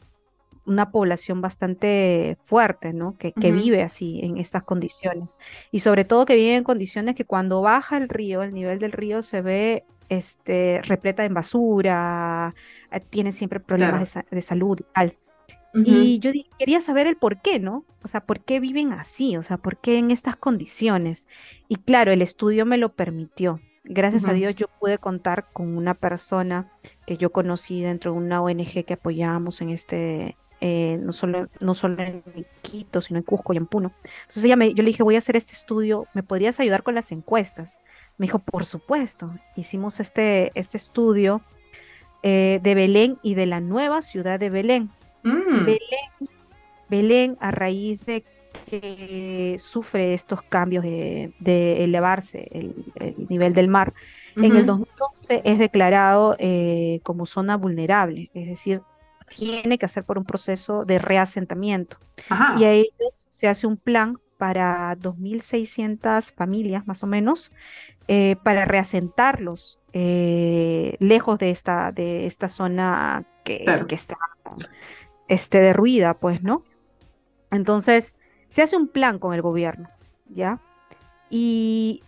una 0.65 0.91
población 0.91 1.41
bastante 1.41 2.37
fuerte, 2.43 2.93
¿no? 2.93 3.17
Que, 3.17 3.33
vive 3.51 3.83
así, 3.83 4.19
en 4.23 4.37
estas 4.37 4.63
condiciones. 4.63 5.37
Y 5.71 5.79
sobre 5.79 6.05
todo 6.05 6.25
que 6.25 6.35
vive 6.35 6.55
en 6.55 6.63
condiciones 6.63 7.15
que 7.15 7.25
cuando 7.25 7.61
baja 7.61 7.97
el 7.97 8.09
río, 8.09 8.43
el 8.43 8.53
nivel 8.53 8.79
del 8.79 8.91
río 8.91 9.23
se 9.23 9.41
ve 9.41 9.85
este, 10.09 10.81
repleta 10.83 11.25
en 11.25 11.33
basura, 11.33 12.53
eh, 12.91 12.99
tiene 12.99 13.31
siempre 13.31 13.59
problemas 13.59 13.99
de, 14.01 14.05
Claro. 14.07 14.27
sa- 14.29 14.35
de 14.35 14.41
salud 14.41 14.79
y 14.79 14.85
tal. 14.93 15.17
Y 15.77 16.19
yo 16.19 16.31
quería 16.57 16.79
saber 16.79 17.05
el 17.05 17.17
por 17.17 17.41
qué, 17.41 17.59
¿no? 17.59 17.83
O 18.01 18.07
sea, 18.07 18.21
¿por 18.21 18.39
qué 18.45 18.61
viven 18.61 18.93
así? 18.93 19.35
O 19.35 19.43
sea, 19.43 19.57
¿por 19.57 19.75
qué 19.77 19.97
en 19.97 20.09
estas 20.09 20.37
condiciones? 20.37 21.27
Y 21.67 21.75
claro, 21.75 22.13
el 22.13 22.21
estudio 22.21 22.65
me 22.65 22.77
lo 22.77 22.93
permitió. 22.93 23.59
Gracias 23.83 24.25
a. 24.25 24.31
Dios 24.31 24.55
yo 24.55 24.67
pude 24.79 24.97
contar 24.99 25.47
con 25.51 25.75
una 25.75 25.93
persona 25.93 26.71
que 27.05 27.17
yo 27.17 27.31
conocí 27.33 27.81
dentro 27.81 28.13
de 28.13 28.17
una 28.17 28.41
ONG 28.41 28.85
que 28.85 28.93
apoyábamos 28.93 29.59
en 29.59 29.69
este, 29.69 30.37
eh, 30.61 30.97
no 31.01 31.11
solo, 31.11 31.49
no 31.59 31.73
solo 31.73 32.01
en 32.01 32.23
Quito, 32.61 33.01
sino 33.01 33.19
en 33.19 33.23
Cusco 33.25 33.53
y 33.53 33.57
en 33.57 33.67
Puno. 33.67 33.91
Entonces 34.21 34.45
ella 34.45 34.55
me, 34.55 34.73
yo 34.73 34.81
le 34.81 34.87
dije, 34.91 35.03
voy 35.03 35.15
a 35.15 35.19
hacer 35.19 35.35
este 35.35 35.53
estudio, 35.53 36.07
¿me 36.13 36.23
podrías 36.23 36.57
ayudar 36.61 36.83
con 36.83 36.95
las 36.95 37.11
encuestas? 37.11 37.79
Me 38.17 38.25
dijo, 38.25 38.39
por 38.39 38.65
supuesto. 38.65 39.31
Hicimos 39.55 39.99
este, 39.99 40.51
este 40.55 40.77
estudio 40.77 41.41
eh, 42.23 42.59
de 42.63 42.75
Belén 42.75 43.17
y 43.21 43.35
de 43.35 43.45
la 43.45 43.59
nueva 43.59 44.01
ciudad 44.01 44.39
de 44.39 44.49
Belén. 44.49 44.89
Mm, 45.23 45.67
Belén, 46.89 47.37
a 47.39 47.51
raíz 47.51 47.99
de 48.05 48.23
que 48.67 49.57
sufre 49.59 50.13
estos 50.13 50.41
cambios 50.41 50.83
de, 50.83 51.33
de 51.39 51.83
elevarse 51.83 52.47
el, 52.51 52.85
el 52.95 53.27
nivel 53.29 53.53
del 53.53 53.67
mar, 53.67 53.93
en 54.35 54.55
el 54.55 54.69
ujú. 54.69 54.85
2011 54.87 55.41
es 55.43 55.59
declarado 55.59 56.35
eh, 56.39 56.99
como 57.03 57.25
zona 57.25 57.57
vulnerable, 57.57 58.29
es 58.33 58.47
decir, 58.47 58.81
tiene 59.35 59.77
que 59.77 59.85
hacer 59.85 60.03
por 60.03 60.17
un 60.17 60.25
proceso 60.25 60.85
de 60.85 60.99
reasentamiento. 60.99 61.97
Y 62.57 62.63
a 62.63 62.71
ellos 62.71 63.27
se 63.29 63.47
hace 63.47 63.67
un 63.67 63.77
plan 63.77 64.17
para 64.37 64.95
2.600 64.97 66.33
familias, 66.33 66.87
más 66.87 67.03
o 67.03 67.07
menos, 67.07 67.51
eh, 68.07 68.35
para 68.43 68.65
reasentarlos 68.65 69.79
eh, 69.93 70.97
lejos 70.99 71.39
de 71.39 71.51
esta, 71.51 71.91
de 71.91 72.25
esta 72.25 72.49
zona 72.49 73.25
que, 73.43 73.63
claro. 73.63 73.87
que 73.87 73.95
está 73.95 74.17
este, 75.27 75.59
derruida, 75.59 76.15
pues, 76.15 76.43
¿no? 76.43 76.63
Entonces, 77.51 78.15
se 78.49 78.61
hace 78.61 78.77
un 78.77 78.87
plan 78.87 79.19
con 79.19 79.33
el 79.33 79.41
gobierno, 79.41 79.89
¿ya? 80.29 80.59
Y 81.29 82.03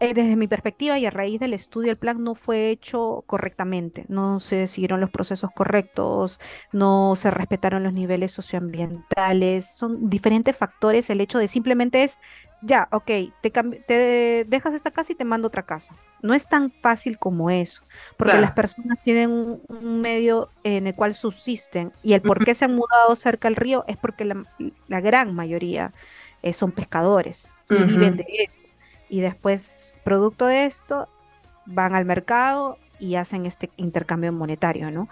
desde 0.00 0.36
mi 0.36 0.46
perspectiva 0.46 0.98
y 0.98 1.06
a 1.06 1.10
raíz 1.10 1.40
del 1.40 1.54
estudio, 1.54 1.90
el 1.90 1.98
plan 1.98 2.22
no 2.22 2.34
fue 2.34 2.70
hecho 2.70 3.24
correctamente, 3.26 4.04
no 4.08 4.38
se 4.38 4.68
siguieron 4.68 5.00
los 5.00 5.10
procesos 5.10 5.50
correctos, 5.50 6.40
no 6.72 7.14
se 7.16 7.30
respetaron 7.30 7.82
los 7.82 7.92
niveles 7.92 8.32
socioambientales, 8.32 9.74
son 9.74 10.08
diferentes 10.08 10.56
factores, 10.56 11.10
el 11.10 11.20
hecho 11.20 11.38
de 11.38 11.48
simplemente 11.48 12.04
es, 12.04 12.18
ya, 12.62 12.88
ok, 12.92 13.10
te, 13.40 13.50
te 13.50 14.44
dejas 14.46 14.74
esta 14.74 14.90
casa 14.90 15.12
y 15.12 15.16
te 15.16 15.24
mando 15.24 15.48
otra 15.48 15.64
casa. 15.64 15.94
No 16.22 16.34
es 16.34 16.48
tan 16.48 16.70
fácil 16.70 17.18
como 17.18 17.50
eso, 17.50 17.82
porque 18.16 18.40
las 18.40 18.52
personas 18.52 19.00
tienen 19.02 19.30
un, 19.30 20.00
medio 20.00 20.50
en 20.64 20.86
el 20.86 20.94
cual 20.94 21.14
subsisten 21.14 21.92
y 22.02 22.12
el 22.12 22.22
por 22.22 22.44
qué 22.44 22.54
se 22.54 22.64
han 22.64 22.74
mudado 22.74 23.14
cerca 23.16 23.48
al 23.48 23.56
río 23.56 23.84
es 23.88 23.96
porque 23.96 24.24
la, 24.24 25.00
gran 25.00 25.34
mayoría 25.34 25.92
eh, 26.42 26.52
son 26.52 26.72
pescadores 26.72 27.48
y 27.68 27.82
viven 27.82 28.16
de 28.16 28.26
eso 28.38 28.67
y 29.08 29.20
después, 29.20 29.94
producto 30.04 30.46
de 30.46 30.66
esto, 30.66 31.08
van 31.66 31.94
al 31.94 32.04
mercado 32.04 32.78
y 32.98 33.14
hacen 33.16 33.46
este 33.46 33.70
intercambio 33.76 34.32
monetario, 34.32 34.90
¿no? 34.90 35.08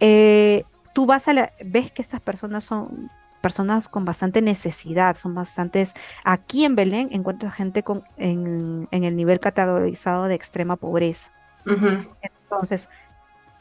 Eh, 0.00 0.64
tú 0.92 1.06
vas 1.06 1.28
a 1.28 1.32
la, 1.32 1.52
ves 1.64 1.90
que 1.92 2.02
estas 2.02 2.20
personas 2.20 2.64
son 2.64 3.10
personas 3.40 3.90
con 3.90 4.06
bastante 4.06 4.40
necesidad, 4.40 5.18
son 5.18 5.34
bastantes, 5.34 5.92
aquí 6.24 6.64
en 6.64 6.76
Belén 6.76 7.10
encuentras 7.12 7.52
gente 7.52 7.82
con, 7.82 8.02
en, 8.16 8.88
el 8.90 9.16
nivel 9.16 9.38
categorizado 9.38 10.24
de 10.24 10.34
extrema 10.34 10.76
pobreza. 10.76 11.30
Entonces, 12.22 12.88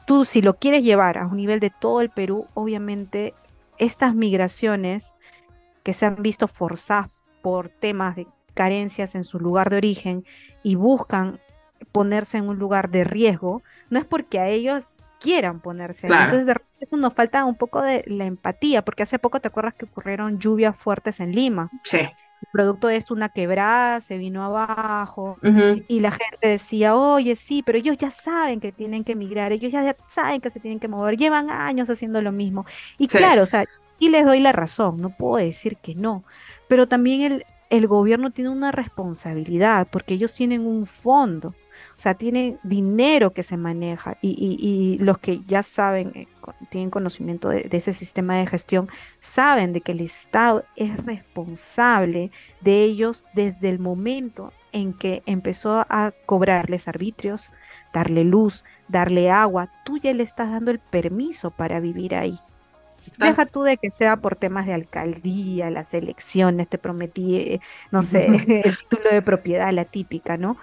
tú 0.05 0.23
si 0.23 0.41
lo 0.41 0.53
quieres 0.53 0.83
llevar 0.83 1.17
a 1.17 1.27
un 1.27 1.35
nivel 1.35 1.59
de 1.59 1.69
todo 1.69 1.99
el 1.99 2.09
Perú, 2.09 2.47
obviamente 2.53 3.33
estas 3.77 4.15
migraciones 4.15 5.17
que 5.83 5.93
se 5.93 6.05
han 6.05 6.15
visto 6.21 6.47
forzadas 6.47 7.21
por 7.41 7.67
temas 7.67 8.15
de 8.15 8.27
carencias 8.53 9.15
en 9.15 9.23
su 9.23 9.39
lugar 9.39 9.69
de 9.69 9.77
origen 9.77 10.25
y 10.63 10.75
buscan 10.75 11.39
ponerse 11.91 12.37
en 12.37 12.47
un 12.47 12.57
lugar 12.57 12.89
de 12.89 13.03
riesgo, 13.03 13.61
no 13.89 13.99
es 13.99 14.05
porque 14.05 14.39
a 14.39 14.47
ellos 14.47 14.97
quieran 15.19 15.59
ponerse 15.61 16.07
ahí. 16.07 16.13
Entonces, 16.13 16.45
de 16.45 16.53
repente 16.53 16.73
eso 16.81 16.97
nos 16.97 17.13
falta 17.13 17.45
un 17.45 17.55
poco 17.55 17.81
de 17.81 18.03
la 18.07 18.25
empatía, 18.25 18.83
porque 18.83 19.03
hace 19.03 19.19
poco 19.19 19.39
te 19.39 19.47
acuerdas 19.47 19.73
que 19.73 19.85
ocurrieron 19.85 20.39
lluvias 20.39 20.77
fuertes 20.77 21.19
en 21.19 21.31
Lima. 21.31 21.69
Sí. 21.83 21.97
El 21.97 22.49
producto 22.51 22.87
de 22.87 22.97
esto, 22.97 23.13
una 23.13 23.29
quebrada, 23.29 24.01
se 24.01 24.17
vino 24.17 24.43
abajo 24.43 25.37
y 25.87 26.01
la 26.01 26.11
gente 26.11 26.45
decía, 26.45 26.93
oye, 26.93 27.37
sí, 27.37 27.63
pero 27.65 27.77
ellos 27.77 27.97
ya 27.97 28.11
saben 28.11 28.59
que 28.59 28.73
tienen 28.73 29.05
que 29.05 29.13
emigrar, 29.13 29.53
ellos 29.53 29.71
ya, 29.71 29.95
saben 30.09 30.41
que 30.41 30.49
se 30.49 30.59
tienen 30.59 30.81
que 30.81 30.89
mover, 30.89 31.15
llevan 31.15 31.49
años 31.49 31.89
haciendo 31.89 32.21
lo 32.21 32.33
mismo. 32.33 32.65
Y 32.97 33.07
claro, 33.07 33.43
o 33.43 33.45
sea, 33.45 33.63
sí 33.93 34.09
les 34.09 34.25
doy 34.25 34.41
la 34.41 34.51
razón, 34.51 34.97
no 34.97 35.15
puedo 35.15 35.37
decir 35.37 35.77
que 35.77 35.95
no, 35.95 36.25
pero 36.67 36.85
también 36.85 37.21
el, 37.21 37.45
el 37.73 37.87
gobierno 37.87 38.29
tiene 38.29 38.51
una 38.51 38.71
responsabilidad 38.71 39.87
porque 39.91 40.13
ellos 40.13 40.35
tienen 40.35 40.67
un 40.67 40.85
fondo, 40.85 41.55
o 41.97 41.99
sea, 41.99 42.13
tienen 42.13 42.59
dinero 42.61 43.33
que 43.33 43.41
se 43.41 43.57
maneja 43.57 44.15
y, 44.21 44.99
los 44.99 45.17
que 45.17 45.41
ya 45.47 45.63
saben, 45.63 46.11
eh, 46.13 46.27
tienen 46.69 46.91
conocimiento 46.91 47.49
de, 47.49 47.67
ese 47.71 47.93
sistema 47.93 48.37
de 48.37 48.45
gestión, 48.45 48.89
saben 49.21 49.73
de 49.73 49.81
que 49.81 49.93
el 49.93 50.01
Estado 50.01 50.65
es 50.75 50.95
responsable 51.03 52.29
de 52.61 52.83
ellos 52.83 53.25
desde 53.33 53.69
el 53.69 53.79
momento 53.79 54.53
en 54.71 54.93
que 54.93 55.23
empezó 55.25 55.83
a 55.89 56.13
cobrarles 56.27 56.87
arbitrios, 56.87 57.51
darle 57.91 58.23
luz, 58.23 58.65
darle 58.87 59.31
agua, 59.31 59.71
tú 59.83 59.97
ya 59.97 60.13
le 60.13 60.21
estás 60.21 60.51
dando 60.51 60.69
el 60.69 60.77
permiso 60.77 61.49
para 61.49 61.79
vivir 61.79 62.13
ahí. 62.13 62.39
Deja 63.17 63.45
tú 63.45 63.63
de 63.63 63.77
que 63.77 63.91
sea 63.91 64.17
por 64.17 64.35
temas 64.35 64.65
de 64.65 64.73
alcaldía, 64.73 65.69
las 65.69 65.93
elecciones, 65.93 66.69
te 66.69 66.77
prometí, 66.77 67.35
eh, 67.37 67.59
no 67.91 68.03
sé, 68.03 68.27
el 68.63 68.77
título 68.77 69.09
de 69.11 69.21
propiedad, 69.21 69.71
la 69.73 69.85
típica, 69.85 70.37
¿no? 70.37 70.57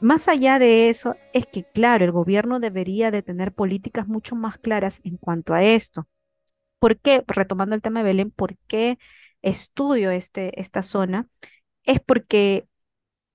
Más 0.00 0.28
allá 0.28 0.58
de 0.58 0.90
eso, 0.90 1.16
es 1.32 1.46
que, 1.46 1.64
claro, 1.64 2.04
el 2.04 2.12
gobierno 2.12 2.60
debería 2.60 3.10
de 3.10 3.22
tener 3.22 3.52
políticas 3.52 4.08
mucho 4.08 4.36
más 4.36 4.58
claras 4.58 5.00
en 5.04 5.16
cuanto 5.18 5.54
a 5.54 5.64
esto. 5.64 6.08
¿Por 6.80 6.98
qué? 7.00 7.24
Retomando 7.26 7.74
el 7.76 7.82
tema 7.82 8.00
de 8.00 8.04
Belén, 8.06 8.30
¿por 8.30 8.56
qué 8.68 8.98
estudio 9.42 10.10
este, 10.10 10.60
esta 10.60 10.82
zona? 10.82 11.28
Es 11.84 12.00
porque 12.00 12.68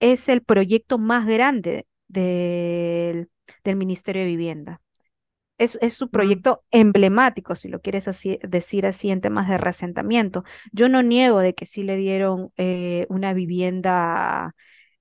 es 0.02 0.30
el 0.30 0.44
proyecto 0.44 1.00
más 1.00 1.28
grande 1.28 1.88
del, 2.10 3.30
del 3.66 3.78
Ministerio 3.78 4.24
de 4.24 4.30
Vivienda 4.30 4.83
es, 5.64 5.94
su 5.94 6.10
proyecto 6.10 6.64
emblemático, 6.72 7.56
si 7.56 7.70
lo 7.70 7.82
quieres 7.82 8.08
así, 8.08 8.40
decir 8.44 8.86
así, 8.86 9.12
en 9.12 9.22
temas 9.22 9.48
de 9.48 9.58
resentamiento. 9.58 10.44
Yo 10.72 10.90
no 10.90 11.04
niego 11.04 11.40
de 11.40 11.56
que 11.56 11.66
sí 11.66 11.84
le 11.84 11.98
dieron 11.98 12.52
eh, 12.58 13.06
una 13.10 13.34
vivienda, 13.34 14.56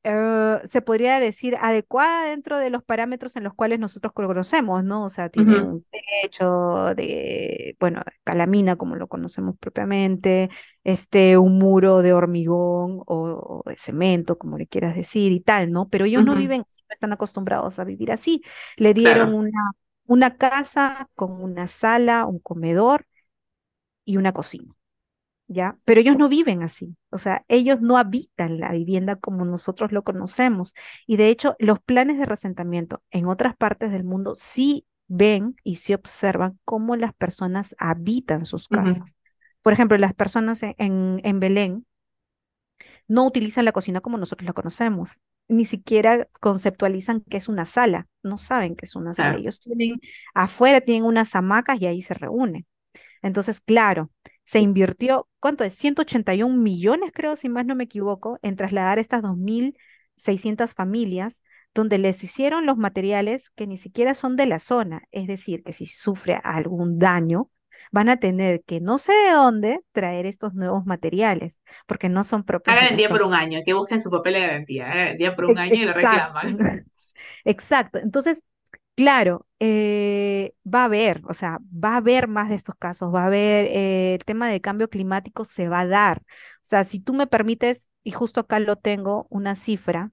eh, 0.05 0.59
se 0.69 0.83
podría 0.83 1.21
decir, 1.21 1.57
adecuada 1.61 2.29
dentro 2.29 2.59
de 2.59 2.71
los 2.71 2.83
parámetros 2.83 3.37
en 3.37 3.45
los 3.45 3.55
cuales 3.55 3.79
nosotros 3.79 4.13
conocemos, 4.13 4.83
¿no? 4.83 5.05
O 5.05 5.11
sea, 5.11 5.29
tiene 5.29 5.61
un 5.61 5.87
techo 6.23 6.95
de, 6.97 7.77
bueno, 7.79 8.03
calamina, 8.25 8.77
como 8.77 8.97
lo 8.97 9.07
conocemos 9.07 9.57
propiamente, 9.59 10.51
este, 10.83 11.39
un 11.39 11.59
muro 11.59 12.03
de 12.03 12.13
hormigón 12.13 13.03
o, 13.07 13.63
de 13.67 13.77
cemento, 13.77 14.39
como 14.39 14.59
le 14.59 14.67
quieras 14.67 14.97
decir, 14.97 15.31
y 15.33 15.41
tal, 15.41 15.71
¿no? 15.71 15.89
Pero 15.89 16.05
ellos 16.05 16.25
no 16.25 16.35
viven, 16.35 16.61
no 16.61 16.93
están 16.93 17.13
acostumbrados 17.13 17.79
a 17.79 17.85
vivir 17.85 18.11
así. 18.11 18.43
Le 18.77 18.95
dieron 18.95 19.35
una 19.35 19.73
una 20.13 20.37
casa 20.37 21.09
con 21.15 21.43
una 21.43 21.69
sala, 21.69 22.27
un 22.27 22.39
comedor 22.39 23.07
y 24.05 24.19
una 24.19 24.33
cocina, 24.33 24.75
¿ya? 25.49 25.79
Pero 25.85 26.01
ellos 26.01 26.19
no 26.19 26.29
viven 26.29 26.63
así, 26.63 26.97
o 27.11 27.19
sea, 27.19 27.45
ellos 27.49 27.81
no 27.81 27.97
habitan 27.97 28.61
la 28.61 28.73
vivienda 28.73 29.17
como 29.17 29.45
nosotros 29.47 29.93
lo 29.93 30.03
conocemos. 30.05 30.75
Y 31.07 31.17
de 31.17 31.29
hecho, 31.29 31.57
los 31.59 31.81
planes 31.81 32.19
de 32.19 32.27
resentamiento 32.27 33.03
en 33.11 33.27
otras 33.27 33.57
partes 33.57 33.91
del 33.91 34.05
mundo 34.05 34.35
sí 34.37 34.87
ven 35.09 35.57
y 35.65 35.77
sí 35.77 35.95
observan 35.95 36.59
cómo 36.65 36.97
las 36.97 37.15
personas 37.15 37.75
habitan 37.79 38.45
sus 38.45 38.69
casas. 38.69 39.15
Por 39.63 39.73
ejemplo, 39.73 39.97
las 39.97 40.15
personas 40.15 40.63
en, 40.63 41.21
en 41.23 41.41
Belén 41.41 41.87
no 43.09 43.27
utilizan 43.27 43.65
la 43.65 43.73
cocina 43.73 44.01
como 44.03 44.19
nosotros 44.19 44.47
la 44.47 44.53
conocemos 44.53 45.21
ni 45.49 45.67
siquiera 45.67 46.29
conceptualizan 46.41 47.21
que 47.23 47.37
es 47.37 47.49
una 47.49 47.67
sala, 47.67 48.09
no 48.23 48.37
saben 48.37 48.77
que 48.77 48.87
es 48.87 48.97
una 48.97 49.15
sala. 49.15 49.39
Ellos 49.39 49.61
tienen, 49.61 50.01
afuera 50.35 50.81
tienen 50.81 51.05
unas 51.05 51.35
hamacas 51.35 51.81
y 51.81 51.87
ahí 51.87 52.03
se 52.03 52.15
reúnen. 52.15 52.67
Entonces, 53.23 53.61
claro, 53.61 54.11
se 54.45 54.61
invirtió, 54.61 55.29
¿cuánto 55.41 55.65
es? 55.65 55.75
181 55.75 56.57
millones, 56.57 57.13
creo, 57.15 57.37
si 57.37 57.49
más 57.49 57.65
no 57.65 57.75
me 57.75 57.85
equivoco, 57.85 58.39
en 58.43 58.57
trasladar 58.57 58.99
estas 58.99 59.23
2.600 59.23 60.75
familias 60.75 61.43
donde 61.75 61.99
les 61.99 62.23
hicieron 62.23 62.67
los 62.67 62.77
materiales 62.77 63.51
que 63.51 63.67
ni 63.67 63.79
siquiera 63.79 64.15
son 64.15 64.37
de 64.37 64.47
la 64.47 64.59
zona. 64.59 65.03
Es 65.11 65.27
decir, 65.27 65.63
que 65.63 65.73
si 65.73 65.87
sufre 65.87 66.39
algún 66.43 66.99
daño, 66.99 67.51
van 67.91 68.09
a 68.09 68.19
tener 68.19 68.63
que 68.65 68.81
no 68.81 68.99
sé 68.99 69.13
de 69.13 69.33
dónde 69.33 69.81
traer 69.93 70.27
estos 70.27 70.55
nuevos 70.55 70.85
materiales, 70.87 71.61
porque 71.87 72.09
no 72.09 72.25
son 72.25 72.45
propios. 72.45 72.77
Hagan 72.77 72.91
el 72.91 72.97
día 72.97 73.09
por 73.09 73.23
un 73.23 73.35
año, 73.35 73.61
que 73.65 73.73
busquen 73.73 74.01
su 74.01 74.11
papel 74.11 74.35
de 74.35 74.41
garantía, 74.41 74.91
hagan 74.91 75.09
el 75.09 75.19
día 75.19 75.35
por 75.35 75.47
un 75.47 75.59
año 75.59 75.75
y 75.75 75.85
lo 75.85 75.93
reclaman. 75.93 76.87
Exacto, 77.45 77.99
entonces, 77.99 78.43
claro, 78.97 79.47
eh, 79.61 80.55
va 80.67 80.83
a 80.83 80.85
haber, 80.87 81.23
o 81.29 81.35
sea, 81.35 81.59
va 81.73 81.95
a 81.95 81.97
haber 81.99 82.29
más 82.29 82.49
de 82.51 82.57
estos 82.57 82.75
casos, 82.77 83.15
va 83.15 83.25
a 83.25 83.27
haber, 83.27 83.67
eh, 83.67 84.15
el 84.15 84.25
tema 84.25 84.49
de 84.51 84.61
cambio 84.61 84.89
climático 84.91 85.45
se 85.45 85.69
va 85.69 85.81
a 85.81 85.87
dar. 85.87 86.21
O 86.23 86.25
sea, 86.63 86.85
si 86.85 87.01
tú 87.01 87.15
me 87.15 87.27
permites, 87.27 87.89
y 88.05 88.13
justo 88.13 88.41
acá 88.41 88.59
lo 88.61 88.77
tengo, 88.77 89.27
una 89.31 89.57
cifra 89.57 90.13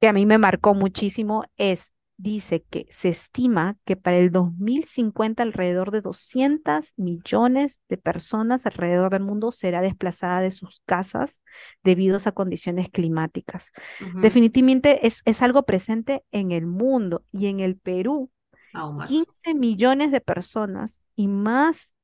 que 0.00 0.08
a 0.08 0.12
mí 0.12 0.26
me 0.26 0.38
marcó 0.38 0.74
muchísimo, 0.74 1.44
es 1.56 1.92
dice 2.22 2.64
que 2.68 2.86
se 2.90 3.08
estima 3.08 3.76
que 3.84 3.96
para 3.96 4.18
el 4.18 4.30
2050 4.30 5.42
alrededor 5.42 5.90
de 5.90 6.02
200 6.02 6.92
millones 6.96 7.80
de 7.88 7.96
personas 7.96 8.66
alrededor 8.66 9.10
del 9.10 9.22
mundo 9.22 9.50
será 9.52 9.80
desplazada 9.80 10.40
de 10.40 10.50
sus 10.50 10.82
casas 10.84 11.40
debido 11.82 12.18
a 12.22 12.32
condiciones 12.32 12.90
climáticas. 12.90 13.70
Definitivamente 14.16 15.06
es, 15.06 15.22
es, 15.24 15.40
algo 15.40 15.62
presente 15.62 16.22
en 16.32 16.52
el 16.52 16.66
mundo 16.66 17.24
y 17.32 17.46
en 17.46 17.60
el 17.60 17.76
Perú. 17.76 18.30
15 18.72 19.54
millones 19.54 20.12
de 20.12 20.20
personas 20.20 21.00
y 21.16 21.28
más, 21.28 21.94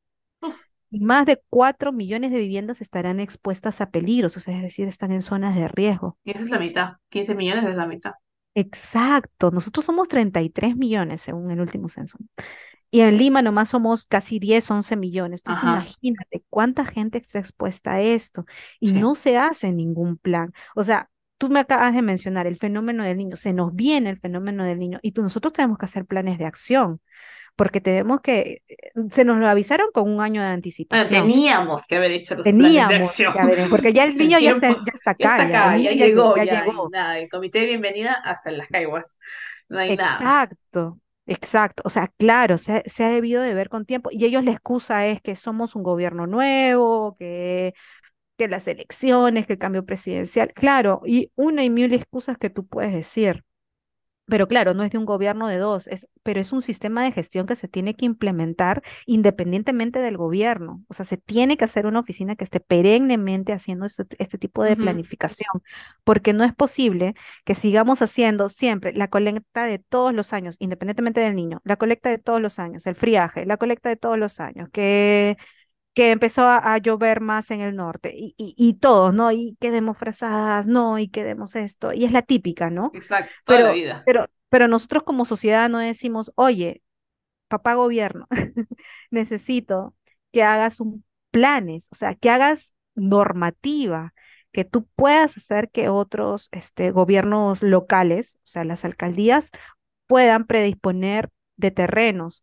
y 0.91 1.01
más 1.01 1.27
de 1.27 1.43
4 1.51 1.93
millones 1.93 2.33
de 2.33 2.39
viviendas 2.39 2.81
estarán 2.81 3.21
expuestas 3.21 3.81
a 3.81 3.91
peligros, 3.91 4.37
o 4.37 4.41
sea, 4.41 4.57
es 4.57 4.63
decir, 4.63 4.89
están 4.89 5.13
en 5.13 5.23
zonas 5.23 5.55
de 5.55 5.69
riesgo. 5.69 6.17
Y 6.25 6.31
esa 6.31 6.43
es 6.43 6.51
la 6.51 6.59
mitad, 6.59 6.95
15 7.11 7.35
millones 7.35 7.69
es 7.69 7.75
la 7.75 7.87
mitad. 7.87 8.13
Exacto, 8.59 9.51
nosotros 9.51 9.85
somos 9.85 10.09
33 10.09 10.77
millones 10.77 11.21
según 11.21 11.51
el 11.51 11.61
último 11.61 11.91
censo. 11.91 12.17
Y 12.91 13.01
en 13.01 13.19
Lima 13.19 13.43
nomás 13.43 13.69
somos 13.69 14.07
casi 14.07 14.39
10, 14.39 14.71
11 14.71 14.97
millones. 14.97 15.43
Entonces 15.43 15.65
imagínate 15.65 16.43
cuánta 16.49 16.87
gente 16.87 17.19
está 17.19 17.39
expuesta 17.39 17.93
a 17.93 18.01
esto 18.01 18.47
y 18.81 18.93
no 18.93 19.15
se 19.15 19.37
hace 19.37 19.73
ningún 19.73 20.17
plan. 20.17 20.55
O 20.75 20.85
sea, 20.85 21.11
tú 21.37 21.51
me 21.51 21.61
acabas 21.61 21.95
de 21.95 22.01
mencionar 22.01 22.47
el 22.47 22.57
fenómeno 22.57 23.05
del 23.05 23.19
niño, 23.19 23.37
se 23.37 23.53
nos 23.53 23.75
viene 23.75 24.09
el 24.09 24.19
fenómeno 24.19 24.65
del 24.65 24.79
niño 24.79 25.01
y 25.03 25.13
tú, 25.13 25.21
nosotros 25.21 25.53
tenemos 25.53 25.77
que 25.77 25.85
hacer 25.85 26.07
planes 26.07 26.39
de 26.39 26.47
acción 26.47 27.03
porque 27.57 27.81
tenemos 27.81 28.21
que, 28.21 28.63
se 29.11 29.25
nos 29.25 29.39
lo 29.39 29.49
avisaron 29.49 29.89
con 29.93 30.11
un 30.11 30.21
año 30.21 30.43
de 30.43 30.49
anticipación. 30.49 31.27
teníamos 31.27 31.87
que 31.87 31.97
haber 31.97 32.13
hecho 32.13 32.35
los 32.35 32.45
teníamos 32.45 32.89
planes 32.89 33.17
de 33.17 33.27
acción. 33.27 33.71
porque 33.71 33.93
ya 33.93 34.05
el 34.05 34.17
niño 34.19 34.39
ya 34.39 34.53
está, 34.53 34.69
ya 34.69 34.93
está 34.95 35.11
acá. 35.11 35.17
Ya, 35.19 35.45
está 35.45 35.69
acá, 35.69 35.79
ya, 35.79 35.91
llegó, 35.93 36.37
ya, 36.37 36.65
llegó. 36.65 36.89
Nada, 36.91 37.19
el 37.19 37.29
comité 37.29 37.61
de 37.61 37.67
bienvenida 37.67 38.13
hasta 38.13 38.51
en 38.51 38.59
las 38.59 38.69
caiguas. 38.69 39.19
No 39.69 39.79
hay 39.79 39.97
nada. 39.97 40.13
Exacto. 40.15 41.01
Exacto, 41.29 41.83
o 41.85 41.91
sea, 41.91 42.07
claro, 42.19 42.57
se, 42.57 42.85
se, 42.87 43.03
ha 43.03 43.09
debido 43.09 43.43
de 43.43 43.53
ver 43.53 43.69
con 43.69 43.85
tiempo 43.85 44.11
y 44.13 44.25
ellos 44.25 44.45
la 44.45 44.53
excusa 44.53 45.09
es 45.09 45.21
que 45.21 45.35
somos 45.35 45.75
un 45.75 45.83
gobierno 45.83 46.29
nuevo, 46.29 47.17
que 47.19 47.75
que 48.37 48.49
las 48.49 48.69
elecciones, 48.69 49.47
que 49.47 49.55
el 49.55 49.59
cambio 49.59 49.85
presidencial, 49.85 50.53
claro, 50.53 51.01
y 51.05 51.33
una 51.37 51.65
y 51.65 51.71
mil 51.71 51.93
excusas 51.95 52.39
que 52.39 52.51
tú 52.51 52.67
puedes 52.67 52.93
decir. 52.93 53.45
Pero 54.27 54.49
claro, 54.49 54.75
no 54.75 54.83
es 54.83 54.91
de 54.91 54.99
un 54.99 55.05
gobierno 55.05 55.47
de 55.49 55.59
dos, 55.59 55.87
es, 55.87 56.09
pero 56.23 56.41
es 56.41 56.53
un 56.53 56.61
sistema 56.61 57.05
de 57.05 57.13
gestión 57.13 57.47
que 57.47 57.55
se 57.57 57.69
tiene 57.69 57.95
que 57.95 58.07
implementar 58.07 58.83
independientemente 59.07 60.01
del 60.01 60.17
gobierno. 60.17 60.83
O 60.89 60.95
sea, 60.95 61.05
se 61.05 61.17
tiene 61.17 61.57
que 61.57 61.65
hacer 61.65 61.87
una 61.87 62.01
oficina 62.01 62.35
que 62.37 62.45
esté 62.45 62.59
perennemente 62.61 63.53
haciendo 63.53 63.87
este, 63.87 64.05
este 64.19 64.39
tipo 64.39 64.65
de 64.65 64.77
planificación, 64.77 65.63
porque 66.05 66.33
no 66.33 66.45
es 66.45 66.55
posible 66.55 67.15
que 67.45 67.55
sigamos 67.55 68.03
haciendo 68.03 68.49
siempre 68.49 68.93
la 68.93 69.09
colecta 69.09 69.65
de 69.65 69.79
todos 69.79 70.13
los 70.13 70.33
años, 70.33 70.57
independientemente 70.59 71.21
del 71.21 71.37
niño, 71.37 71.61
la 71.65 71.77
colecta 71.77 72.11
de 72.11 72.19
todos 72.19 72.41
los 72.41 72.59
años, 72.59 72.87
el 72.87 72.97
friaje, 72.97 73.47
la 73.47 73.57
colecta 73.57 73.89
de 73.89 73.97
todos 73.97 74.19
los 74.19 74.41
años, 74.41 74.69
que 74.73 75.37
que 75.97 76.11
empezó 76.11 76.47
a, 76.47 76.77
llover 76.77 77.23
más 77.23 77.51
en 77.51 77.63
el 77.63 77.75
norte 77.75 78.13
y, 78.15 78.35
y, 78.37 78.75
todos, 78.75 79.15
¿no? 79.15 79.33
Y 79.33 79.57
quedemos 79.61 79.97
fresadas, 79.97 80.67
no, 80.67 80.99
y 80.99 81.09
quedemos 81.09 81.57
esto. 81.57 81.95
Y 81.95 82.05
es 82.05 82.13
la 82.13 82.21
típica, 82.21 82.69
¿no? 82.69 82.91
Exacto, 82.93 83.33
toda 83.45 83.57
pero, 83.57 83.69
la 83.69 83.73
vida. 83.73 84.03
Pero, 84.05 84.27
pero 84.51 84.69
nosotros 84.69 85.05
como 85.05 85.25
sociedad 85.25 85.71
no 85.71 85.79
decimos, 85.79 86.33
oye, 86.35 86.83
papá 87.49 87.73
gobierno, 87.73 88.27
necesito 89.11 89.95
que 90.33 90.43
hagas 90.43 90.81
un 90.81 91.03
planes, 91.31 91.89
o 91.91 91.95
sea, 91.95 92.15
que 92.15 92.29
hagas 92.29 92.75
normativa, 92.95 94.13
que 94.53 94.67
tú 94.67 94.87
puedas 94.97 95.39
hacer 95.39 95.71
que 95.71 95.89
otros 95.89 96.51
este, 96.53 96.91
gobiernos 96.91 97.63
locales, 97.63 98.35
o 98.45 98.47
sea, 98.47 98.65
las 98.65 98.85
alcaldías, 98.85 99.51
puedan 100.07 100.47
predisponer 100.47 101.31
de 101.57 101.71
terrenos, 101.71 102.43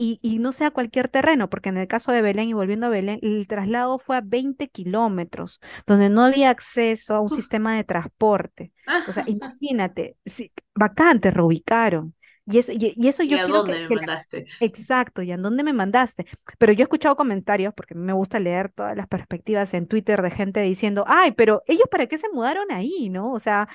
y, 0.00 0.38
no 0.38 0.52
sea 0.52 0.70
cualquier 0.70 1.08
terreno, 1.08 1.50
porque 1.50 1.70
en 1.70 1.76
el 1.76 1.88
caso 1.88 2.12
de 2.12 2.22
Belén 2.22 2.48
y 2.48 2.52
volviendo 2.52 2.86
a 2.86 2.88
Belén, 2.88 3.18
el 3.20 3.48
traslado 3.48 3.98
fue 3.98 4.16
a 4.16 4.20
20 4.20 4.68
kilómetros, 4.68 5.60
donde 5.86 6.08
no 6.08 6.22
había 6.22 6.50
acceso 6.50 7.16
a 7.16 7.20
un 7.20 7.28
sistema 7.28 7.74
de 7.74 7.82
transporte. 7.82 8.72
O 9.08 9.12
sea, 9.12 9.24
imagínate, 9.26 10.16
sí, 10.24 10.52
vacante, 10.74 11.32
reubicaron. 11.32 12.14
Y 12.46 12.58
eso, 12.58 12.72
y, 12.72 13.08
eso 13.08 13.24
yo 13.24 13.36
¿Y 13.36 13.40
a 13.40 13.46
dónde 13.46 13.88
me 13.88 13.96
mandaste? 13.96 14.46
Exacto, 14.60 15.20
¿y 15.20 15.32
a 15.32 15.36
dónde 15.36 15.64
me 15.64 15.72
mandaste? 15.72 16.26
Pero 16.58 16.72
yo 16.72 16.80
he 16.80 16.84
escuchado 16.84 17.16
comentarios, 17.16 17.74
porque 17.74 17.94
me 17.94 18.12
gusta 18.12 18.38
leer 18.38 18.70
todas 18.70 18.96
las 18.96 19.08
perspectivas 19.08 19.74
en 19.74 19.86
Twitter 19.88 20.22
de 20.22 20.30
gente 20.30 20.60
diciendo, 20.62 21.04
ay, 21.08 21.32
pero 21.32 21.62
ellos 21.66 21.86
para 21.90 22.06
qué 22.06 22.16
se 22.18 22.30
mudaron 22.32 22.70
ahí, 22.70 23.10
¿no? 23.10 23.32
O 23.32 23.40
sea, 23.40 23.68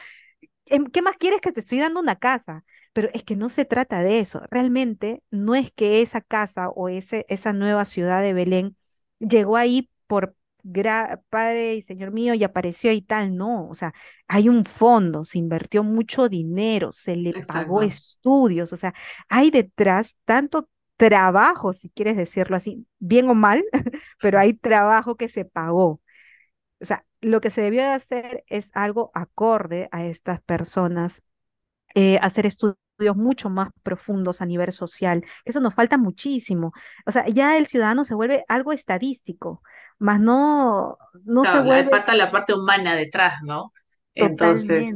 ¿qué 0.66 1.02
más 1.02 1.18
quieres 1.18 1.42
que 1.42 1.52
te 1.52 1.60
estoy 1.60 1.80
dando 1.80 2.00
una 2.00 2.16
casa? 2.16 2.64
Pero 2.94 3.10
es 3.14 3.24
que 3.24 3.36
no 3.36 3.50
se 3.50 3.66
trata 3.66 4.04
de 4.04 4.20
eso. 4.20 4.42
Realmente 4.52 5.24
no 5.32 5.56
es 5.56 5.72
que 5.72 6.02
esa 6.02 6.22
casa 6.22 6.70
o 6.70 6.90
ese, 6.90 7.26
esa 7.30 7.54
nueva 7.54 7.86
ciudad 7.86 8.22
de 8.22 8.34
Belén 8.34 8.78
llegó 9.20 9.58
ahí 9.58 9.90
por 10.08 10.36
Padre 11.30 11.76
y 11.76 11.82
Señor 11.82 12.12
mío 12.12 12.34
y 12.34 12.44
apareció 12.44 12.92
y 12.92 13.02
tal. 13.02 13.36
No, 13.36 13.68
o 13.70 13.76
sea, 13.76 13.94
hay 14.28 14.50
un 14.50 14.66
fondo, 14.66 15.24
se 15.24 15.38
invirtió 15.40 15.84
mucho 15.84 16.30
dinero, 16.30 16.92
se 16.92 17.16
le 17.16 17.34
pagó 17.46 17.82
estudios, 17.82 18.72
o 18.74 18.78
sea, 18.78 18.94
hay 19.30 19.52
detrás 19.52 20.18
tanto 20.26 20.70
trabajo, 20.98 21.74
si 21.74 21.90
quieres 21.90 22.16
decirlo 22.18 22.56
así, 22.56 22.88
bien 23.00 23.28
o 23.30 23.34
mal, 23.36 23.64
pero 24.22 24.40
hay 24.40 24.54
trabajo 24.54 25.16
que 25.16 25.28
se 25.28 25.46
pagó. 25.46 26.02
O 26.82 26.86
sea, 26.86 27.06
lo 27.22 27.42
que 27.42 27.52
se 27.52 27.62
debió 27.62 27.82
de 27.82 27.90
hacer 27.90 28.44
es 28.48 28.72
algo 28.76 29.12
acorde 29.14 29.90
a 29.92 30.06
estas 30.06 30.42
personas, 30.44 31.24
eh, 31.96 32.20
hacer 32.22 32.46
estudios 32.46 32.78
mucho 33.16 33.50
más 33.50 33.70
profundos 33.82 34.42
a 34.42 34.46
nivel 34.46 34.72
social. 34.72 35.24
Eso 35.46 35.60
nos 35.60 35.74
falta 35.74 35.98
muchísimo. 35.98 36.72
O 37.06 37.12
sea, 37.12 37.28
ya 37.28 37.58
el 37.58 37.68
ciudadano 37.68 38.06
se 38.06 38.14
vuelve 38.14 38.46
algo 38.48 38.72
estadístico, 38.72 39.62
más 40.00 40.20
no, 40.20 40.98
no 41.24 41.44
se 41.44 41.62
vuelve... 41.62 41.90
Falta 41.90 42.16
la 42.16 42.32
parte 42.32 42.54
humana 42.54 42.96
detrás, 42.96 43.42
¿no? 43.44 43.74
Entonces, 44.16 44.96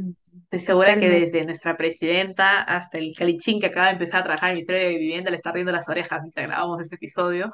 Estoy 0.50 0.60
segura 0.60 0.98
que 0.98 1.10
desde 1.10 1.44
nuestra 1.44 1.76
presidenta 1.76 2.62
hasta 2.62 2.96
el 2.96 3.14
calichín 3.14 3.60
que 3.60 3.66
acaba 3.66 3.88
de 3.88 3.92
empezar 3.92 4.20
a 4.20 4.24
trabajar 4.24 4.48
en 4.48 4.52
el 4.52 4.56
Ministerio 4.56 4.88
de 4.88 4.96
Vivienda 4.96 5.30
le 5.30 5.36
está 5.36 5.52
riendo 5.52 5.72
las 5.72 5.86
orejas 5.90 6.22
mientras 6.22 6.46
grabamos 6.46 6.80
este 6.80 6.94
episodio. 6.94 7.52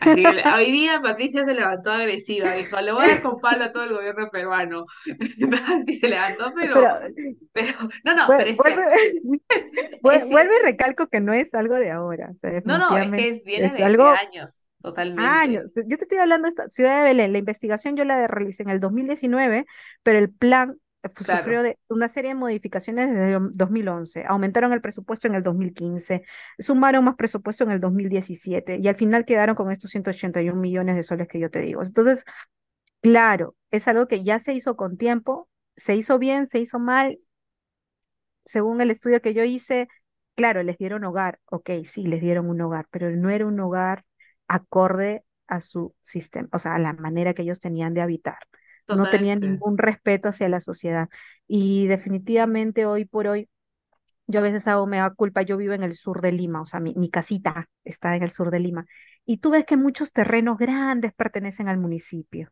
Así 0.00 0.22
que 0.22 0.42
hoy 0.54 0.70
día 0.70 1.00
Patricia 1.00 1.46
se 1.46 1.54
levantó 1.54 1.92
agresiva, 1.92 2.52
dijo, 2.52 2.78
le 2.82 2.92
voy 2.92 3.06
a 3.06 3.20
dar 3.22 3.62
a 3.62 3.72
todo 3.72 3.84
el 3.84 3.94
gobierno 3.94 4.28
peruano. 4.30 4.84
Así 5.82 5.94
se 5.98 6.08
levantó, 6.08 6.52
pero, 6.54 6.74
pero, 7.54 7.72
no, 8.04 8.14
no, 8.14 8.26
pero 8.28 8.50
es 8.50 8.56
vuelve, 8.58 8.82
vuelve, 10.02 10.56
y 10.60 10.64
recalco 10.66 11.06
que 11.06 11.20
no 11.20 11.32
es 11.32 11.54
algo 11.54 11.76
de 11.76 11.90
ahora. 11.90 12.32
no, 12.66 12.76
no, 12.76 12.98
es 12.98 13.10
que 13.12 13.28
es, 13.30 13.44
viene 13.46 13.70
de 13.70 13.82
algo... 13.82 14.08
años. 14.08 14.62
Totalmente. 14.82 15.24
Años. 15.24 15.72
Yo 15.74 15.96
te 15.96 16.04
estoy 16.04 16.18
hablando 16.18 16.46
de 16.46 16.50
esta 16.50 16.68
ciudad 16.68 16.98
de 16.98 17.04
Belén. 17.06 17.32
La 17.32 17.38
investigación 17.38 17.96
yo 17.96 18.04
la 18.04 18.26
realicé 18.28 18.62
en 18.62 18.68
el 18.68 18.78
2019, 18.78 19.64
pero 20.04 20.18
el 20.18 20.30
plan 20.30 20.76
sufrió 21.08 21.62
de 21.62 21.78
una 21.88 22.08
serie 22.08 22.30
de 22.30 22.34
modificaciones 22.34 23.08
desde 23.08 23.38
2011, 23.52 24.24
aumentaron 24.26 24.72
el 24.72 24.80
presupuesto 24.80 25.28
en 25.28 25.34
el 25.34 25.42
2015, 25.42 26.22
sumaron 26.58 27.04
más 27.04 27.16
presupuesto 27.16 27.64
en 27.64 27.70
el 27.70 27.80
2017 27.80 28.78
y 28.82 28.88
al 28.88 28.94
final 28.96 29.24
quedaron 29.24 29.56
con 29.56 29.70
estos 29.70 29.90
181 29.90 30.60
millones 30.60 30.96
de 30.96 31.04
soles 31.04 31.28
que 31.28 31.40
yo 31.40 31.50
te 31.50 31.60
digo. 31.60 31.82
Entonces, 31.82 32.24
claro, 33.00 33.56
es 33.70 33.88
algo 33.88 34.08
que 34.08 34.24
ya 34.24 34.38
se 34.38 34.54
hizo 34.54 34.76
con 34.76 34.96
tiempo, 34.96 35.48
se 35.76 35.96
hizo 35.96 36.18
bien, 36.18 36.46
se 36.46 36.58
hizo 36.58 36.78
mal. 36.78 37.18
Según 38.44 38.80
el 38.80 38.90
estudio 38.90 39.20
que 39.22 39.34
yo 39.34 39.44
hice, 39.44 39.88
claro, 40.34 40.62
les 40.62 40.78
dieron 40.78 41.04
hogar, 41.04 41.40
ok, 41.46 41.70
sí, 41.84 42.06
les 42.06 42.20
dieron 42.20 42.48
un 42.48 42.60
hogar, 42.60 42.86
pero 42.90 43.10
no 43.10 43.30
era 43.30 43.46
un 43.46 43.58
hogar 43.60 44.04
acorde 44.48 45.24
a 45.48 45.60
su 45.60 45.94
sistema, 46.02 46.48
o 46.52 46.58
sea, 46.58 46.74
a 46.74 46.78
la 46.78 46.92
manera 46.92 47.34
que 47.34 47.42
ellos 47.42 47.60
tenían 47.60 47.94
de 47.94 48.00
habitar 48.02 48.38
no 48.88 49.08
tenía 49.08 49.36
ningún 49.36 49.78
respeto 49.78 50.28
hacia 50.28 50.48
la 50.48 50.60
sociedad. 50.60 51.08
Y 51.46 51.86
definitivamente 51.86 52.86
hoy 52.86 53.04
por 53.04 53.26
hoy, 53.26 53.48
yo 54.26 54.40
a 54.40 54.42
veces 54.42 54.66
hago, 54.68 54.86
me 54.86 54.98
da 54.98 55.10
culpa, 55.10 55.42
yo 55.42 55.56
vivo 55.56 55.74
en 55.74 55.82
el 55.82 55.94
sur 55.94 56.20
de 56.20 56.32
Lima, 56.32 56.60
o 56.62 56.66
sea, 56.66 56.80
mi, 56.80 56.94
mi 56.96 57.10
casita 57.10 57.68
está 57.84 58.16
en 58.16 58.22
el 58.22 58.30
sur 58.30 58.50
de 58.50 58.60
Lima, 58.60 58.86
y 59.24 59.38
tú 59.38 59.50
ves 59.50 59.64
que 59.64 59.76
muchos 59.76 60.12
terrenos 60.12 60.58
grandes 60.58 61.12
pertenecen 61.14 61.68
al 61.68 61.78
municipio 61.78 62.50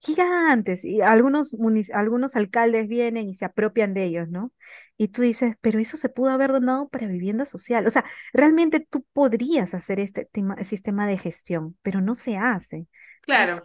gigantes 0.00 0.84
y 0.84 1.00
algunos, 1.00 1.54
algunos 1.92 2.36
alcaldes 2.36 2.88
vienen 2.88 3.28
y 3.28 3.34
se 3.34 3.44
apropian 3.44 3.94
de 3.94 4.04
ellos, 4.04 4.28
¿no? 4.28 4.52
Y 4.96 5.08
tú 5.08 5.22
dices, 5.22 5.54
pero 5.60 5.78
eso 5.78 5.96
se 5.96 6.08
pudo 6.08 6.30
haber 6.30 6.52
donado 6.52 6.88
para 6.88 7.06
vivienda 7.06 7.46
social. 7.46 7.86
O 7.86 7.90
sea, 7.90 8.04
realmente 8.32 8.80
tú 8.80 9.04
podrías 9.12 9.74
hacer 9.74 10.00
este 10.00 10.28
sistema 10.64 11.06
de 11.06 11.18
gestión, 11.18 11.76
pero 11.82 12.00
no 12.00 12.14
se 12.14 12.36
hace. 12.36 12.86
Claro 13.22 13.54
es 13.54 13.60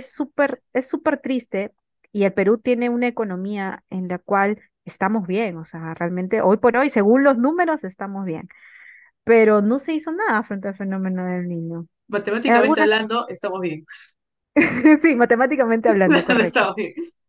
súper, 0.00 0.62
es 0.72 0.88
súper 0.88 1.18
triste 1.18 1.72
y 2.12 2.24
el 2.24 2.32
Perú 2.32 2.58
tiene 2.58 2.88
una 2.88 3.08
economía 3.08 3.84
en 3.90 4.08
la 4.08 4.18
cual 4.18 4.60
estamos 4.84 5.26
bien, 5.26 5.56
o 5.56 5.64
sea, 5.64 5.94
realmente 5.94 6.40
hoy 6.40 6.56
por 6.56 6.76
hoy, 6.76 6.90
según 6.90 7.24
los 7.24 7.38
números, 7.38 7.84
estamos 7.84 8.24
bien, 8.24 8.48
pero 9.24 9.62
no 9.62 9.78
se 9.78 9.94
hizo 9.94 10.12
nada 10.12 10.42
frente 10.42 10.68
al 10.68 10.74
fenómeno 10.74 11.24
del 11.24 11.48
niño. 11.48 11.86
Matemáticamente 12.08 12.82
hablando, 12.82 13.26
estamos 13.28 13.60
bien. 13.60 13.86
sí, 15.02 15.16
matemáticamente 15.16 15.88
hablando, 15.88 16.24
correcto. 16.26 16.74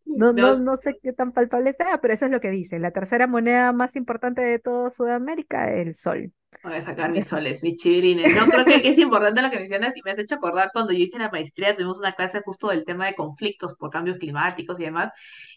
No, 0.06 0.34
no, 0.34 0.60
no 0.60 0.78
sé 0.78 1.00
qué 1.02 1.14
tan 1.14 1.32
palpable 1.32 1.74
sea, 1.74 2.00
pero 2.02 2.14
eso 2.14 2.26
es 2.26 2.32
lo 2.32 2.40
que 2.40 2.50
dice. 2.50 2.78
La 2.78 2.92
tercera 2.92 3.26
moneda 3.26 3.72
más 3.72 3.96
importante 3.96 4.42
de 4.42 4.60
toda 4.60 4.90
Sudamérica, 4.90 5.74
el 5.74 5.96
sol. 5.96 6.34
Voy 6.64 6.76
a 6.76 6.84
sacar 6.84 7.12
mis 7.12 7.28
soles, 7.28 7.64
mis 7.64 7.78
chivirines. 7.78 8.36
No, 8.36 8.46
creo 8.48 8.66
que 8.66 8.88
es 8.88 8.98
importante 8.98 9.42
lo 9.42 9.50
que 9.50 9.60
mencionas 9.60 9.96
y 9.96 10.02
me 10.04 10.12
has 10.12 10.20
hecho 10.20 10.36
acordar 10.36 10.72
cuando 10.74 10.94
yo 10.94 11.00
hice 11.00 11.18
la 11.18 11.30
maestría, 11.30 11.74
tuvimos 11.74 12.00
una 12.00 12.14
clase 12.14 12.42
justo 12.42 12.70
del 12.70 12.86
tema 12.86 13.06
de 13.08 13.16
conflictos 13.16 13.76
por 13.76 13.90
cambios 13.90 14.18
climáticos 14.18 14.80
y 14.80 14.84
demás. 14.84 15.12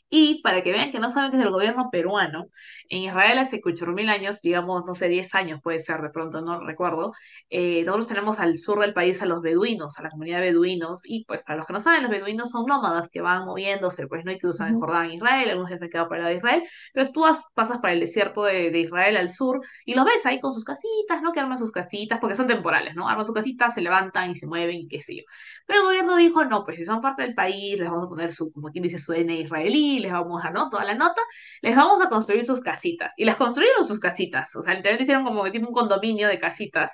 Y 0.08 0.40
para 0.42 0.62
que 0.62 0.70
vean 0.72 0.92
que 0.92 1.00
no 1.00 1.10
solamente 1.10 1.36
es 1.38 1.42
el 1.42 1.50
gobierno 1.50 1.90
peruano, 1.90 2.46
en 2.88 3.02
Israel 3.02 3.38
hace 3.38 3.60
mil 3.88 4.08
años, 4.08 4.40
digamos, 4.40 4.84
no 4.86 4.94
sé, 4.94 5.08
10 5.08 5.34
años 5.34 5.60
puede 5.60 5.80
ser 5.80 6.00
de 6.00 6.10
pronto, 6.10 6.40
no 6.42 6.60
recuerdo, 6.64 7.12
eh, 7.50 7.82
nosotros 7.84 8.06
tenemos 8.06 8.38
al 8.38 8.56
sur 8.58 8.78
del 8.78 8.94
país 8.94 9.20
a 9.22 9.26
los 9.26 9.42
beduinos, 9.42 9.98
a 9.98 10.02
la 10.04 10.10
comunidad 10.10 10.40
de 10.40 10.52
beduinos, 10.52 11.00
y 11.04 11.24
pues 11.24 11.42
para 11.42 11.58
los 11.58 11.66
que 11.66 11.72
no 11.72 11.80
saben, 11.80 12.02
los 12.02 12.10
beduinos 12.12 12.50
son 12.50 12.66
nómadas 12.66 13.10
que 13.10 13.20
van 13.20 13.44
moviéndose, 13.46 14.06
pues 14.06 14.24
no 14.24 14.30
hay 14.30 14.38
que 14.38 14.46
usar 14.46 14.68
en 14.68 14.78
Jordán, 14.78 15.10
Israel, 15.10 15.50
algunos 15.50 15.70
ya 15.70 15.78
se 15.78 15.84
han 15.86 15.90
quedado 15.90 16.08
para 16.08 16.18
el 16.18 16.22
lado 16.22 16.32
de 16.34 16.38
Israel, 16.38 16.62
pero 16.92 17.10
tú 17.10 17.24
pasas 17.54 17.78
para 17.78 17.92
el 17.92 18.00
desierto 18.00 18.44
de, 18.44 18.70
de 18.70 18.80
Israel 18.80 19.16
al 19.16 19.30
sur 19.30 19.60
y 19.84 19.94
los 19.94 20.04
ves 20.04 20.24
ahí 20.24 20.38
con 20.40 20.54
sus 20.54 20.64
casitas 20.64 20.85
casitas, 20.86 21.22
¿no? 21.22 21.32
Que 21.32 21.40
arman 21.40 21.58
sus 21.58 21.72
casitas, 21.72 22.18
porque 22.20 22.36
son 22.36 22.46
temporales, 22.46 22.94
¿no? 22.94 23.08
Arman 23.08 23.26
sus 23.26 23.34
casitas, 23.34 23.74
se 23.74 23.80
levantan 23.80 24.30
y 24.30 24.34
se 24.36 24.46
mueven 24.46 24.76
y 24.76 24.88
qué 24.88 25.02
sé 25.02 25.16
yo. 25.16 25.22
Pero 25.66 25.80
el 25.80 25.86
gobierno 25.86 26.16
dijo, 26.16 26.44
no, 26.44 26.64
pues 26.64 26.76
si 26.78 26.84
son 26.84 27.00
parte 27.00 27.22
del 27.22 27.34
país, 27.34 27.78
les 27.78 27.88
vamos 27.90 28.06
a 28.06 28.08
poner 28.08 28.32
su, 28.32 28.52
como 28.52 28.70
quien 28.70 28.82
dice, 28.84 28.98
su 28.98 29.12
DNI 29.12 29.40
israelí, 29.42 29.98
les 30.00 30.12
vamos 30.12 30.44
a, 30.44 30.50
¿no? 30.50 30.70
Toda 30.70 30.84
la 30.84 30.94
nota, 30.94 31.20
les 31.62 31.76
vamos 31.76 32.04
a 32.04 32.08
construir 32.08 32.44
sus 32.44 32.60
casitas. 32.60 33.12
Y 33.16 33.24
las 33.24 33.36
construyeron 33.36 33.84
sus 33.84 34.00
casitas, 34.00 34.54
o 34.56 34.62
sea, 34.62 34.74
literalmente 34.74 35.04
hicieron 35.04 35.24
como 35.24 35.50
tipo 35.50 35.68
un 35.68 35.74
condominio 35.74 36.28
de 36.28 36.38
casitas. 36.38 36.92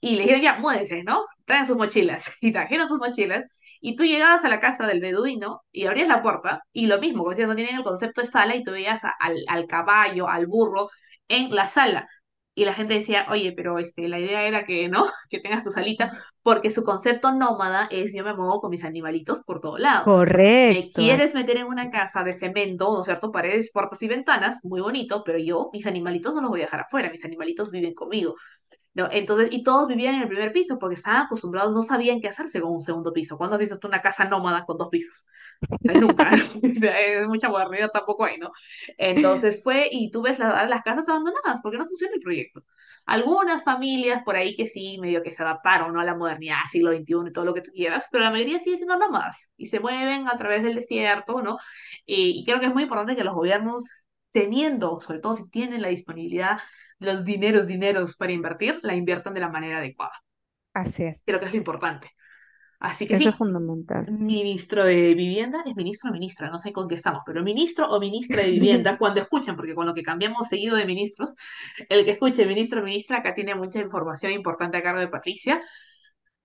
Y 0.00 0.16
les 0.16 0.26
dijeron, 0.26 0.42
ya, 0.42 0.58
múdense, 0.58 1.02
¿no? 1.04 1.24
Traen 1.44 1.66
sus 1.66 1.76
mochilas. 1.76 2.30
Y 2.40 2.52
trajeron 2.52 2.88
sus 2.88 2.98
mochilas. 2.98 3.44
Y 3.80 3.96
tú 3.96 4.04
llegabas 4.04 4.44
a 4.44 4.48
la 4.48 4.60
casa 4.60 4.86
del 4.86 5.00
beduino 5.00 5.62
y 5.70 5.86
abrías 5.86 6.08
la 6.08 6.22
puerta 6.22 6.62
y 6.72 6.86
lo 6.86 6.98
mismo, 6.98 7.18
como 7.18 7.30
decías, 7.30 7.48
no 7.48 7.54
tienen 7.54 7.76
el 7.76 7.84
concepto 7.84 8.22
de 8.22 8.26
sala 8.26 8.56
y 8.56 8.62
tú 8.62 8.72
veías 8.72 9.02
al, 9.20 9.36
al 9.48 9.66
caballo, 9.66 10.28
al 10.28 10.46
burro 10.46 10.90
en 11.28 11.54
la 11.54 11.66
sala. 11.68 12.08
Y 12.56 12.66
la 12.66 12.74
gente 12.74 12.94
decía, 12.94 13.28
oye, 13.30 13.52
pero 13.52 13.78
este, 13.78 14.08
la 14.08 14.18
idea 14.20 14.44
era 14.48 14.64
que, 14.64 14.88
¿no? 14.90 15.06
Que 15.30 15.40
tengas 15.40 15.64
tu 15.64 15.70
salita, 15.72 16.12
porque 16.42 16.72
su 16.72 16.84
concepto 16.84 17.32
nómada 17.32 17.88
es 17.92 18.14
yo 18.14 18.24
me 18.24 18.34
muevo 18.34 18.60
con 18.62 18.70
mis 18.72 18.84
animalitos 18.84 19.42
por 19.46 19.60
todo 19.60 19.78
lado. 19.78 20.10
Me 20.68 20.92
Correcto. 20.92 20.92
quieres 20.92 21.34
meter 21.34 21.58
en 21.58 21.66
una 21.66 21.90
casa 21.90 22.24
de 22.24 22.32
cemento, 22.32 22.92
¿no 22.92 23.00
es 23.00 23.06
cierto? 23.06 23.32
Paredes, 23.32 23.70
puertas 23.72 24.02
y 24.02 24.08
ventanas, 24.08 24.64
muy 24.64 24.80
bonito, 24.80 25.22
pero 25.24 25.38
yo, 25.38 25.70
mis 25.72 25.86
animalitos 25.86 26.34
no 26.34 26.40
los 26.42 26.50
voy 26.50 26.60
a 26.62 26.64
dejar 26.64 26.80
afuera, 26.82 27.10
mis 27.10 27.24
animalitos 27.24 27.70
viven 27.70 27.94
conmigo. 27.94 28.36
¿No? 28.96 29.08
Entonces, 29.12 29.50
y 29.52 29.62
todos 29.64 29.88
vivían 29.88 30.16
en 30.16 30.22
el 30.22 30.28
primer 30.28 30.52
piso 30.52 30.78
porque 30.78 30.96
estaban 30.96 31.22
acostumbrados, 31.26 31.72
no 31.74 31.82
sabían 31.82 32.20
qué 32.20 32.28
hacerse 32.28 32.60
con 32.60 32.72
un 32.72 32.82
segundo 32.82 33.12
piso. 33.12 33.38
¿Cuándo 33.38 33.56
has 33.56 33.60
visto 33.60 33.78
tú 33.78 33.88
una 33.88 34.02
casa 34.02 34.26
nómada 34.26 34.66
con 34.66 34.78
dos 34.78 34.88
pisos? 34.90 35.26
O 35.70 35.92
sea, 35.92 35.94
nunca, 35.96 36.30
¿no? 36.36 36.44
O 36.72 36.74
sea, 36.80 37.00
es 37.00 37.26
mucha 37.28 37.48
modernidad 37.48 37.90
tampoco 37.92 38.24
hay, 38.24 38.38
¿no? 38.38 38.52
Entonces 38.98 39.62
fue, 39.62 39.88
y 39.90 40.10
tú 40.10 40.22
ves 40.22 40.38
la- 40.38 40.66
las 40.68 40.82
casas 40.82 41.08
abandonadas 41.08 41.60
porque 41.62 41.78
no 41.78 41.86
funciona 41.86 42.14
el 42.14 42.20
proyecto. 42.20 42.64
Algunas 43.06 43.62
familias 43.64 44.22
por 44.24 44.36
ahí 44.36 44.56
que 44.56 44.66
sí, 44.66 44.98
medio 45.00 45.22
que 45.22 45.30
se 45.32 45.42
adaptaron, 45.42 45.92
¿no? 45.94 46.00
A 46.00 46.04
la 46.04 46.14
modernidad, 46.16 46.56
siglo 46.70 46.90
XXI 46.90 47.28
y 47.28 47.32
todo 47.32 47.44
lo 47.44 47.54
que 47.54 47.62
tú 47.62 47.70
quieras, 47.72 48.08
pero 48.10 48.24
la 48.24 48.30
mayoría 48.32 48.58
sigue 48.58 48.76
siendo 48.76 48.96
nómadas 48.98 49.48
y 49.56 49.66
se 49.66 49.80
mueven 49.80 50.28
a 50.28 50.36
través 50.38 50.62
del 50.64 50.74
desierto, 50.74 51.40
¿no? 51.42 51.58
Y, 52.04 52.40
y 52.40 52.44
creo 52.44 52.60
que 52.60 52.66
es 52.66 52.74
muy 52.74 52.84
importante 52.84 53.16
que 53.16 53.24
los 53.24 53.34
gobiernos, 53.34 53.84
teniendo, 54.32 55.00
sobre 55.00 55.20
todo 55.20 55.34
si 55.34 55.48
tienen 55.50 55.82
la 55.82 55.88
disponibilidad 55.88 56.58
los 56.98 57.24
dineros, 57.24 57.66
dineros 57.66 58.16
para 58.16 58.32
invertir, 58.32 58.78
la 58.82 58.94
inviertan 58.94 59.34
de 59.34 59.40
la 59.40 59.48
manera 59.48 59.78
adecuada. 59.78 60.12
Así 60.74 61.02
es. 61.04 61.16
Creo 61.24 61.40
que 61.40 61.46
es 61.46 61.52
lo 61.52 61.58
importante. 61.58 62.10
Así 62.80 63.06
que 63.06 63.16
Eso 63.16 63.28
es 63.30 63.34
sí, 63.34 63.36
fundamental. 63.36 64.06
ministro 64.06 64.84
de 64.84 65.14
Vivienda, 65.14 65.62
es 65.66 65.76
ministro 65.76 66.10
o 66.10 66.14
ministra, 66.14 66.50
no 66.50 66.58
sé 66.58 66.72
con 66.72 66.88
qué 66.88 66.96
estamos, 66.96 67.22
pero 67.26 67.42
ministro 67.44 67.88
o 67.90 68.00
ministra 68.00 68.42
de 68.42 68.50
Vivienda, 68.52 68.98
cuando 68.98 69.20
escuchan, 69.20 69.56
porque 69.56 69.74
con 69.74 69.86
lo 69.86 69.94
que 69.94 70.02
cambiamos 70.02 70.48
seguido 70.48 70.76
de 70.76 70.86
ministros, 70.86 71.34
el 71.88 72.04
que 72.04 72.12
escuche 72.12 72.46
ministro 72.46 72.80
o 72.82 72.84
ministra, 72.84 73.18
acá 73.18 73.34
tiene 73.34 73.54
mucha 73.54 73.80
información 73.80 74.32
importante 74.32 74.78
a 74.78 74.82
cargo 74.82 75.00
de 75.00 75.08
Patricia, 75.08 75.62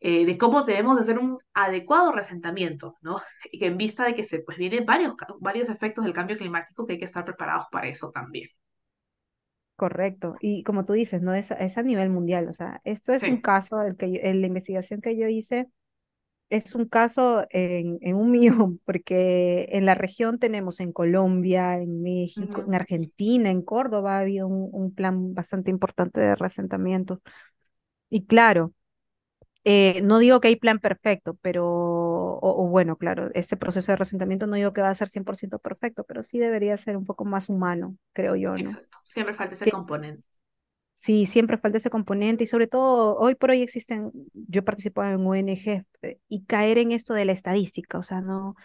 eh, 0.02 0.26
de 0.26 0.38
cómo 0.38 0.64
debemos 0.64 0.98
de 0.98 1.04
hacer 1.04 1.20
un 1.20 1.40
adecuado 1.54 2.12
resentamiento, 2.14 2.98
¿no? 3.02 3.22
Y 3.52 3.60
que 3.60 3.68
en 3.68 3.78
vista 3.78 4.06
de 4.06 4.16
que 4.16 4.24
se 4.24 4.40
pues 4.42 4.58
vienen 4.58 4.86
varios, 4.86 5.16
varios 5.40 5.70
efectos 5.70 6.06
del 6.06 6.14
cambio 6.14 6.38
climático, 6.38 6.86
que 6.88 6.94
hay 6.94 7.00
que 7.00 7.06
estar 7.06 7.26
preparados 7.26 7.68
para 7.72 7.88
eso 7.90 8.12
también. 8.12 8.50
Correcto. 9.82 10.36
Y 10.40 10.64
como 10.64 10.86
tú 10.86 10.94
dices, 10.94 11.22
¿no? 11.24 11.34
Es, 11.34 11.50
es 11.52 11.78
a 11.78 11.84
nivel 11.84 12.10
mundial. 12.12 12.48
O 12.50 12.54
sea, 12.54 12.82
esto 12.84 13.14
es 13.14 13.28
un 13.28 13.42
caso, 13.42 13.82
el 13.82 13.98
que 13.98 14.12
yo- 14.12 14.20
en 14.22 14.42
la 14.42 14.48
investigación 14.48 15.02
que 15.02 15.18
yo 15.18 15.28
hice, 15.28 15.70
es 16.50 16.76
un 16.76 16.88
caso 16.88 17.46
en, 17.52 17.98
en 18.02 18.16
un 18.18 18.32
millón, 18.32 18.80
porque 18.86 19.68
en 19.72 19.86
la 19.86 19.96
región 19.96 20.40
tenemos 20.40 20.80
en 20.82 20.94
Colombia, 20.94 21.78
en 21.80 22.04
México, 22.04 22.64
en 22.68 22.76
Argentina, 22.76 23.50
en 23.52 23.62
Córdoba, 23.64 24.20
había 24.20 24.46
un, 24.46 24.70
un 24.74 24.94
plan 24.96 25.34
bastante 25.36 25.72
importante 25.72 26.22
de 26.22 26.36
resentamiento. 26.36 27.22
Y 28.10 28.26
claro, 28.28 28.74
eh, 29.64 30.02
no 30.02 30.20
digo 30.20 30.40
que 30.40 30.48
hay 30.50 30.56
plan 30.56 30.80
perfecto, 30.80 31.38
pero, 31.42 31.66
o, 31.68 32.66
o 32.66 32.68
bueno, 32.68 32.98
claro, 32.98 33.30
este 33.34 33.58
proceso 33.58 33.92
de 33.92 33.96
resentamiento 33.96 34.48
no 34.48 34.56
digo 34.56 34.74
que 34.74 34.82
va 34.82 34.90
a 34.90 34.96
ser 34.96 35.10
100% 35.10 35.60
perfecto, 35.60 36.04
pero 36.04 36.24
sí 36.24 36.40
debería 36.40 36.78
ser 36.78 36.98
un 36.98 37.06
poco 37.06 37.26
más 37.26 37.50
humano, 37.50 37.96
creo 38.14 38.36
yo, 38.36 38.52
¿no? 38.52 38.72
Exacto. 38.72 38.98
Siempre 39.06 39.36
falta 39.36 39.56
ese 39.56 39.72
componente. 39.72 40.24
Sí, 40.94 41.26
siempre 41.26 41.58
falta 41.58 41.80
ese 41.80 41.90
componente 41.90 42.44
y 42.44 42.48
sobre 42.48 42.68
todo 42.68 43.16
hoy 43.18 43.34
por 43.34 43.50
hoy 43.50 43.64
existen, 43.64 44.12
yo 44.34 44.60
he 44.60 44.64
participado 44.64 45.12
en 45.12 45.26
ONG 45.26 45.86
eh, 46.04 46.20
y 46.28 46.44
caer 46.46 46.78
en 46.78 46.92
esto 46.92 47.16
de 47.16 47.26
la 47.26 47.32
estadística, 47.32 47.98
o 47.98 48.04
sea, 48.04 48.22
no, 48.22 48.56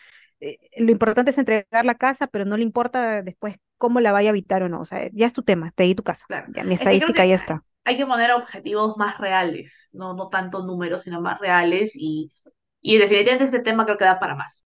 eh, 0.41 0.59
lo 0.79 0.91
importante 0.93 1.31
es 1.31 1.39
entregar 1.39 1.85
la 1.85 1.95
casa, 1.95 2.27
pero 2.27 2.45
no 2.45 2.57
le 2.57 2.63
importa 2.65 3.23
después 3.23 3.57
cómo 3.79 4.01
la 4.01 4.13
vaya 4.13 4.31
a 4.31 4.33
habitar 4.33 4.63
o 4.63 4.69
no, 4.69 4.81
o 4.81 4.85
sea, 4.85 5.09
ya 5.13 5.27
es 5.27 5.33
tu 5.33 5.43
tema, 5.43 5.73
te 5.75 5.85
di 5.85 5.95
tu 5.95 6.03
casa, 6.03 6.27
Claro. 6.27 6.47
ya 6.47 6.65
mi 6.65 6.75
Es 6.75 6.81
estadística 6.81 7.25
que 7.25 7.27
ya 7.27 7.35
está. 7.35 7.65
hay 7.85 7.97
que 7.97 8.07
poner 8.07 8.33
objetivos 8.33 8.97
más 8.97 9.19
reales, 9.19 9.89
no, 9.93 10.15
no 10.15 10.29
tanto 10.29 10.65
números, 10.67 11.03
sino 11.03 11.21
más 11.21 11.41
reales 11.41 11.93
y, 11.95 12.33
y 12.81 12.99
definitivamente 12.99 13.45
este 13.47 13.61
tema 13.61 13.85
creo 13.87 13.99
que 13.99 14.05
da 14.05 14.19
para 14.21 14.35
más. 14.37 14.65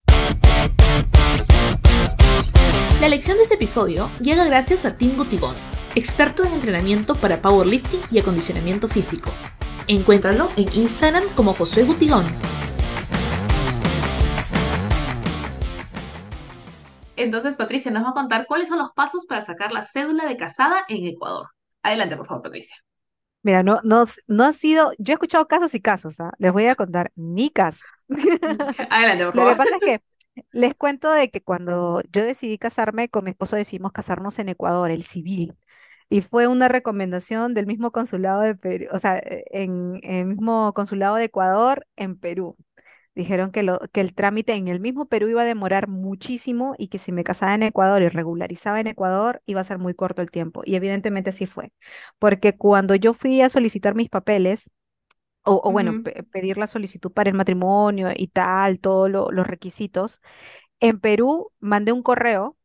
La 3.01 3.09
lección 3.09 3.37
de 3.37 3.43
este 3.43 3.57
episodio 3.57 4.11
llega 4.21 4.45
gracias 4.45 4.85
a 4.85 4.97
Tim 4.97 5.17
Gutigón, 5.17 5.57
experto 5.97 6.45
en 6.45 6.53
entrenamiento 6.53 7.17
para 7.17 7.43
powerlifting 7.43 8.01
y 8.11 8.19
acondicionamiento 8.21 8.89
físico. 8.89 9.31
Encuéntralo 9.89 10.49
en 10.57 10.73
Instagram 10.75 11.25
como 11.35 11.53
Josué 11.53 11.83
Gutigón. 11.85 12.25
Entonces, 17.23 17.57
Patricia 17.57 17.91
nos 17.91 18.05
va 18.05 18.11
a 18.11 18.15
contar 18.15 18.47
cuáles 18.47 18.69
son 18.69 18.79
los 18.79 18.93
pasos 18.93 19.27
para 19.27 19.45
sacar 19.45 19.73
la 19.73 19.85
cédula 19.85 20.27
de 20.27 20.37
casada 20.37 20.85
en 20.89 21.07
Ecuador. 21.07 21.49
Adelante, 21.83 22.17
por 22.17 22.27
favor, 22.27 22.43
Patricia. 22.43 22.77
Mira, 23.43 23.63
no, 23.63 23.81
no, 23.85 24.05
no 24.29 24.45
ha 24.45 24.53
sido, 24.53 24.93
yo 24.99 25.13
he 25.13 25.15
escuchado 25.15 25.49
casos 25.49 25.75
y 25.75 25.81
casos, 25.81 26.21
¿ah? 26.21 26.33
Les 26.39 26.53
voy 26.53 26.67
a 26.67 26.77
contar 26.77 27.11
mi 27.17 27.51
caso. 27.51 27.85
Adelante, 28.91 29.25
por 29.27 29.35
Lo 29.35 29.47
que 29.47 29.55
favor. 29.55 29.57
pasa 29.57 29.77
es 29.77 29.83
que 29.83 30.03
les 30.53 30.75
cuento 30.75 31.11
de 31.13 31.31
que 31.31 31.43
cuando 31.43 32.03
yo 32.13 32.25
decidí 32.25 32.59
casarme 32.59 33.09
con 33.09 33.25
mi 33.25 33.31
esposo 33.31 33.57
decidimos 33.57 33.93
casarnos 33.93 34.39
en 34.39 34.49
Ecuador, 34.51 34.91
el 34.91 35.05
civil. 35.05 35.57
Y 36.09 36.21
fue 36.23 36.47
una 36.47 36.69
recomendación 36.69 37.55
del 37.55 37.67
mismo 37.67 37.91
consulado 37.93 38.43
de 38.43 38.55
Perú, 38.55 38.87
o 38.93 38.99
sea, 38.99 39.21
en 39.25 39.99
el 40.03 40.27
mismo 40.27 40.73
consulado 40.75 41.17
de 41.17 41.25
Ecuador 41.25 41.87
en 41.97 42.19
Perú. 42.19 42.57
Dijeron 43.15 43.51
que, 43.53 43.63
lo, 43.63 43.79
que 43.93 44.01
el 44.01 44.15
trámite 44.15 44.55
en 44.55 44.69
el 44.69 44.81
mismo 44.81 45.07
Perú 45.07 45.29
iba 45.29 45.43
a 45.43 45.45
demorar 45.45 45.87
muchísimo 45.89 46.75
y 46.79 46.89
que 46.89 46.99
si 46.99 47.13
me 47.13 47.25
casaba 47.25 47.55
en 47.55 47.63
Ecuador 47.63 48.03
y 48.03 48.09
regularizaba 48.09 48.81
en 48.81 48.87
Ecuador 48.87 49.43
iba 49.47 49.61
a 49.61 49.65
ser 49.65 49.79
muy 49.79 49.95
corto 49.95 50.23
el 50.23 50.31
tiempo. 50.31 50.63
Y 50.65 50.77
evidentemente 50.77 51.31
así 51.31 51.47
fue. 51.47 51.73
Porque 52.19 52.57
cuando 52.57 52.95
yo 52.95 53.13
fui 53.15 53.43
a 53.43 53.51
solicitar 53.51 53.95
mis 53.95 54.09
papeles, 54.09 54.71
o, 55.45 55.61
o 55.65 55.73
bueno, 55.73 55.99
pedir 56.33 56.57
la 56.59 56.67
solicitud 56.67 57.13
para 57.13 57.31
el 57.31 57.37
matrimonio 57.37 58.11
y 58.15 58.29
tal, 58.29 58.79
todos 58.81 59.11
lo- 59.11 59.31
los 59.33 59.47
requisitos, 59.47 60.21
en 60.81 61.01
Perú 61.01 61.53
mandé 61.61 61.93
un 61.93 62.03
correo 62.03 62.57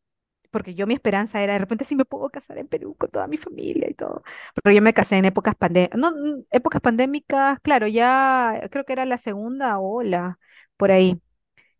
porque 0.52 0.76
yo 0.76 0.88
mi 0.88 0.94
esperanza 0.94 1.42
era 1.42 1.54
de 1.54 1.60
repente 1.60 1.86
sí 1.86 1.96
me 1.96 2.06
puedo 2.06 2.30
casar 2.30 2.58
en 2.58 2.68
Perú 2.68 2.96
con 2.98 3.10
toda 3.10 3.28
mi 3.28 3.38
familia 3.38 3.90
y 3.90 3.94
todo. 3.94 4.24
Pero 4.64 4.76
yo 4.76 4.82
me 4.82 4.94
casé 4.94 5.18
en 5.18 5.26
épocas 5.26 5.56
pandémicas, 5.56 6.00
no, 6.00 6.12
épocas 6.52 6.82
pandémicas, 6.82 7.60
claro, 7.62 7.88
ya 7.88 8.68
creo 8.72 8.86
que 8.86 8.94
era 8.94 9.06
la 9.06 9.18
segunda 9.18 9.80
ola 9.80 10.40
por 10.78 10.92
ahí. 10.92 11.22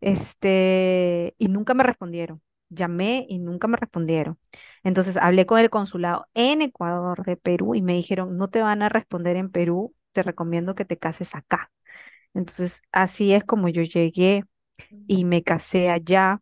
Este, 0.00 1.34
y 1.38 1.48
nunca 1.48 1.74
me 1.74 1.84
respondieron. 1.84 2.42
Llamé 2.70 3.26
y 3.28 3.38
nunca 3.38 3.66
me 3.68 3.76
respondieron. 3.78 4.38
Entonces 4.84 5.16
hablé 5.16 5.46
con 5.46 5.58
el 5.60 5.70
consulado 5.70 6.26
en 6.34 6.62
Ecuador 6.62 7.24
de 7.24 7.36
Perú 7.36 7.74
y 7.74 7.82
me 7.82 7.94
dijeron, 7.94 8.36
no 8.36 8.48
te 8.50 8.62
van 8.62 8.82
a 8.82 8.88
responder 8.90 9.36
en 9.36 9.50
Perú, 9.50 9.94
te 10.12 10.22
recomiendo 10.22 10.74
que 10.74 10.84
te 10.84 10.98
cases 10.98 11.34
acá. 11.34 11.70
Entonces 12.34 12.82
así 12.92 13.32
es 13.34 13.44
como 13.44 13.68
yo 13.68 13.82
llegué 13.82 14.44
y 15.06 15.24
me 15.24 15.42
casé 15.42 15.90
allá 15.90 16.40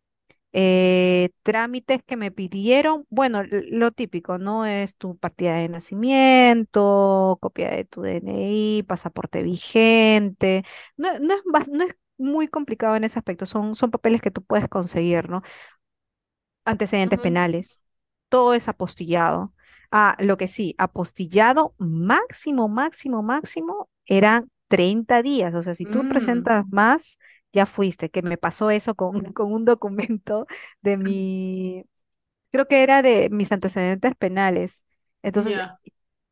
eh, 0.59 1.31
trámites 1.43 2.03
que 2.03 2.17
me 2.17 2.31
pidieron, 2.31 3.05
bueno, 3.11 3.43
lo 3.45 3.93
típico, 3.93 4.39
¿no? 4.39 4.65
Es 4.65 4.97
tu 4.97 5.19
partida 5.19 5.57
de 5.57 5.69
nacimiento, 5.69 7.37
copia 7.43 7.71
de 7.71 7.85
tu 7.85 8.01
DNI, 8.03 8.83
pasaporte 8.85 9.43
vigente. 9.43 10.65
No, 10.97 11.11
no 11.19 11.35
es, 11.35 11.69
no 11.69 11.85
es 11.85 11.95
muy 12.17 12.49
complicado 12.49 12.97
en 12.97 13.05
ese 13.05 13.19
aspecto, 13.19 13.45
son, 13.45 13.75
son 13.75 13.91
papeles 13.91 14.23
que 14.23 14.31
tú 14.31 14.43
puedes 14.43 14.67
conseguir, 14.69 15.29
¿no? 15.29 15.43
Antecedentes 16.65 17.21
penales, 17.21 17.81
todo 18.29 18.55
es 18.55 18.69
apostillado. 18.69 19.53
Ah, 19.91 20.17
lo 20.19 20.37
que 20.37 20.49
sí, 20.49 20.75
apostillado 20.79 21.75
máximo, 21.79 22.69
máximo, 22.69 23.23
máximo 23.23 23.89
eran 24.07 24.51
30 24.69 25.23
días. 25.23 25.55
O 25.55 25.63
sea, 25.63 25.75
si 25.75 25.85
tú 25.85 26.03
mm, 26.03 26.09
presentas 26.09 26.65
más, 26.71 27.19
ya 27.57 27.67
fuiste, 27.67 28.11
que 28.11 28.23
me 28.23 28.39
pasó 28.39 28.71
eso 28.71 28.97
con, 28.97 29.25
con 29.35 29.53
un 29.53 29.67
documento 29.67 30.47
de 30.83 30.99
mi, 30.99 31.85
creo 32.53 32.69
que 32.69 32.83
era 32.83 33.03
de 33.03 33.31
mis 33.31 33.53
antecedentes 33.53 34.15
penales. 34.17 34.85
Entonces, 35.23 35.63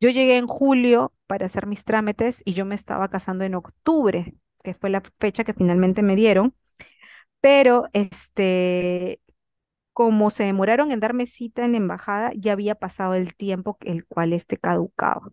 yo 0.00 0.10
llegué 0.10 0.38
en 0.38 0.46
julio 0.46 1.14
para 1.26 1.46
hacer 1.46 1.66
mis 1.66 1.84
trámites 1.84 2.42
y 2.44 2.54
yo 2.54 2.64
me 2.66 2.74
estaba 2.74 3.08
casando 3.08 3.44
en 3.44 3.54
octubre, 3.54 4.34
que 4.64 4.74
fue 4.74 4.90
la 4.90 5.02
fecha 5.20 5.44
que 5.44 5.54
finalmente 5.54 6.02
me 6.02 6.16
dieron. 6.16 6.54
Pero 7.40 7.88
este, 7.92 9.20
como 9.92 10.30
se 10.30 10.44
demoraron 10.44 10.92
en 10.92 11.00
darme 11.00 11.26
cita 11.26 11.64
en 11.64 11.72
la 11.72 11.78
embajada, 11.78 12.32
ya 12.36 12.52
había 12.52 12.74
pasado 12.76 13.14
el 13.14 13.34
tiempo 13.36 13.78
el 13.82 14.06
cual 14.06 14.32
este 14.34 14.58
caducaba. 14.58 15.32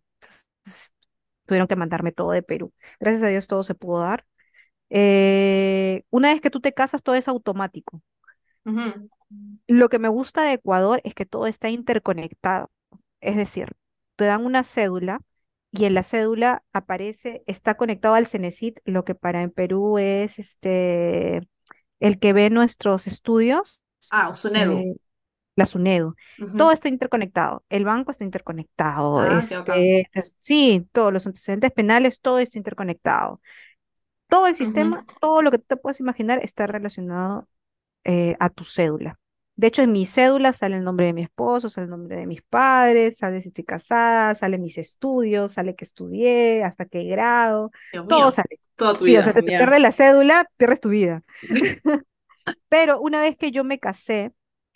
tuvieron 1.45 1.67
que 1.67 1.75
mandarme 1.75 2.11
todo 2.11 2.31
de 2.31 2.43
Perú. 2.43 2.73
Gracias 2.99 3.23
a 3.23 3.27
Dios 3.27 3.47
todo 3.47 3.63
se 3.63 3.75
pudo 3.75 3.99
dar. 4.01 4.25
Eh, 4.93 6.03
una 6.09 6.33
vez 6.33 6.41
que 6.41 6.49
tú 6.49 6.59
te 6.59 6.73
casas, 6.73 7.01
todo 7.01 7.15
es 7.15 7.27
automático. 7.27 8.01
Lo 9.67 9.89
que 9.89 9.99
me 9.99 10.09
gusta 10.09 10.43
de 10.43 10.53
Ecuador 10.53 11.01
es 11.05 11.15
que 11.15 11.25
todo 11.25 11.47
está 11.47 11.69
interconectado. 11.69 12.69
Es 13.21 13.37
decir, 13.37 13.71
te 14.17 14.25
dan 14.25 14.45
una 14.45 14.63
cédula 14.63 15.21
y 15.71 15.85
en 15.85 15.93
la 15.93 16.03
cédula 16.03 16.63
aparece, 16.73 17.43
está 17.47 17.75
conectado 17.75 18.15
al 18.15 18.27
Cenecit, 18.27 18.79
lo 18.83 19.05
que 19.05 19.15
para 19.15 19.41
en 19.41 19.51
Perú 19.51 19.97
es 19.97 20.37
este 20.37 21.47
el 22.01 22.19
que 22.19 22.33
ve 22.33 22.49
nuestros 22.49 23.07
estudios. 23.07 23.79
Ah, 24.11 24.33
SUNEDU. 24.33 24.77
Eh, 24.79 24.95
la 25.55 25.65
SUNEDU. 25.65 26.15
Todo 26.57 26.71
está 26.71 26.89
interconectado. 26.89 27.63
El 27.69 27.85
banco 27.85 28.11
está 28.11 28.23
interconectado. 28.25 29.19
Ah, 29.19 29.39
este, 29.39 30.09
sí, 30.37 30.87
todos 30.91 31.13
los 31.13 31.25
antecedentes 31.27 31.71
penales, 31.71 32.19
todo 32.19 32.39
está 32.39 32.57
interconectado. 32.57 33.39
Todo 34.31 34.47
el 34.47 34.55
sistema, 34.55 35.05
todo 35.19 35.41
lo 35.41 35.51
que 35.51 35.57
te 35.57 35.75
puedes 35.75 35.99
imaginar 35.99 36.39
está 36.41 36.65
relacionado 36.65 37.49
eh, 38.05 38.37
a 38.39 38.49
tu 38.49 38.63
cédula. 38.63 39.19
De 39.57 39.67
hecho, 39.67 39.81
en 39.81 39.91
mi 39.91 40.05
cédula 40.05 40.53
sale 40.53 40.77
el 40.77 40.85
nombre 40.85 41.07
de 41.07 41.11
mi 41.11 41.21
esposo, 41.21 41.67
sale 41.67 41.83
el 41.83 41.91
nombre 41.91 42.15
de 42.15 42.25
mis 42.25 42.41
padres, 42.41 43.17
sale 43.17 43.41
si 43.41 43.49
estoy 43.49 43.65
casada, 43.65 44.33
sale 44.35 44.57
mis 44.57 44.77
estudios, 44.77 45.51
sale 45.51 45.75
que 45.75 45.83
estudié, 45.83 46.63
hasta 46.63 46.85
qué 46.85 47.03
grado, 47.03 47.71
todo 48.07 48.31
sale. 48.31 48.61
Toda 48.77 48.97
tu 48.97 49.03
vida. 49.03 49.19
o 49.19 49.23
sea, 49.23 49.33
se 49.33 49.41
te 49.41 49.47
pierde 49.47 49.79
la 49.79 49.91
cédula, 49.91 50.49
pierdes 50.55 50.79
tu 50.79 50.87
vida. 50.87 51.23
Pero 52.69 53.01
una 53.01 53.19
vez 53.19 53.35
que 53.35 53.51
yo 53.51 53.65
me 53.65 53.79
casé, 53.79 54.31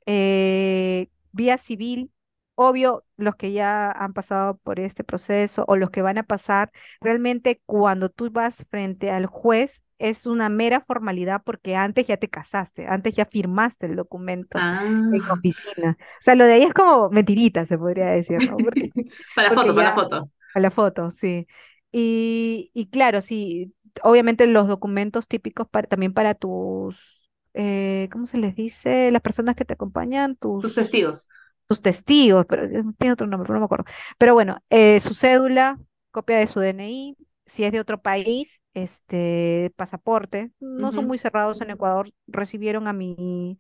eh, 0.06 1.08
vía 1.32 1.58
civil, 1.58 2.12
obvio, 2.56 3.06
los 3.18 3.36
que 3.36 3.52
ya 3.52 3.92
han 3.92 4.14
pasado 4.14 4.58
por 4.58 4.80
este 4.80 5.04
proceso 5.04 5.66
o 5.68 5.76
los 5.76 5.90
que 5.90 6.02
van 6.02 6.18
a 6.18 6.24
pasar, 6.24 6.72
realmente 7.02 7.62
cuando 7.66 8.10
tú 8.10 8.32
vas 8.32 8.66
frente 8.70 9.12
al 9.12 9.26
juez 9.28 9.82
es 10.00 10.26
una 10.26 10.50
mera 10.50 10.82
formalidad 10.82 11.42
porque 11.46 11.76
antes 11.76 12.08
ya 12.08 12.18
te 12.18 12.30
casaste, 12.30 12.88
antes 12.88 13.14
ya 13.14 13.26
firmaste 13.26 13.86
el 13.86 13.96
documento 13.96 14.58
en 14.58 15.12
la 15.12 15.26
ah. 15.30 15.34
oficina. 15.34 15.98
O 16.00 16.22
sea, 16.22 16.36
lo 16.36 16.46
de 16.46 16.54
ahí 16.54 16.64
es 16.64 16.74
como 16.74 17.10
mentirita, 17.10 17.66
se 17.66 17.78
podría 17.78 18.08
decir, 18.08 18.38
¿no? 18.50 18.58
para 19.36 19.50
la 19.50 19.56
foto, 19.56 19.76
para 19.76 19.90
la 19.90 19.96
foto. 19.96 20.32
Para 20.54 20.62
la 20.62 20.72
foto, 20.72 21.14
sí. 21.20 21.48
Y, 21.92 22.72
y 22.74 22.90
claro, 22.90 23.22
sí, 23.22 23.74
obviamente 24.04 24.48
los 24.48 24.68
documentos 24.68 25.28
típicos 25.28 25.68
para, 25.70 25.88
también 25.88 26.14
para 26.14 26.34
tus, 26.34 27.30
eh, 27.54 28.10
¿cómo 28.12 28.26
se 28.26 28.38
les 28.38 28.56
dice? 28.56 29.12
Las 29.12 29.22
personas 29.22 29.56
que 29.56 29.64
te 29.64 29.74
acompañan, 29.74 30.36
tus, 30.36 30.62
tus 30.62 30.76
testigos 30.76 31.30
sus 31.68 31.82
testigos, 31.82 32.46
pero 32.48 32.68
tiene 32.98 33.14
otro 33.14 33.28
nombre, 33.28 33.48
pero 33.48 33.56
no 33.56 33.60
me 33.62 33.66
acuerdo. 33.66 33.86
Pero 34.18 34.34
bueno, 34.34 34.60
eh, 34.70 35.00
su 35.00 35.14
cédula, 35.14 35.80
copia 36.12 36.38
de 36.38 36.48
su 36.48 36.60
DNI, 36.60 37.18
si 37.46 37.64
es 37.64 37.72
de 37.72 37.80
otro 37.80 38.02
país, 38.02 38.62
este 38.74 39.72
pasaporte. 39.76 40.52
No 40.60 40.92
son 40.92 41.08
muy 41.08 41.18
cerrados 41.18 41.62
en 41.62 41.70
Ecuador. 41.70 42.12
Recibieron 42.28 42.88
a 42.88 42.94
mi, 42.94 43.60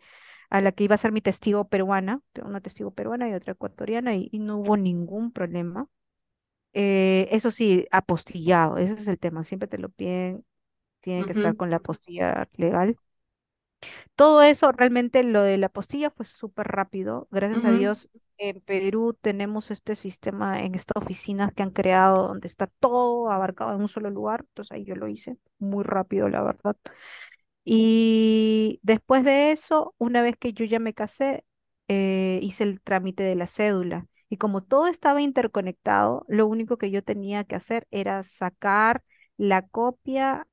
a 0.49 0.61
la 0.61 0.71
que 0.71 0.83
iba 0.83 0.95
a 0.95 0.99
ser 0.99 1.11
mi 1.11 1.21
testigo 1.21 1.67
peruana, 1.67 2.21
una 2.43 2.61
testigo 2.61 2.91
peruana 2.91 3.29
y 3.29 3.33
otra 3.33 3.53
ecuatoriana, 3.53 4.15
y, 4.15 4.29
no 4.33 4.57
hubo 4.57 4.77
ningún 4.77 5.31
problema. 5.31 5.87
Eh, 6.73 7.29
eso 7.31 7.51
sí, 7.51 7.87
apostillado, 7.91 8.77
ese 8.77 8.93
es 8.93 9.07
el 9.07 9.19
tema, 9.19 9.43
siempre 9.43 9.67
te 9.69 9.77
lo 9.77 9.89
piden, 9.89 10.43
tiene 10.99 11.25
que 11.25 11.31
estar 11.31 11.55
con 11.55 11.69
la 11.69 11.77
apostilla 11.77 12.49
legal. 12.57 12.97
Todo 14.15 14.41
eso, 14.41 14.71
realmente 14.71 15.23
lo 15.23 15.41
de 15.41 15.57
la 15.57 15.69
postilla 15.69 16.09
fue 16.09 16.25
súper 16.25 16.67
rápido. 16.67 17.27
Gracias 17.31 17.65
a 17.65 17.71
Dios, 17.71 18.09
en 18.37 18.61
Perú 18.61 19.17
tenemos 19.19 19.71
este 19.71 19.95
sistema 19.95 20.61
en 20.61 20.75
estas 20.75 21.01
oficinas 21.03 21.53
que 21.53 21.63
han 21.63 21.71
creado 21.71 22.27
donde 22.27 22.47
está 22.47 22.67
todo 22.67 23.31
abarcado 23.31 23.73
en 23.75 23.81
un 23.81 23.89
solo 23.89 24.09
lugar. 24.09 24.45
Entonces 24.49 24.71
ahí 24.71 24.85
yo 24.85 24.95
lo 24.95 25.07
hice 25.07 25.37
muy 25.59 25.83
rápido, 25.83 26.29
la 26.29 26.41
verdad. 26.41 26.75
Y 27.63 28.79
después 28.83 29.23
de 29.23 29.51
eso, 29.51 29.95
una 29.97 30.21
vez 30.21 30.35
que 30.37 30.53
yo 30.53 30.65
ya 30.65 30.79
me 30.79 30.93
casé, 30.93 31.45
eh, 31.87 32.39
hice 32.41 32.63
el 32.63 32.81
trámite 32.81 33.23
de 33.23 33.35
la 33.35 33.47
cédula. 33.47 34.07
Y 34.29 34.37
como 34.37 34.63
todo 34.63 34.87
estaba 34.87 35.21
interconectado, 35.21 36.25
lo 36.27 36.47
único 36.47 36.77
que 36.77 36.91
yo 36.91 37.03
tenía 37.03 37.43
que 37.43 37.55
hacer 37.55 37.87
era 37.91 38.23
sacar 38.23 39.03
la 39.37 39.63
copia 39.67 40.47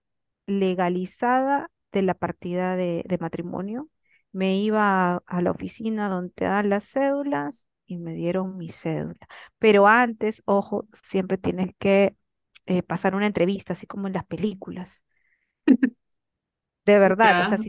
legalizada 0.46 1.70
de 1.92 2.02
la 2.02 2.14
partida 2.14 2.76
de, 2.76 3.18
matrimonio, 3.20 3.88
me 4.32 4.56
iba 4.56 5.22
a, 5.26 5.42
la 5.42 5.50
oficina 5.50 6.08
donde 6.08 6.32
dan 6.38 6.70
las 6.70 6.90
cédulas 6.90 7.68
y 7.86 7.98
me 7.98 8.14
dieron 8.14 8.56
mi 8.56 8.70
cédula. 8.70 9.28
Pero 9.58 9.86
antes, 9.86 10.42
ojo, 10.46 10.86
siempre 10.92 11.38
tienes 11.38 11.70
que 11.78 12.16
eh, 12.66 12.82
pasar 12.82 13.14
una 13.14 13.26
entrevista, 13.26 13.74
así 13.74 13.86
como 13.86 14.06
en 14.06 14.14
las 14.14 14.24
películas. 14.26 15.02
De 15.66 15.78
verdad, 16.98 17.42
o 17.42 17.48
sea, 17.48 17.58
si 17.58 17.68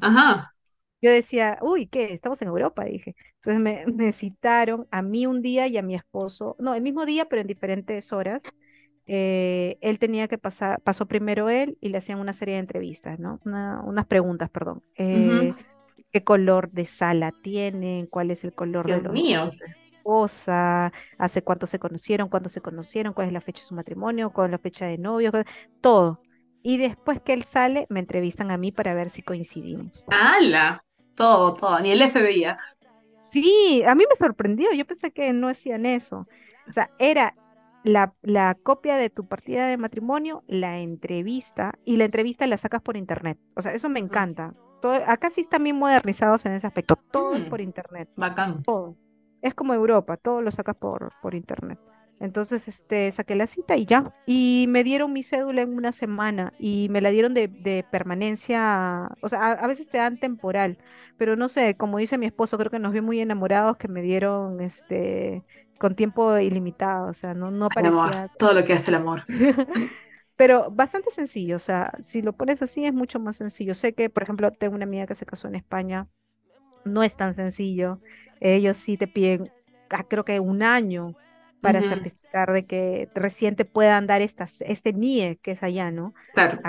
yo 1.01 1.11
decía, 1.11 1.59
uy, 1.61 1.87
¿qué? 1.87 2.13
Estamos 2.13 2.41
en 2.41 2.47
Europa, 2.47 2.85
dije. 2.85 3.13
Entonces 3.35 3.61
me, 3.61 3.85
me, 3.93 4.13
citaron 4.13 4.87
a 4.89 5.01
mí 5.01 5.25
un 5.25 5.41
día 5.41 5.67
y 5.67 5.75
a 5.75 5.81
mi 5.81 5.95
esposo, 5.95 6.55
no, 6.59 6.75
el 6.75 6.81
mismo 6.81 7.05
día, 7.05 7.25
pero 7.25 7.41
en 7.41 7.47
diferentes 7.47 8.13
horas. 8.13 8.41
Eh, 9.05 9.77
él 9.81 9.99
tenía 9.99 10.27
que 10.27 10.37
pasar, 10.37 10.81
pasó 10.81 11.05
primero 11.05 11.49
él 11.49 11.77
y 11.81 11.89
le 11.89 11.97
hacían 11.97 12.19
una 12.19 12.33
serie 12.33 12.55
de 12.55 12.61
entrevistas, 12.61 13.19
¿no? 13.19 13.39
unas 13.43 14.05
preguntas, 14.05 14.49
perdón. 14.49 14.81
Eh, 14.95 15.53
¿Qué 16.11 16.23
color 16.23 16.69
de 16.69 16.85
sala 16.85 17.33
tienen? 17.41 18.07
¿Cuál 18.07 18.31
es 18.31 18.43
el 18.43 18.53
color 18.53 18.87
de 18.87 19.01
los 19.01 19.13
mío. 19.13 19.51
esposa? 19.91 20.93
¿Hace 21.17 21.41
cuánto 21.41 21.65
se 21.65 21.79
conocieron? 21.79 22.29
¿Cuándo 22.29 22.49
se 22.49 22.61
conocieron? 22.61 23.13
¿Cuál 23.13 23.27
es 23.27 23.33
la 23.33 23.41
fecha 23.41 23.61
de 23.61 23.67
su 23.67 23.75
matrimonio? 23.75 24.31
¿Cuál 24.31 24.47
es 24.47 24.51
la 24.51 24.57
fecha 24.59 24.85
de 24.85 24.97
novio? 24.97 25.31
Todo. 25.81 26.21
Y 26.61 26.77
después 26.77 27.19
que 27.19 27.33
él 27.33 27.43
sale, 27.43 27.87
me 27.89 27.99
entrevistan 27.99 28.51
a 28.51 28.57
mí 28.57 28.71
para 28.71 28.93
ver 28.93 29.09
si 29.09 29.21
coincidimos. 29.21 30.05
¡Hala! 30.07 30.83
Todo, 31.15 31.55
todo. 31.55 31.79
Ni 31.79 31.91
el 31.91 32.09
FBI. 32.09 32.45
Sí, 33.31 33.83
a 33.85 33.95
mí 33.95 34.03
me 34.09 34.15
sorprendió. 34.15 34.71
Yo 34.73 34.85
pensé 34.85 35.11
que 35.11 35.33
no 35.33 35.49
hacían 35.49 35.85
eso. 35.85 36.27
O 36.67 36.71
sea, 36.71 36.89
era 36.99 37.35
la, 37.83 38.13
la, 38.21 38.55
copia 38.55 38.97
de 38.97 39.09
tu 39.09 39.27
partida 39.27 39.67
de 39.67 39.77
matrimonio, 39.77 40.43
la 40.47 40.79
entrevista, 40.79 41.73
y 41.85 41.97
la 41.97 42.05
entrevista 42.05 42.47
la 42.47 42.57
sacas 42.57 42.81
por 42.81 42.97
internet. 42.97 43.37
O 43.55 43.61
sea, 43.61 43.73
eso 43.73 43.89
me 43.89 43.99
encanta. 43.99 44.53
Todo, 44.81 44.93
acá 45.07 45.29
sí 45.29 45.41
están 45.41 45.63
bien 45.63 45.77
modernizados 45.77 46.45
en 46.45 46.53
ese 46.53 46.67
aspecto. 46.67 46.95
Todo 46.95 47.35
es 47.35 47.45
mm, 47.45 47.49
por 47.49 47.61
internet. 47.61 48.09
Bacán. 48.15 48.63
Todo. 48.63 48.95
Es 49.41 49.53
como 49.53 49.73
Europa, 49.73 50.17
todo 50.17 50.41
lo 50.41 50.51
sacas 50.51 50.75
por, 50.75 51.11
por 51.21 51.35
internet. 51.35 51.79
Entonces, 52.19 52.69
este, 52.69 53.11
saqué 53.11 53.35
la 53.35 53.47
cita 53.47 53.75
y 53.75 53.85
ya. 53.85 54.13
Y 54.25 54.65
me 54.69 54.85
dieron 54.85 55.11
mi 55.11 55.23
cédula 55.23 55.61
en 55.61 55.75
una 55.75 55.91
semana 55.91 56.53
y 56.57 56.87
me 56.89 57.01
la 57.01 57.09
dieron 57.09 57.33
de, 57.33 57.49
de 57.49 57.85
permanencia, 57.91 59.09
o 59.21 59.27
sea, 59.27 59.41
a, 59.41 59.51
a, 59.51 59.67
veces 59.67 59.89
te 59.89 59.97
dan 59.97 60.17
temporal, 60.17 60.77
pero 61.17 61.35
no 61.35 61.49
sé, 61.49 61.75
como 61.75 61.97
dice 61.97 62.17
mi 62.17 62.25
esposo, 62.25 62.57
creo 62.57 62.71
que 62.71 62.79
nos 62.79 62.93
vio 62.93 63.03
muy 63.03 63.19
enamorados 63.19 63.75
que 63.75 63.89
me 63.89 64.01
dieron, 64.01 64.61
este, 64.61 65.43
con 65.83 65.95
tiempo 65.95 66.39
ilimitado, 66.39 67.09
o 67.09 67.13
sea, 67.13 67.33
no, 67.33 67.51
no 67.51 67.67
parecía... 67.67 68.31
todo 68.39 68.53
lo 68.53 68.63
que 68.63 68.71
hace 68.71 68.89
el 68.89 68.95
amor. 68.95 69.23
Pero 70.37 70.71
bastante 70.71 71.11
sencillo, 71.11 71.57
o 71.57 71.59
sea, 71.59 71.91
si 72.01 72.21
lo 72.21 72.31
pones 72.31 72.61
así 72.61 72.85
es 72.85 72.93
mucho 72.93 73.19
más 73.19 73.35
sencillo. 73.35 73.73
Sé 73.73 73.93
que, 73.93 74.09
por 74.09 74.23
ejemplo, 74.23 74.49
tengo 74.51 74.75
una 74.75 74.85
amiga 74.85 75.07
que 75.07 75.15
se 75.15 75.25
casó 75.25 75.49
en 75.49 75.55
España, 75.55 76.07
no 76.85 77.03
es 77.03 77.17
tan 77.17 77.33
sencillo. 77.33 77.99
Ellos 78.39 78.77
sí 78.77 78.95
te 78.95 79.09
piden, 79.09 79.51
ah, 79.89 80.05
creo 80.07 80.23
que 80.23 80.39
un 80.39 80.63
año 80.63 81.17
para 81.59 81.81
certificar 81.81 82.53
de 82.53 82.65
que 82.65 83.09
recién 83.13 83.57
te 83.57 83.65
puedan 83.65 84.07
dar 84.07 84.21
estas, 84.21 84.61
este 84.61 84.93
NIE 84.93 85.37
que 85.41 85.51
es 85.51 85.63
allá, 85.63 85.91
¿no? 85.91 86.13
Claro. 86.33 86.61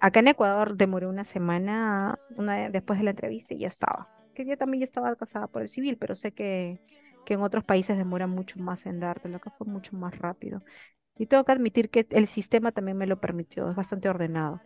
Acá, 0.00 0.18
en 0.18 0.26
Ecuador 0.26 0.76
demoró 0.76 1.08
una 1.08 1.24
semana 1.24 2.18
una, 2.34 2.68
después 2.68 2.98
de 2.98 3.04
la 3.04 3.10
entrevista 3.10 3.54
y 3.54 3.58
ya 3.58 3.68
estaba. 3.68 4.08
Que 4.34 4.44
yo 4.44 4.58
también 4.58 4.80
ya 4.80 4.86
estaba 4.86 5.14
casada 5.14 5.46
por 5.46 5.62
el 5.62 5.68
civil, 5.68 5.98
pero 5.98 6.16
sé 6.16 6.32
que 6.32 6.80
que 7.26 7.34
en 7.34 7.42
otros 7.42 7.64
países 7.64 7.98
demora 7.98 8.26
mucho 8.26 8.58
más 8.58 8.86
en 8.86 9.00
lo 9.00 9.40
que 9.40 9.50
fue 9.50 9.66
mucho 9.66 9.94
más 9.96 10.16
rápido. 10.18 10.62
Y 11.18 11.26
tengo 11.26 11.44
que 11.44 11.52
admitir 11.52 11.90
que 11.90 12.06
el 12.10 12.26
sistema 12.26 12.72
también 12.72 12.96
me 12.96 13.06
lo 13.06 13.20
permitió, 13.20 13.68
es 13.68 13.76
bastante 13.76 14.08
ordenado. 14.08 14.60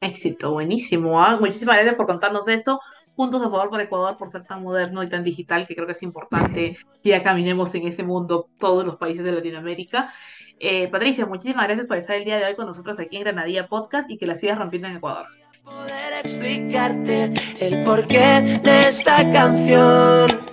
Éxito, 0.00 0.52
buenísimo. 0.52 1.20
¿ah? 1.20 1.36
Muchísimas 1.40 1.76
gracias 1.76 1.96
por 1.96 2.06
contarnos 2.06 2.46
eso. 2.46 2.80
Puntos 3.16 3.42
a 3.42 3.50
favor 3.50 3.70
por 3.70 3.80
Ecuador 3.80 4.16
por 4.16 4.30
ser 4.30 4.44
tan 4.44 4.62
moderno 4.62 5.02
y 5.02 5.08
tan 5.08 5.24
digital, 5.24 5.66
que 5.66 5.74
creo 5.74 5.86
que 5.86 5.92
es 5.92 6.02
importante 6.04 6.76
que 7.02 7.10
ya 7.10 7.22
caminemos 7.22 7.74
en 7.74 7.88
ese 7.88 8.04
mundo 8.04 8.48
todos 8.60 8.84
los 8.84 8.96
países 8.96 9.24
de 9.24 9.32
Latinoamérica. 9.32 10.12
Eh, 10.60 10.88
Patricia, 10.88 11.26
muchísimas 11.26 11.66
gracias 11.66 11.88
por 11.88 11.96
estar 11.96 12.14
el 12.14 12.24
día 12.24 12.38
de 12.38 12.44
hoy 12.44 12.54
con 12.54 12.66
nosotros 12.66 12.98
aquí 13.00 13.16
en 13.16 13.24
Granadilla 13.24 13.66
Podcast 13.66 14.08
y 14.08 14.18
que 14.18 14.26
la 14.26 14.36
sigas 14.36 14.58
rompiendo 14.58 14.86
en 14.88 14.96
Ecuador. 14.96 15.26
Poder 15.64 16.12
explicarte 16.22 17.32
el 17.60 17.82
porqué 17.82 18.60
de 18.62 18.88
esta 18.88 19.28
canción. 19.30 20.48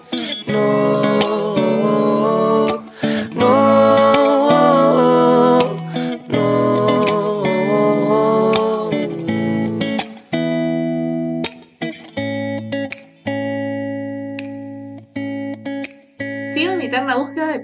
No. 0.47 1.24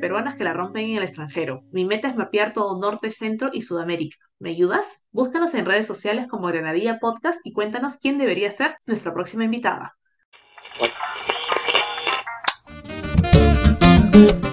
Peruanas 0.02 0.36
que 0.36 0.44
la 0.44 0.52
rompen 0.52 0.90
en 0.90 0.98
el 0.98 1.04
extranjero. 1.04 1.64
Mi 1.72 1.86
meta 1.86 2.10
es 2.10 2.16
mapear 2.18 2.52
todo 2.52 2.78
Norte, 2.82 3.12
Centro 3.12 3.52
y 3.54 3.62
Sudamérica. 3.62 4.18
¿Me 4.40 4.50
ayudas? 4.50 5.04
Búscanos 5.12 5.54
en 5.54 5.66
redes 5.66 5.86
sociales 5.86 6.28
como 6.28 6.48
Granadilla 6.48 7.00
Podcast 7.00 7.40
y 7.46 7.54
cuéntanos 7.54 7.98
quién 7.98 8.18
debería 8.18 8.52
ser 8.52 8.76
nuestra 8.86 9.14
próxima 9.14 9.46
invitada. 9.46 9.96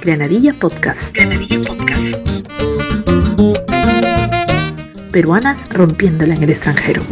Granadilla 0.02 0.52
Podcast. 0.60 1.16
Granadilla 1.16 1.60
Podcast. 1.66 2.16
Peruanas 5.10 5.68
rompiéndola 5.72 6.34
en 6.34 6.42
el 6.42 6.50
extranjero. 6.50 7.02